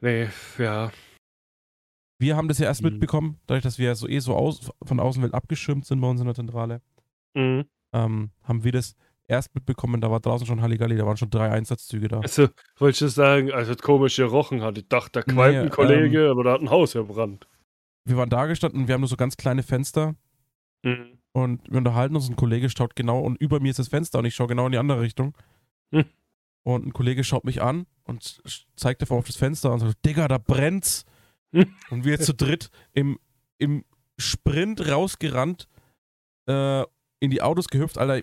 Nee, 0.00 0.28
ja. 0.58 0.92
Wir 2.18 2.36
haben 2.36 2.48
das 2.48 2.58
ja 2.58 2.66
erst 2.66 2.82
mhm. 2.82 2.90
mitbekommen, 2.90 3.40
dadurch, 3.46 3.62
dass 3.62 3.78
wir 3.78 3.94
so 3.94 4.08
eh 4.08 4.18
so 4.18 4.34
aus, 4.34 4.70
von 4.82 5.00
Außenwelt 5.00 5.34
abgeschirmt 5.34 5.86
sind 5.86 6.00
bei 6.00 6.08
uns 6.08 6.20
in 6.20 6.26
der 6.26 6.34
Zentrale. 6.34 6.82
Mhm. 7.34 7.66
Ähm, 7.92 8.30
haben 8.42 8.64
wir 8.64 8.72
das 8.72 8.96
erst 9.28 9.54
mitbekommen, 9.54 10.00
da 10.00 10.10
war 10.10 10.20
draußen 10.20 10.46
schon 10.46 10.60
Halligalli, 10.60 10.96
da 10.96 11.06
waren 11.06 11.16
schon 11.16 11.30
drei 11.30 11.50
Einsatzzüge 11.50 12.08
da. 12.08 12.20
Also, 12.20 12.48
wollte 12.78 13.06
ich 13.06 13.12
sagen, 13.12 13.52
also 13.52 13.74
komische 13.74 14.24
Rochen 14.24 14.62
hat. 14.62 14.78
Ich 14.78 14.88
dachte, 14.88 15.10
da 15.12 15.22
qualmt 15.22 15.54
nee, 15.54 15.60
ein 15.60 15.70
Kollege, 15.70 16.26
ähm, 16.26 16.30
aber 16.30 16.44
da 16.44 16.52
hat 16.52 16.60
ein 16.60 16.70
Haus 16.70 16.92
verbrannt. 16.92 17.48
Wir 18.04 18.16
waren 18.16 18.30
da 18.30 18.46
gestanden, 18.46 18.86
wir 18.86 18.94
haben 18.94 19.00
nur 19.00 19.08
so 19.08 19.16
ganz 19.16 19.36
kleine 19.36 19.62
Fenster 19.62 20.14
mhm. 20.82 21.18
und 21.32 21.68
wir 21.68 21.78
unterhalten 21.78 22.14
uns, 22.14 22.28
ein 22.28 22.36
Kollege 22.36 22.70
schaut 22.70 22.94
genau 22.94 23.20
und 23.20 23.40
über 23.40 23.58
mir 23.60 23.70
ist 23.70 23.78
das 23.78 23.88
Fenster 23.88 24.20
und 24.20 24.26
ich 24.26 24.34
schaue 24.34 24.46
genau 24.46 24.66
in 24.66 24.72
die 24.72 24.78
andere 24.78 25.00
Richtung. 25.00 25.36
Mhm. 25.90 26.04
Und 26.62 26.86
ein 26.86 26.92
Kollege 26.92 27.22
schaut 27.22 27.44
mich 27.44 27.62
an 27.62 27.86
und 28.04 28.40
zeigt 28.74 29.00
einfach 29.00 29.16
auf 29.16 29.26
das 29.26 29.36
Fenster 29.36 29.72
und 29.72 29.80
sagt, 29.80 30.04
Digga, 30.04 30.26
da 30.26 30.38
brennt's. 30.38 31.04
Mhm. 31.52 31.74
Und 31.90 32.04
wir 32.04 32.18
zu 32.20 32.34
dritt 32.34 32.70
im, 32.92 33.18
im 33.58 33.84
Sprint 34.18 34.88
rausgerannt, 34.88 35.68
äh, 36.48 36.82
in 37.20 37.30
die 37.30 37.42
Autos 37.42 37.68
gehüpft, 37.68 37.98
Alter, 37.98 38.22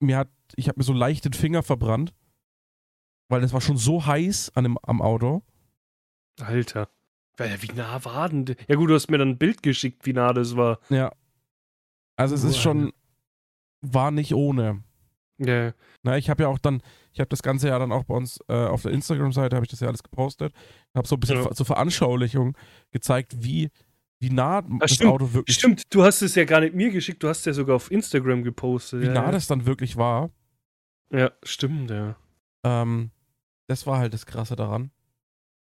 mir 0.00 0.16
hat, 0.18 0.28
ich 0.56 0.68
habe 0.68 0.78
mir 0.78 0.84
so 0.84 0.92
leicht 0.92 1.24
den 1.24 1.32
Finger 1.32 1.62
verbrannt. 1.62 2.12
weil 3.28 3.44
es 3.44 3.52
war 3.52 3.60
schon 3.60 3.76
so 3.76 4.04
heiß 4.06 4.50
an 4.56 4.64
dem, 4.64 4.78
am 4.82 5.00
Auto. 5.00 5.42
Alter. 6.40 6.88
Wie 7.38 7.72
nah 7.72 8.04
war 8.04 8.28
denn? 8.28 8.56
Ja, 8.68 8.74
gut, 8.76 8.90
du 8.90 8.94
hast 8.94 9.08
mir 9.10 9.16
dann 9.18 9.30
ein 9.30 9.38
Bild 9.38 9.62
geschickt, 9.62 10.04
wie 10.04 10.12
nah 10.12 10.32
das 10.32 10.56
war. 10.56 10.78
Ja. 10.90 11.12
Also 12.16 12.34
es 12.34 12.44
ist 12.44 12.58
schon, 12.58 12.92
war 13.80 14.10
nicht 14.10 14.34
ohne. 14.34 14.82
Ja. 15.38 15.72
Na, 16.02 16.18
ich 16.18 16.28
habe 16.28 16.42
ja 16.42 16.48
auch 16.50 16.58
dann, 16.58 16.82
ich 17.12 17.20
habe 17.20 17.28
das 17.30 17.42
Ganze 17.42 17.68
ja 17.68 17.78
dann 17.78 17.92
auch 17.92 18.04
bei 18.04 18.14
uns 18.14 18.40
äh, 18.48 18.66
auf 18.66 18.82
der 18.82 18.92
Instagram-Seite, 18.92 19.56
habe 19.56 19.64
ich 19.64 19.70
das 19.70 19.80
ja 19.80 19.88
alles 19.88 20.02
gepostet. 20.02 20.52
Habe 20.94 21.08
so 21.08 21.16
ein 21.16 21.20
bisschen 21.20 21.42
Ja. 21.42 21.50
zur 21.52 21.64
Veranschaulichung 21.64 22.56
gezeigt, 22.90 23.42
wie, 23.42 23.70
wie 24.20 24.30
nah 24.30 24.62
das 24.62 24.94
stimmt, 24.94 25.10
Auto 25.10 25.32
wirklich, 25.32 25.56
Stimmt, 25.56 25.82
du 25.90 26.04
hast 26.04 26.20
es 26.22 26.34
ja 26.34 26.44
gar 26.44 26.60
nicht 26.60 26.74
mir 26.74 26.90
geschickt, 26.90 27.22
du 27.22 27.28
hast 27.28 27.40
es 27.40 27.44
ja 27.46 27.52
sogar 27.54 27.76
auf 27.76 27.90
Instagram 27.90 28.44
gepostet. 28.44 29.00
wie 29.00 29.06
ja, 29.06 29.14
nah 29.14 29.24
ja. 29.24 29.30
das 29.32 29.46
dann 29.46 29.66
wirklich 29.66 29.96
war. 29.96 30.30
Ja, 31.10 31.32
stimmt, 31.42 31.90
ja. 31.90 32.16
Ähm, 32.64 33.10
das 33.66 33.86
war 33.86 33.98
halt 33.98 34.12
das 34.12 34.26
Krasse 34.26 34.56
daran. 34.56 34.90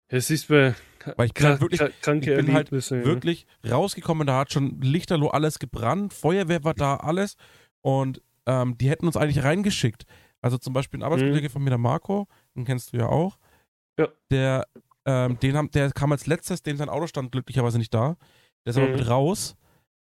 Es 0.09 0.31
ist 0.31 0.49
bei 0.49 0.75
Weil 1.17 1.27
ich 1.27 1.35
bin 1.35 1.47
halt 1.47 1.61
wirklich, 1.61 1.81
kranke 2.03 2.31
ich 2.31 2.37
bin 2.37 2.55
halt 2.55 2.71
wirklich 2.71 3.47
rausgekommen, 3.69 4.27
da 4.27 4.41
hat 4.41 4.53
schon 4.53 4.81
Lichterloh 4.81 5.29
alles 5.29 5.59
gebrannt, 5.59 6.13
Feuerwehr 6.13 6.63
war 6.65 6.75
da, 6.75 6.97
alles. 6.97 7.37
Und 7.81 8.23
ähm, 8.47 8.77
die 8.79 8.91
hätten 8.91 9.07
uns 9.07 9.17
eigentlich 9.17 9.43
reingeschickt. 9.43 10.05
Also 10.43 10.59
zum 10.59 10.75
Beispiel 10.75 11.01
ein 11.01 11.03
Arbeitskollege 11.03 11.49
von 11.49 11.63
mir, 11.63 11.71
der 11.71 11.79
Marco, 11.79 12.29
den 12.55 12.65
kennst 12.65 12.93
du 12.93 12.99
ja 12.99 13.07
auch. 13.07 13.39
Ja. 13.99 14.09
Der, 14.31 14.67
ähm, 15.07 15.39
den 15.41 15.57
haben, 15.57 15.71
der 15.71 15.91
kam 15.93 16.13
als 16.13 16.27
letztes, 16.27 16.63
dem 16.63 16.77
sein 16.77 16.89
Auto 16.89 17.07
stand 17.07 17.33
glücklicherweise 17.33 17.79
nicht 17.79 17.93
da. 17.93 18.17
Der 18.65 18.71
ist 18.71 18.77
aber 18.77 18.89
Mhm. 18.89 18.93
mit 18.95 19.09
raus. 19.09 19.57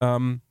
Ähm, 0.02 0.42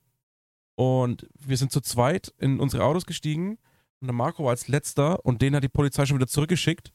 und 0.75 1.27
wir 1.39 1.57
sind 1.57 1.71
zu 1.71 1.79
zweit 1.81 2.33
in 2.37 2.59
unsere 2.59 2.83
Autos 2.83 3.05
gestiegen. 3.05 3.57
Und 4.01 4.07
der 4.07 4.13
Marco 4.13 4.43
war 4.43 4.49
als 4.51 4.67
letzter 4.67 5.23
und 5.25 5.41
den 5.41 5.55
hat 5.55 5.63
die 5.63 5.69
Polizei 5.69 6.05
schon 6.05 6.17
wieder 6.17 6.27
zurückgeschickt. 6.27 6.91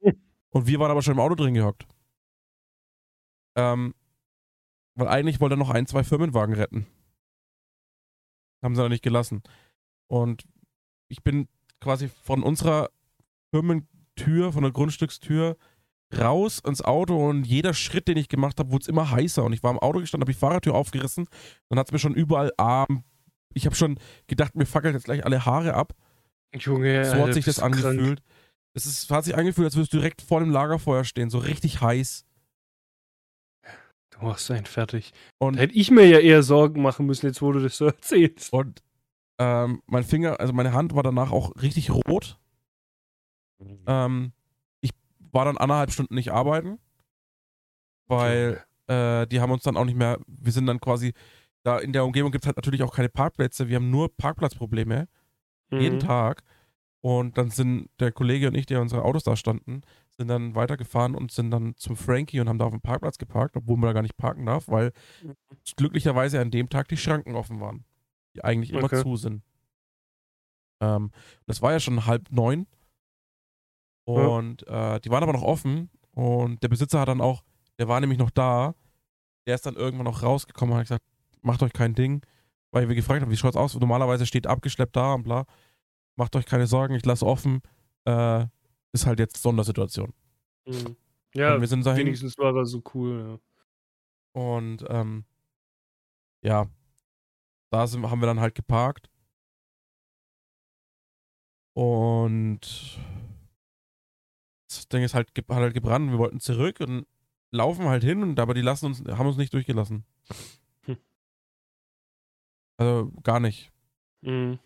Und 0.50 0.66
wir 0.68 0.78
waren 0.78 0.90
aber 0.90 1.02
schon 1.02 1.14
im 1.14 1.20
Auto 1.20 1.34
drin 1.34 1.54
gehockt. 1.54 1.86
Ähm, 3.56 3.94
weil 4.94 5.08
eigentlich 5.08 5.40
wollte 5.40 5.54
er 5.54 5.58
noch 5.58 5.70
ein, 5.70 5.86
zwei 5.86 6.04
Firmenwagen 6.04 6.54
retten. 6.54 6.86
Haben 8.62 8.74
sie 8.74 8.80
aber 8.80 8.88
nicht 8.88 9.02
gelassen. 9.02 9.42
Und 10.08 10.44
ich 11.08 11.22
bin 11.22 11.48
quasi 11.80 12.08
von 12.08 12.42
unserer 12.42 12.90
Firmentür, 13.50 14.52
von 14.52 14.62
der 14.62 14.72
Grundstückstür 14.72 15.56
raus 16.16 16.60
ins 16.64 16.82
Auto 16.82 17.16
und 17.28 17.44
jeder 17.44 17.74
Schritt, 17.74 18.08
den 18.08 18.16
ich 18.16 18.28
gemacht 18.28 18.58
habe, 18.60 18.70
wurde 18.70 18.82
es 18.82 18.88
immer 18.88 19.10
heißer. 19.10 19.42
Und 19.44 19.52
ich 19.52 19.62
war 19.62 19.70
im 19.70 19.78
Auto 19.78 20.00
gestanden, 20.00 20.22
habe 20.24 20.32
die 20.32 20.38
Fahrradtür 20.38 20.74
aufgerissen, 20.74 21.26
dann 21.68 21.78
hat 21.78 21.88
es 21.88 21.92
mir 21.92 21.98
schon 21.98 22.14
überall 22.14 22.52
Arm. 22.56 23.04
Ich 23.54 23.66
habe 23.66 23.74
schon 23.74 23.98
gedacht, 24.26 24.54
mir 24.54 24.66
fackeln 24.66 24.94
jetzt 24.94 25.04
gleich 25.04 25.24
alle 25.24 25.44
Haare 25.46 25.74
ab. 25.74 25.94
Junge, 26.54 27.04
So 27.04 27.14
hat 27.16 27.34
sich 27.34 27.44
das 27.44 27.56
krank. 27.56 27.76
angefühlt. 27.84 28.22
Es 28.74 28.86
ist, 28.86 29.10
hat 29.10 29.24
sich 29.24 29.36
angefühlt, 29.36 29.64
als 29.66 29.76
würdest 29.76 29.92
du 29.92 29.96
direkt 29.98 30.20
vor 30.22 30.40
dem 30.40 30.50
Lagerfeuer 30.50 31.04
stehen, 31.04 31.30
so 31.30 31.38
richtig 31.38 31.80
heiß. 31.80 32.24
Du 34.10 34.24
machst 34.24 34.50
einen 34.50 34.66
fertig. 34.66 35.12
Und 35.38 35.56
Da 35.56 35.62
hätte 35.62 35.74
ich 35.74 35.90
mir 35.90 36.06
ja 36.06 36.18
eher 36.18 36.42
Sorgen 36.42 36.80
machen 36.82 37.06
müssen, 37.06 37.26
jetzt 37.26 37.42
wo 37.42 37.52
du 37.52 37.60
das 37.60 37.76
so 37.76 37.86
erzählst. 37.86 38.52
Und 38.52 38.82
ähm, 39.38 39.82
mein 39.86 40.04
Finger, 40.04 40.40
also 40.40 40.52
meine 40.52 40.72
Hand 40.72 40.94
war 40.94 41.02
danach 41.02 41.30
auch 41.32 41.52
richtig 41.60 41.90
rot. 41.90 42.38
Ähm, 43.86 44.32
war 45.36 45.44
dann 45.44 45.58
anderthalb 45.58 45.92
Stunden 45.92 46.14
nicht 46.14 46.32
arbeiten, 46.32 46.78
weil 48.08 48.64
äh, 48.88 49.26
die 49.26 49.40
haben 49.40 49.52
uns 49.52 49.62
dann 49.62 49.76
auch 49.76 49.84
nicht 49.84 49.96
mehr, 49.96 50.18
wir 50.26 50.52
sind 50.52 50.66
dann 50.66 50.80
quasi, 50.80 51.12
da 51.62 51.78
in 51.78 51.92
der 51.92 52.04
Umgebung 52.04 52.32
gibt 52.32 52.44
es 52.44 52.46
halt 52.46 52.56
natürlich 52.56 52.82
auch 52.82 52.94
keine 52.94 53.08
Parkplätze, 53.08 53.68
wir 53.68 53.76
haben 53.76 53.90
nur 53.90 54.14
Parkplatzprobleme, 54.16 55.08
jeden 55.70 55.96
Mhm. 55.96 56.00
Tag. 56.00 56.42
Und 57.02 57.38
dann 57.38 57.50
sind 57.50 57.90
der 58.00 58.10
Kollege 58.10 58.48
und 58.48 58.56
ich, 58.56 58.66
der 58.66 58.80
unsere 58.80 59.04
Autos 59.04 59.22
da 59.22 59.36
standen, 59.36 59.82
sind 60.16 60.28
dann 60.28 60.54
weitergefahren 60.56 61.14
und 61.14 61.30
sind 61.30 61.50
dann 61.52 61.76
zum 61.76 61.96
Frankie 61.96 62.40
und 62.40 62.48
haben 62.48 62.58
da 62.58 62.64
auf 62.64 62.72
dem 62.72 62.80
Parkplatz 62.80 63.18
geparkt, 63.18 63.56
obwohl 63.56 63.76
man 63.76 63.88
da 63.88 63.92
gar 63.92 64.02
nicht 64.02 64.16
parken 64.16 64.46
darf, 64.46 64.68
weil 64.68 64.92
glücklicherweise 65.76 66.40
an 66.40 66.50
dem 66.50 66.68
Tag 66.68 66.88
die 66.88 66.96
Schranken 66.96 67.36
offen 67.36 67.60
waren, 67.60 67.84
die 68.34 68.42
eigentlich 68.42 68.72
immer 68.72 68.84
Okay. 68.84 69.02
zu 69.02 69.16
sind. 69.16 69.42
Ähm, 70.80 71.10
das 71.46 71.62
war 71.62 71.72
ja 71.72 71.80
schon 71.80 72.06
halb 72.06 72.30
neun 72.32 72.66
und 74.14 74.66
äh, 74.66 75.00
die 75.00 75.10
waren 75.10 75.22
aber 75.22 75.32
noch 75.32 75.42
offen 75.42 75.90
und 76.12 76.62
der 76.62 76.68
Besitzer 76.68 77.00
hat 77.00 77.08
dann 77.08 77.20
auch, 77.20 77.42
der 77.78 77.88
war 77.88 78.00
nämlich 78.00 78.18
noch 78.18 78.30
da, 78.30 78.74
der 79.46 79.54
ist 79.54 79.66
dann 79.66 79.74
irgendwann 79.74 80.06
auch 80.06 80.22
rausgekommen 80.22 80.72
und 80.72 80.78
hat 80.78 80.86
gesagt, 80.86 81.04
macht 81.42 81.62
euch 81.62 81.72
kein 81.72 81.94
Ding, 81.94 82.24
weil 82.70 82.88
wir 82.88 82.94
gefragt 82.94 83.22
haben, 83.22 83.30
wie 83.30 83.36
schaut's 83.36 83.56
aus? 83.56 83.74
Normalerweise 83.74 84.26
steht 84.26 84.46
abgeschleppt 84.46 84.96
da 84.96 85.14
und 85.14 85.24
bla. 85.24 85.44
Macht 86.16 86.34
euch 86.36 86.46
keine 86.46 86.66
Sorgen, 86.66 86.94
ich 86.94 87.04
lasse 87.04 87.26
offen. 87.26 87.60
Äh, 88.04 88.46
ist 88.92 89.06
halt 89.06 89.18
jetzt 89.18 89.42
Sondersituation. 89.42 90.14
Mhm. 90.66 90.96
Ja, 91.34 91.54
und 91.54 91.60
wir 91.60 91.68
sind 91.68 91.84
dahin 91.84 92.06
wenigstens 92.06 92.38
war 92.38 92.56
er 92.56 92.64
so 92.64 92.82
cool. 92.94 93.38
und 94.32 94.84
ähm, 94.88 95.24
ja, 96.42 96.66
da 97.70 97.86
sind, 97.86 98.08
haben 98.08 98.20
wir 98.20 98.26
dann 98.26 98.40
halt 98.40 98.54
geparkt. 98.54 99.10
Und 101.74 102.98
das 104.76 104.88
Ding 104.88 105.02
ist 105.02 105.14
halt, 105.14 105.30
hat 105.36 105.50
halt 105.50 105.74
gebrannt. 105.74 106.10
Wir 106.10 106.18
wollten 106.18 106.40
zurück 106.40 106.80
und 106.80 107.06
laufen 107.50 107.86
halt 107.86 108.04
hin, 108.04 108.22
und 108.22 108.40
aber 108.40 108.54
die 108.54 108.62
lassen 108.62 108.86
uns, 108.86 109.02
haben 109.06 109.26
uns 109.26 109.36
nicht 109.36 109.52
durchgelassen. 109.52 110.04
Hm. 110.82 110.96
Also 112.76 113.12
gar 113.22 113.40
nicht. 113.40 113.72
Mhm. 114.22 114.58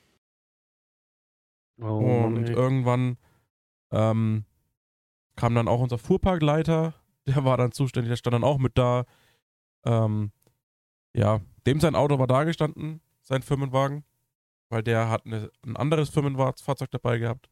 Oh, 1.81 1.99
und 1.99 2.35
Mann, 2.35 2.47
irgendwann 2.47 3.17
ähm, 3.91 4.45
kam 5.37 5.55
dann 5.55 5.69
auch 5.69 5.81
unser 5.81 5.99
Fuhrparkleiter, 5.99 6.95
der 7.27 7.45
war 7.45 7.57
dann 7.57 7.73
zuständig, 7.73 8.11
der 8.11 8.17
stand 8.17 8.35
dann 8.35 8.45
auch 8.45 8.59
mit 8.59 8.77
da. 8.77 9.07
Ähm, 9.85 10.31
ja, 11.15 11.41
dem 11.67 11.81
sein 11.81 11.95
Auto 11.95 12.19
war 12.19 12.27
da 12.27 12.45
gestanden, 12.45 13.01
sein 13.23 13.43
Firmenwagen, 13.43 14.05
weil 14.69 14.83
der 14.83 15.09
hat 15.09 15.25
eine, 15.25 15.51
ein 15.65 15.77
anderes 15.77 16.11
Firmenfahrzeug 16.11 16.91
dabei 16.91 17.19
gehabt. 17.19 17.49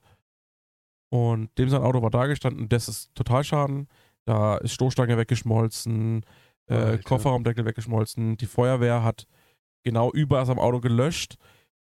Und 1.10 1.56
dem 1.58 1.68
sein 1.68 1.82
Auto 1.82 2.02
war 2.02 2.10
da 2.10 2.26
gestanden, 2.26 2.68
das 2.68 2.88
ist 2.88 3.14
total 3.14 3.42
schaden. 3.44 3.88
Da 4.26 4.58
ist 4.58 4.74
Stoßstange 4.74 5.16
weggeschmolzen, 5.16 6.24
äh. 6.66 6.98
Kofferraumdeckel 6.98 7.64
weggeschmolzen. 7.64 8.36
Die 8.36 8.46
Feuerwehr 8.46 9.02
hat 9.02 9.26
genau 9.84 10.10
über 10.12 10.44
seinem 10.44 10.58
Auto 10.58 10.80
gelöscht. 10.80 11.36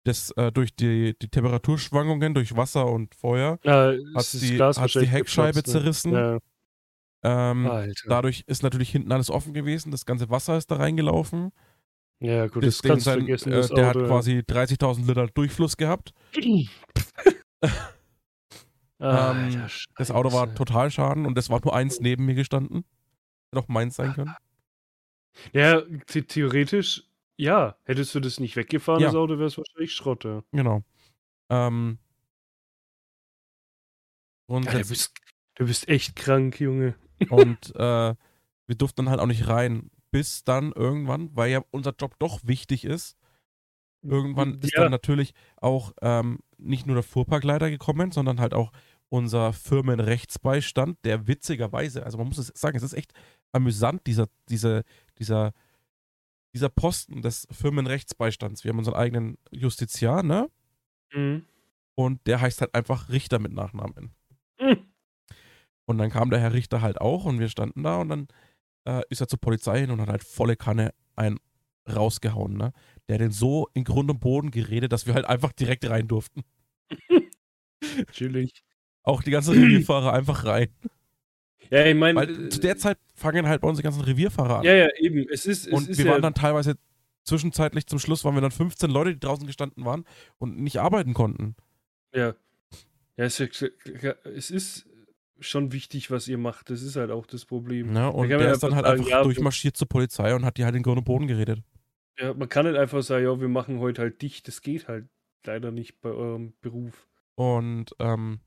Das 0.06 0.32
äh, 0.32 0.52
durch 0.52 0.76
die, 0.76 1.16
die 1.22 1.28
Temperaturschwankungen, 1.28 2.34
durch 2.34 2.56
Wasser 2.56 2.88
und 2.88 3.14
Feuer, 3.14 3.60
Ja, 3.64 3.92
hat 4.16 4.34
die, 4.34 4.60
hat's 4.60 4.94
die 4.94 5.06
Heckscheibe 5.08 5.62
geplatzt, 5.62 5.68
ne? 5.68 5.72
zerrissen. 5.74 6.14
Ja. 6.14 6.38
Ähm. 7.24 7.70
Dadurch 8.08 8.44
ist 8.48 8.64
natürlich 8.64 8.90
hinten 8.90 9.12
alles 9.12 9.30
offen 9.30 9.54
gewesen. 9.54 9.92
Das 9.92 10.08
ganze 10.08 10.32
Wasser 10.32 10.58
ist 10.58 10.72
da 10.72 10.78
reingelaufen. 10.78 11.52
ja, 12.20 12.48
gut, 12.48 12.66
das, 12.66 12.80
Ding 12.80 12.90
kannst 12.90 13.06
sein- 13.06 13.20
vergessen. 13.20 13.52
äh, 13.52 13.58
das 13.58 13.70
der 13.70 13.86
hat 13.86 13.96
Auto, 13.96 14.06
ja. 14.06 14.08
quasi 14.08 14.40
30.000 14.40 15.06
Liter 15.06 15.28
Durchfluss 15.28 15.78
gehabt. 15.78 16.14
Ähm, 19.02 19.62
Alter, 19.62 19.70
Das 19.98 20.12
Auto 20.12 20.32
war 20.32 20.54
total 20.54 20.92
schaden 20.92 21.26
und 21.26 21.38
es 21.38 21.50
war 21.50 21.60
nur 21.64 21.76
eins 21.76 22.00
neben 22.00 22.26
mir 22.26 22.36
gestanden. 22.36 22.86
Hätte 23.52 23.64
auch 23.64 23.68
meins 23.68 23.96
sein 23.96 24.14
können. 24.14 24.36
Ja, 25.54 25.82
the 26.10 26.22
theoretisch, 26.22 27.04
ja. 27.38 27.76
Hättest 27.86 28.14
du 28.16 28.20
das 28.20 28.40
nicht 28.40 28.56
weggefahren, 28.56 29.02
Ja. 29.02 29.08
das 29.08 29.16
Auto, 29.16 29.34
wäre 29.38 29.46
es 29.48 29.58
wahrscheinlich 29.58 29.94
Schrott, 29.94 30.24
ja. 30.24 30.44
Genau. 30.52 30.84
Ähm, 31.50 31.98
ja 34.50 34.60
du, 34.60 34.88
bist, 34.88 35.14
du 35.56 35.66
bist 35.66 35.88
echt 35.88 36.16
krank, 36.16 36.60
Junge. 36.60 36.96
Und 37.30 37.74
äh, 37.76 38.16
wir 38.68 38.76
durften 38.78 38.98
dann 39.06 39.10
halt 39.10 39.20
auch 39.20 39.26
nicht 39.28 39.48
rein. 39.48 39.90
Bis 40.12 40.44
dann 40.44 40.74
irgendwann, 40.74 41.34
weil 41.36 41.52
ja 41.52 41.64
unser 41.72 41.94
Job 41.98 42.16
doch 42.20 42.42
wichtig 42.44 42.84
ist, 42.84 43.18
irgendwann 44.04 44.60
ist 44.60 44.74
Ja. 44.74 44.82
dann 44.82 44.92
natürlich 44.92 45.34
auch 45.56 45.94
ähm, 46.02 46.40
nicht 46.58 46.86
nur 46.86 46.96
der 46.96 47.04
Fuhrparkleiter 47.04 47.70
gekommen, 47.70 48.12
sondern 48.12 48.42
halt 48.42 48.54
auch 48.54 48.72
unser 49.12 49.52
Firmenrechtsbeistand, 49.52 50.98
der 51.04 51.28
witzigerweise, 51.28 52.06
also 52.06 52.18
man 52.18 52.28
muss 52.28 52.38
es 52.38 52.48
sagen, 52.56 52.78
es 52.78 52.84
ist 52.84 52.94
echt 52.94 53.12
amüsant, 53.52 54.08
dieser, 54.08 54.30
diese, 54.48 54.84
dieser, 55.20 55.52
dieser 56.54 56.70
Posten 56.70 57.22
des 57.22 57.46
Firmenrechtsbeistands. 57.52 58.64
Wir 58.64 58.70
haben 58.70 58.80
unseren 58.80 58.96
eigenen 58.96 59.38
Justiziar, 59.52 60.24
ne? 60.24 60.50
Mhm. 61.14 61.44
Und 61.96 62.26
der 62.26 62.40
heißt 62.40 62.62
halt 62.62 62.74
einfach 62.74 63.10
Richter 63.10 63.40
mit 63.40 63.52
Nachnamen. 63.52 64.12
Mhm. 64.62 64.86
Und 65.84 65.98
dann 65.98 66.10
kam 66.10 66.30
der 66.30 66.40
Herr 66.40 66.54
Richter 66.54 66.82
halt 66.82 67.02
auch 67.02 67.26
und 67.26 67.38
wir 67.38 67.50
standen 67.50 67.84
da 67.84 67.98
und 67.98 68.08
dann 68.08 68.28
äh, 68.86 69.02
ist 69.10 69.20
er 69.20 69.28
zur 69.28 69.42
Polizei 69.42 69.82
hin 69.82 69.92
und 69.92 70.00
hat 70.00 70.08
halt 70.08 70.24
volle 70.24 70.56
Kanne 70.56 70.94
einen 71.18 71.38
rausgehauen, 71.94 72.56
ne? 72.56 72.72
Der 73.10 73.16
hat 73.16 73.22
den 73.22 73.32
so 73.32 73.68
in 73.74 73.84
Grund 73.84 74.10
und 74.10 74.22
Boden 74.22 74.52
geredet, 74.52 74.94
dass 74.94 75.06
wir 75.06 75.16
halt 75.16 75.26
einfach 75.26 75.52
direkt 75.52 75.90
rein 75.90 76.08
durften. 76.08 76.44
Chillig. 78.14 78.64
Auch 79.04 79.24
die 79.24 79.32
ganzen 79.32 79.54
Revierfahrer 79.54 80.14
einfach 80.14 80.46
rein. 80.46 80.70
Ja, 81.70 81.86
ich 81.86 81.96
meine. 81.96 82.50
Zu 82.50 82.60
der 82.60 82.78
Zeit 82.78 82.98
fangen 83.16 83.48
halt 83.48 83.62
bei 83.62 83.68
uns 83.68 83.78
die 83.78 83.84
ganzen 83.84 84.02
Revierfahrer 84.02 84.60
an. 84.60 84.66
Ja, 84.66 84.74
ja, 84.74 84.88
eben. 84.98 85.26
Es 85.32 85.46
ist, 85.46 85.68
es 85.68 85.74
und 85.74 85.90
ist 85.90 85.98
wir 85.98 86.06
ja, 86.06 86.12
waren 86.12 86.22
dann 86.22 86.34
teilweise 86.34 86.76
zwischenzeitlich 87.24 87.88
zum 87.88 88.00
Schluss 88.00 88.26
waren 88.26 88.36
wir 88.36 88.42
dann 88.42 88.52
15 88.52 88.90
Leute, 88.90 89.14
die 89.14 89.20
draußen 89.20 89.46
gestanden 89.46 89.86
waren 89.86 90.06
und 90.38 90.60
nicht 90.60 90.80
arbeiten 90.80 91.14
konnten. 91.14 91.56
Ja. 92.14 92.36
Ja, 93.18 93.26
es 93.26 93.40
ist, 93.40 94.86
schon 95.40 95.72
wichtig, 95.72 96.12
was 96.12 96.28
ihr 96.28 96.38
macht. 96.38 96.70
Das 96.70 96.82
ist 96.82 96.96
halt 96.96 97.12
auch 97.12 97.26
das 97.26 97.46
Problem. 97.46 97.92
Ne? 97.92 98.12
Und 98.12 98.30
man 98.30 98.40
der 98.40 98.52
ist 98.52 98.64
dann 98.64 98.76
halt 98.76 98.86
einfach 98.86 99.08
ja, 99.08 99.24
durchmarschiert 99.24 99.76
zur 99.76 99.88
Polizei 99.88 100.36
und 100.36 100.46
hat 100.46 100.58
die 100.58 100.66
halt 100.66 100.76
in 100.76 100.84
Grund 100.84 101.00
und 101.00 101.04
Boden 101.04 101.28
geredet. 101.28 101.62
Ja, 102.20 102.34
man 102.34 102.48
kann 102.50 102.66
nicht 102.66 102.78
einfach 102.78 103.02
sagen, 103.02 103.26
ja, 103.26 103.40
wir 103.40 103.48
machen 103.48 103.80
heute 103.80 104.04
halt 104.04 104.22
dicht. 104.22 104.48
Das 104.48 104.62
geht 104.62 104.88
halt 104.88 105.08
leider 105.46 105.72
nicht 105.72 106.02
bei 106.02 106.10
eurem 106.10 106.54
Beruf. 106.62 107.08
Und 107.36 107.96
ähm, 108.00 108.40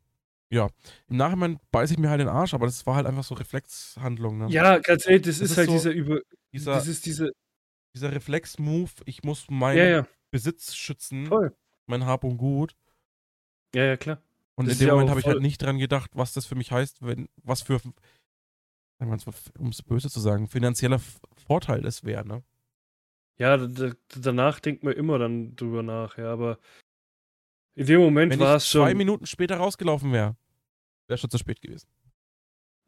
ja, 0.54 0.68
im 1.08 1.16
Nachhinein 1.16 1.58
beiße 1.72 1.94
ich 1.94 1.98
mir 1.98 2.08
halt 2.10 2.20
den 2.20 2.28
Arsch, 2.28 2.54
aber 2.54 2.66
das 2.66 2.86
war 2.86 2.94
halt 2.96 3.06
einfach 3.06 3.24
so 3.24 3.34
Reflexhandlung. 3.34 4.38
Ne? 4.38 4.46
Ja, 4.50 4.78
ganz 4.78 5.06
ehrlich, 5.06 5.22
das, 5.22 5.38
Das 5.38 5.44
ist, 5.46 5.50
ist 5.52 5.56
halt 5.58 5.66
so- 5.68 5.74
dieser 5.74 5.90
über. 5.90 6.20
Dieser, 6.52 6.72
das 6.74 6.86
ist 6.86 7.04
diese. 7.06 7.30
dieser 7.94 8.12
Reflex-Move, 8.12 8.90
ich 9.06 9.22
muss 9.24 9.46
meinen 9.50 9.78
Ja, 9.78 9.84
ja, 9.84 10.06
Besitz 10.30 10.74
schützen, 10.74 11.26
voll. 11.26 11.52
mein 11.86 12.06
Hab 12.06 12.22
und 12.24 12.36
Gut. 12.38 12.74
Ja, 13.74 13.84
ja, 13.84 13.96
klar. 13.96 14.22
Und 14.54 14.66
Das 14.68 14.74
in 14.80 14.86
dem 14.86 14.90
Moment 14.94 15.10
habe 15.10 15.18
ich 15.20 15.26
halt 15.26 15.40
nicht 15.42 15.60
dran 15.60 15.78
gedacht, 15.78 16.12
was 16.14 16.32
das 16.32 16.46
für 16.46 16.54
mich 16.54 16.70
heißt, 16.70 17.04
wenn, 17.04 17.28
was 17.42 17.62
für, 17.62 17.80
um 19.58 19.68
es 19.70 19.82
böse 19.82 20.08
zu 20.08 20.20
sagen, 20.20 20.46
finanzieller 20.48 21.00
Vorteil 21.46 21.82
das 21.82 22.04
wäre, 22.04 22.24
ne? 22.26 22.42
Ja, 23.36 23.56
da, 23.56 23.66
da, 23.66 23.92
danach 24.16 24.60
denkt 24.60 24.84
man 24.84 24.92
immer 24.92 25.18
dann 25.18 25.56
drüber 25.56 25.82
nach, 25.82 26.16
ja, 26.18 26.32
aber 26.32 26.58
in 27.74 27.86
dem 27.86 28.00
Moment 28.00 28.30
Wenn 28.32 28.38
war 28.38 28.56
ich 28.58 28.62
es 28.62 28.70
zwei 28.70 28.90
schon. 28.90 28.98
Minuten 28.98 29.26
später 29.26 29.56
rausgelaufen 29.56 30.12
wäre, 30.12 30.36
wäre 31.08 31.18
schon 31.18 31.30
zu 31.30 31.38
spät 31.38 31.60
gewesen. 31.62 31.88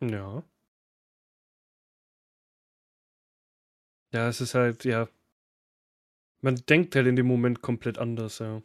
Ja. 0.00 0.42
Ja, 4.12 4.28
es 4.28 4.40
ist 4.40 4.54
halt, 4.54 4.84
ja. 4.84 5.08
Man 6.40 6.54
denkt 6.66 6.96
halt 6.96 7.06
in 7.08 7.16
dem 7.16 7.26
Moment 7.26 7.60
komplett 7.60 7.98
anders, 7.98 8.38
ja. 8.38 8.62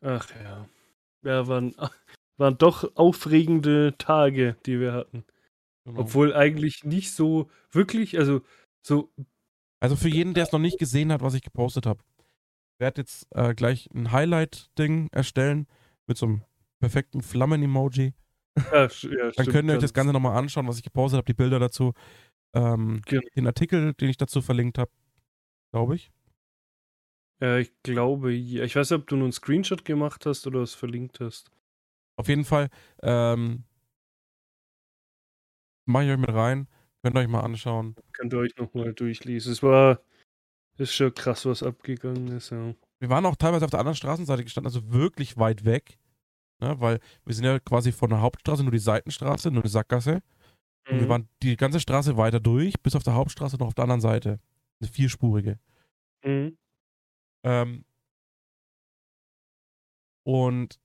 Ach 0.00 0.28
ja. 0.42 0.68
Ja, 1.24 1.46
waren, 1.48 1.74
waren 2.38 2.58
doch 2.58 2.96
aufregende 2.96 3.94
Tage, 3.98 4.56
die 4.66 4.80
wir 4.80 4.92
hatten. 4.92 5.24
Genau. 5.86 6.00
Obwohl 6.02 6.34
eigentlich 6.34 6.84
nicht 6.84 7.12
so 7.14 7.50
wirklich, 7.72 8.18
also 8.18 8.42
so, 8.86 9.12
Also 9.80 9.96
für 9.96 10.08
jeden, 10.08 10.34
der 10.34 10.44
es 10.44 10.52
noch 10.52 10.60
nicht 10.60 10.78
gesehen 10.78 11.12
hat, 11.12 11.22
was 11.22 11.34
ich 11.34 11.42
gepostet 11.42 11.86
habe, 11.86 12.04
werde 12.78 13.00
jetzt 13.02 13.26
äh, 13.30 13.54
gleich 13.54 13.88
ein 13.94 14.10
Highlight-Ding 14.12 15.08
erstellen 15.12 15.66
mit 16.06 16.16
so 16.16 16.26
einem 16.26 16.42
perfekten 16.80 17.22
Flammen-Emoji. 17.22 18.14
ja, 18.56 18.62
ja 18.64 18.86
Dann 18.86 18.90
stimmt, 18.90 19.48
könnt 19.50 19.68
ihr 19.70 19.74
euch 19.74 19.80
das 19.80 19.92
ganz- 19.94 20.06
Ganze 20.06 20.12
nochmal 20.12 20.36
anschauen, 20.36 20.66
was 20.68 20.76
ich 20.78 20.82
gepostet 20.82 21.18
habe, 21.18 21.26
die 21.26 21.34
Bilder 21.34 21.58
dazu. 21.58 21.92
Ähm, 22.54 23.00
Genau. 23.06 23.22
Den 23.36 23.46
Artikel, 23.46 23.94
den 23.94 24.08
ich 24.10 24.16
dazu 24.18 24.42
verlinkt 24.42 24.78
habe, 24.78 24.90
glaube 25.72 25.94
ich. 25.96 26.10
Ja, 27.40 27.56
ich 27.58 27.72
glaube, 27.82 28.32
ja. 28.32 28.62
Ich 28.64 28.76
weiß 28.76 28.90
nicht, 28.90 29.00
ob 29.00 29.06
du 29.06 29.16
nur 29.16 29.24
einen 29.24 29.32
Screenshot 29.32 29.84
gemacht 29.84 30.26
hast 30.26 30.46
oder 30.46 30.60
es 30.60 30.74
verlinkt 30.74 31.18
hast. 31.20 31.50
Auf 32.16 32.28
jeden 32.28 32.44
Fall 32.44 32.68
ähm, 33.02 33.64
mache 35.86 36.04
ich 36.04 36.10
euch 36.10 36.18
mit 36.18 36.30
rein. 36.32 36.68
Könnt 37.02 37.16
ihr 37.16 37.20
euch 37.20 37.28
mal 37.28 37.40
anschauen. 37.40 37.96
Könnt 38.12 38.32
ihr 38.32 38.38
euch 38.38 38.54
nochmal 38.56 38.92
durchlesen. 38.94 39.52
Es 39.52 39.62
war, 39.62 40.00
ist 40.78 40.94
schon 40.94 41.14
krass, 41.14 41.44
was 41.46 41.62
abgegangen 41.62 42.28
ist, 42.28 42.50
ja. 42.50 42.74
Wir 43.00 43.08
waren 43.08 43.26
auch 43.26 43.36
teilweise 43.36 43.64
auf 43.64 43.70
der 43.70 43.80
anderen 43.80 43.96
Straßenseite 43.96 44.44
gestanden, 44.44 44.72
also 44.72 44.92
wirklich 44.92 45.36
weit 45.36 45.64
weg. 45.64 45.98
Ne, 46.60 46.80
weil 46.80 47.00
wir 47.24 47.34
sind 47.34 47.44
ja 47.44 47.58
quasi 47.58 47.90
von 47.90 48.10
der 48.10 48.20
Hauptstraße, 48.20 48.62
nur 48.62 48.70
die 48.70 48.78
Seitenstraße, 48.78 49.50
nur 49.50 49.62
eine 49.62 49.70
Sackgasse. 49.70 50.22
Und 50.88 50.96
wir 50.98 51.02
Mhm. 51.02 51.08
waren 51.08 51.28
die 51.42 51.56
ganze 51.56 51.80
Straße 51.80 52.16
weiter 52.16 52.38
durch, 52.38 52.80
bis 52.82 52.94
auf 52.94 53.02
der 53.02 53.14
Hauptstraße 53.14 53.56
noch 53.56 53.66
auf 53.68 53.74
der 53.74 53.82
anderen 53.84 54.00
Seite. 54.00 54.38
Eine 54.80 54.88
vierspurige. 54.88 55.58
Mhm. 56.24 56.56
Ähm, 57.44 57.84
und 60.24 60.78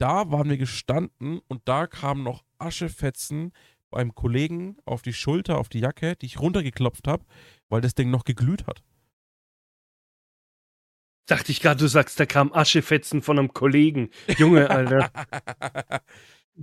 da 0.00 0.30
waren 0.30 0.50
wir 0.50 0.58
gestanden 0.58 1.40
und 1.48 1.62
da 1.68 1.86
kamen 1.86 2.22
noch 2.24 2.44
Aschefetzen 2.58 3.52
beim 3.90 4.14
Kollegen 4.14 4.76
auf 4.84 5.02
die 5.02 5.12
Schulter, 5.12 5.58
auf 5.58 5.68
die 5.68 5.80
Jacke, 5.80 6.16
die 6.16 6.26
ich 6.26 6.40
runtergeklopft 6.40 7.06
habe, 7.08 7.24
weil 7.68 7.80
das 7.80 7.94
Ding 7.94 8.10
noch 8.10 8.24
geglüht 8.24 8.66
hat. 8.66 8.82
Dachte 11.26 11.50
ich 11.50 11.60
gerade, 11.60 11.80
du 11.80 11.88
sagst, 11.88 12.20
da 12.20 12.26
kam 12.26 12.52
Aschefetzen 12.52 13.20
von 13.20 13.38
einem 13.38 13.52
Kollegen. 13.52 14.10
Junge, 14.38 14.70
Alter. 14.70 15.10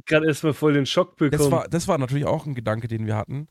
gerade 0.05 0.28
erstmal 0.28 0.53
voll 0.53 0.74
den 0.74 0.86
Schock 0.86 1.17
bekommen. 1.17 1.38
das, 1.41 1.51
war, 1.51 1.67
das 1.67 1.88
war 1.88 1.97
natürlich 1.97 2.26
auch 2.26 2.45
ein 2.45 2.55
Gedanke, 2.55 2.88
den 2.88 3.05
wir 3.05 3.15
hatten. 3.15 3.47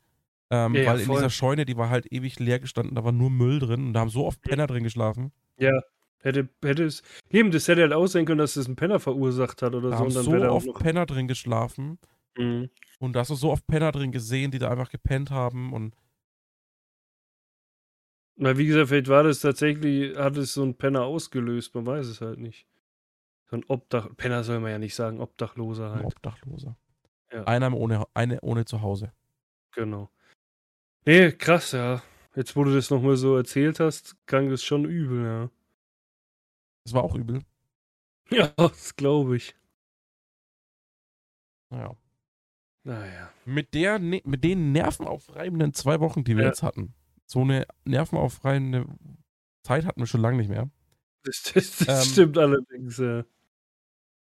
Ähm, 0.50 0.74
Ja, 0.74 0.82
ja, 0.82 0.90
weil 0.90 1.00
in 1.00 1.06
voll. 1.06 1.16
dieser 1.16 1.30
Scheune, 1.30 1.64
die 1.66 1.76
war 1.76 1.90
halt 1.90 2.10
ewig 2.10 2.38
leer 2.38 2.60
gestanden, 2.60 2.94
da 2.94 3.04
war 3.04 3.12
nur 3.12 3.30
Müll 3.30 3.58
drin 3.58 3.86
und 3.86 3.92
da 3.92 4.00
haben 4.00 4.08
so 4.10 4.24
oft 4.26 4.40
Penner 4.40 4.66
drin 4.66 4.84
geschlafen. 4.84 5.32
ja, 5.58 5.72
hätte, 6.20 6.48
hätte 6.62 6.84
es. 6.84 7.02
Eben, 7.30 7.50
das 7.50 7.68
hätte 7.68 7.82
halt 7.82 7.92
aussehen 7.92 8.24
können, 8.24 8.38
dass 8.38 8.56
es 8.56 8.66
einen 8.66 8.76
Penner 8.76 8.98
verursacht 9.00 9.60
hat 9.60 9.74
oder 9.74 9.90
Da 9.90 9.96
so. 9.96 10.00
haben 10.00 10.06
Und 10.08 10.14
dann 10.16 10.24
so 10.24 10.70
oft. 10.70 10.78
Penner 10.82 11.04
drin 11.06 11.28
geschlafen 11.28 11.98
Mhm. 12.37 12.70
und 12.99 13.12
da 13.14 13.20
hast 13.20 13.30
du 13.30 13.35
so 13.35 13.51
oft 13.51 13.66
Penner 13.66 13.93
drin 13.93 14.12
gesehen, 14.12 14.51
die 14.51 14.59
da 14.59 14.70
einfach 14.70 14.91
gepennt 14.91 15.30
haben 15.30 15.72
und 15.72 15.95
Na, 18.37 18.57
wie 18.57 18.66
gesagt, 18.66 18.89
vielleicht 18.89 19.09
war 19.09 19.22
das 19.22 19.41
tatsächlich, 19.41 20.16
hat 20.16 20.37
es 20.37 20.55
so 20.55 20.62
ein 20.64 20.76
Penner 20.76 21.05
ausgelöst, 21.05 21.74
man 21.74 21.87
weiß 21.87 22.07
es 22.07 22.20
halt 22.20 22.39
nicht. 22.39 22.66
So 23.51 23.57
ein 23.57 23.64
Obdach, 23.68 24.09
Penner 24.16 24.43
soll 24.45 24.61
man 24.61 24.70
ja 24.70 24.78
nicht 24.78 24.95
sagen, 24.95 25.20
Obdachloser 25.20 25.93
ein 25.93 25.97
halt. 25.97 26.07
Obdachloser. 26.07 26.76
Ja. 27.33 27.45
Einer 27.45 27.72
ohne, 27.76 28.05
eine 28.14 28.41
ohne 28.41 28.64
Zuhause. 28.64 29.12
Genau. 29.72 30.11
Nee, 31.05 31.33
krass, 31.33 31.72
ja. 31.72 32.03
Jetzt, 32.35 32.57
wo 32.57 32.64
du 32.64 32.74
das 32.74 32.91
nochmal 32.91 33.16
so 33.16 33.37
erzählt 33.37 33.80
hast, 33.80 34.16
klang 34.26 34.49
das 34.49 34.62
schon 34.62 34.85
übel, 34.87 35.24
ja. 35.24 35.51
Das 36.85 36.95
war 36.95 37.05
auch 37.05 37.14
übel. 37.14 37.43
Ja, 38.30 38.49
das 38.57 38.97
glaube 38.97 39.37
ich. 39.37 39.55
Naja. 41.70 41.95
Naja. 42.85 43.33
Mit, 43.45 43.74
der, 43.74 43.99
ne- 43.99 44.22
mit 44.24 44.43
den 44.45 44.72
nervenaufreibenden 44.72 45.72
zwei 45.74 46.01
Wochen, 46.01 46.24
die 46.24 46.37
wir 46.37 46.43
Ja. 46.45 46.49
jetzt 46.49 46.62
hatten, 46.62 46.95
so 47.26 47.41
eine 47.43 47.66
nervenaufreibende 47.85 48.87
Zeit 49.62 49.85
hatten 49.87 50.01
wir 50.01 50.07
schon 50.07 50.20
lange 50.20 50.39
nicht 50.39 50.49
mehr, 50.51 50.68
Das, 51.24 51.43
das, 51.55 51.76
das 51.78 52.07
Ähm, 52.07 52.12
stimmt 52.12 52.39
allerdings, 52.39 52.99
ja. 52.99 53.24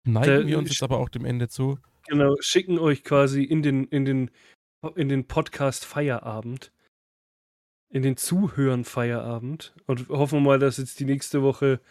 neigen 0.05 0.25
Der- 0.31 0.47
wir 0.47 0.57
uns 0.57 0.69
jetzt 0.69 0.83
aber 0.83 0.97
auch 0.99 1.09
dem 1.09 1.25
Ende 1.25 1.49
zu. 1.49 1.77
Genau, 2.07 2.35
schicken 2.39 2.79
euch 2.79 3.03
quasi 3.03 3.43
in 3.43 3.61
den, 3.61 3.83
in 3.85 4.05
den, 4.05 4.31
in 4.95 5.09
den 5.09 5.27
Podcast 5.27 5.83
Feierabend. 5.83 6.71
In 7.89 8.01
den 8.01 8.15
Zuhören 8.15 8.85
Feierabend. 8.85 9.73
Und 9.85 10.07
hoffen 10.09 10.41
mal, 10.43 10.59
dass 10.59 10.77
jetzt 10.77 10.99
die 11.01 11.05
nächste 11.05 11.41
Woche 11.41 11.81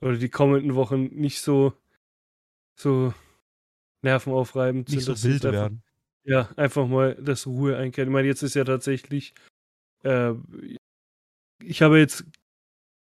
oder 0.00 0.16
die 0.16 0.30
kommenden 0.30 0.74
Wochen 0.74 1.04
nicht 1.14 1.40
so, 1.42 1.74
so 2.78 3.12
nervenaufreibend 4.02 4.88
Nicht 4.88 5.04
sind. 5.04 5.04
so 5.04 5.12
dass 5.12 5.22
jetzt 5.24 5.42
wild 5.44 5.52
werden. 5.52 5.82
Ja, 6.24 6.48
einfach 6.56 6.86
mal, 6.86 7.14
dass 7.14 7.46
Ruhe 7.46 7.76
einkehrt. 7.76 8.08
Ich 8.08 8.12
meine, 8.12 8.28
jetzt 8.28 8.42
ist 8.42 8.54
ja 8.54 8.64
tatsächlich, 8.64 9.34
äh, 10.04 10.32
ich 11.62 11.82
habe 11.82 11.98
jetzt 11.98 12.24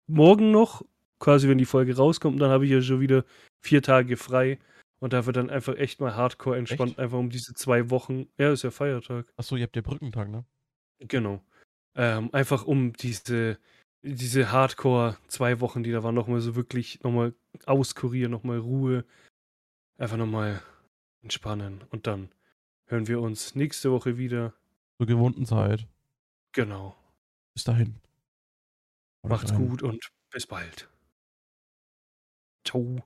morgen 0.08 0.52
noch, 0.52 0.84
quasi 1.20 1.48
wenn 1.48 1.58
die 1.58 1.66
Folge 1.66 1.96
rauskommt, 1.96 2.42
dann 2.42 2.50
habe 2.50 2.66
ich 2.66 2.72
ja 2.72 2.82
schon 2.82 3.00
wieder 3.00 3.26
vier 3.62 3.82
Tage 3.82 4.18
frei. 4.18 4.60
Und 5.00 5.14
da 5.14 5.26
wird 5.26 5.36
dann 5.36 5.50
einfach 5.50 5.76
echt 5.78 6.00
mal 6.00 6.16
hardcore 6.16 6.58
entspannt, 6.58 6.92
Echt? 6.92 7.00
einfach 7.00 7.18
um 7.18 7.32
diese 7.32 7.56
zwei 7.56 7.90
Wochen. 7.90 8.28
Ja, 8.38 8.52
ist 8.52 8.64
ja 8.64 8.70
Feiertag. 8.70 9.34
Achso, 9.36 9.56
ihr 9.56 9.64
habt 9.64 9.76
ja 9.76 9.82
Brückentag, 9.82 10.30
ne? 10.30 10.46
Genau. 11.00 11.44
Ähm, 11.96 12.30
einfach 12.34 12.66
um 12.66 12.94
diese, 12.94 13.58
diese 14.04 14.52
Hardcore 14.52 15.18
zwei 15.28 15.60
Wochen, 15.60 15.82
die 15.82 15.92
da 15.92 16.04
waren, 16.04 16.14
nochmal 16.14 16.42
so 16.42 16.56
wirklich 16.56 17.02
nochmal 17.02 17.34
auskurieren, 17.66 18.32
nochmal 18.32 18.60
Ruhe. 18.60 19.04
Einfach 19.98 20.18
nochmal 20.18 20.62
entspannen. 21.24 21.84
Und 21.90 22.06
dann 22.06 22.30
hören 22.92 23.08
wir 23.08 23.22
uns 23.22 23.56
nächste 23.56 23.92
Woche 23.92 24.18
wieder. 24.18 24.54
Zur 24.98 25.08
gewohnten 25.08 25.46
Zeit. 25.46 25.88
Genau. 26.52 26.96
Bis 27.54 27.64
dahin. 27.64 28.00
Macht's 29.24 29.52
rein. 29.52 29.68
gut 29.68 29.82
und 29.82 30.12
bis 30.30 30.46
bald. 30.46 30.90
Ciao. 32.66 33.04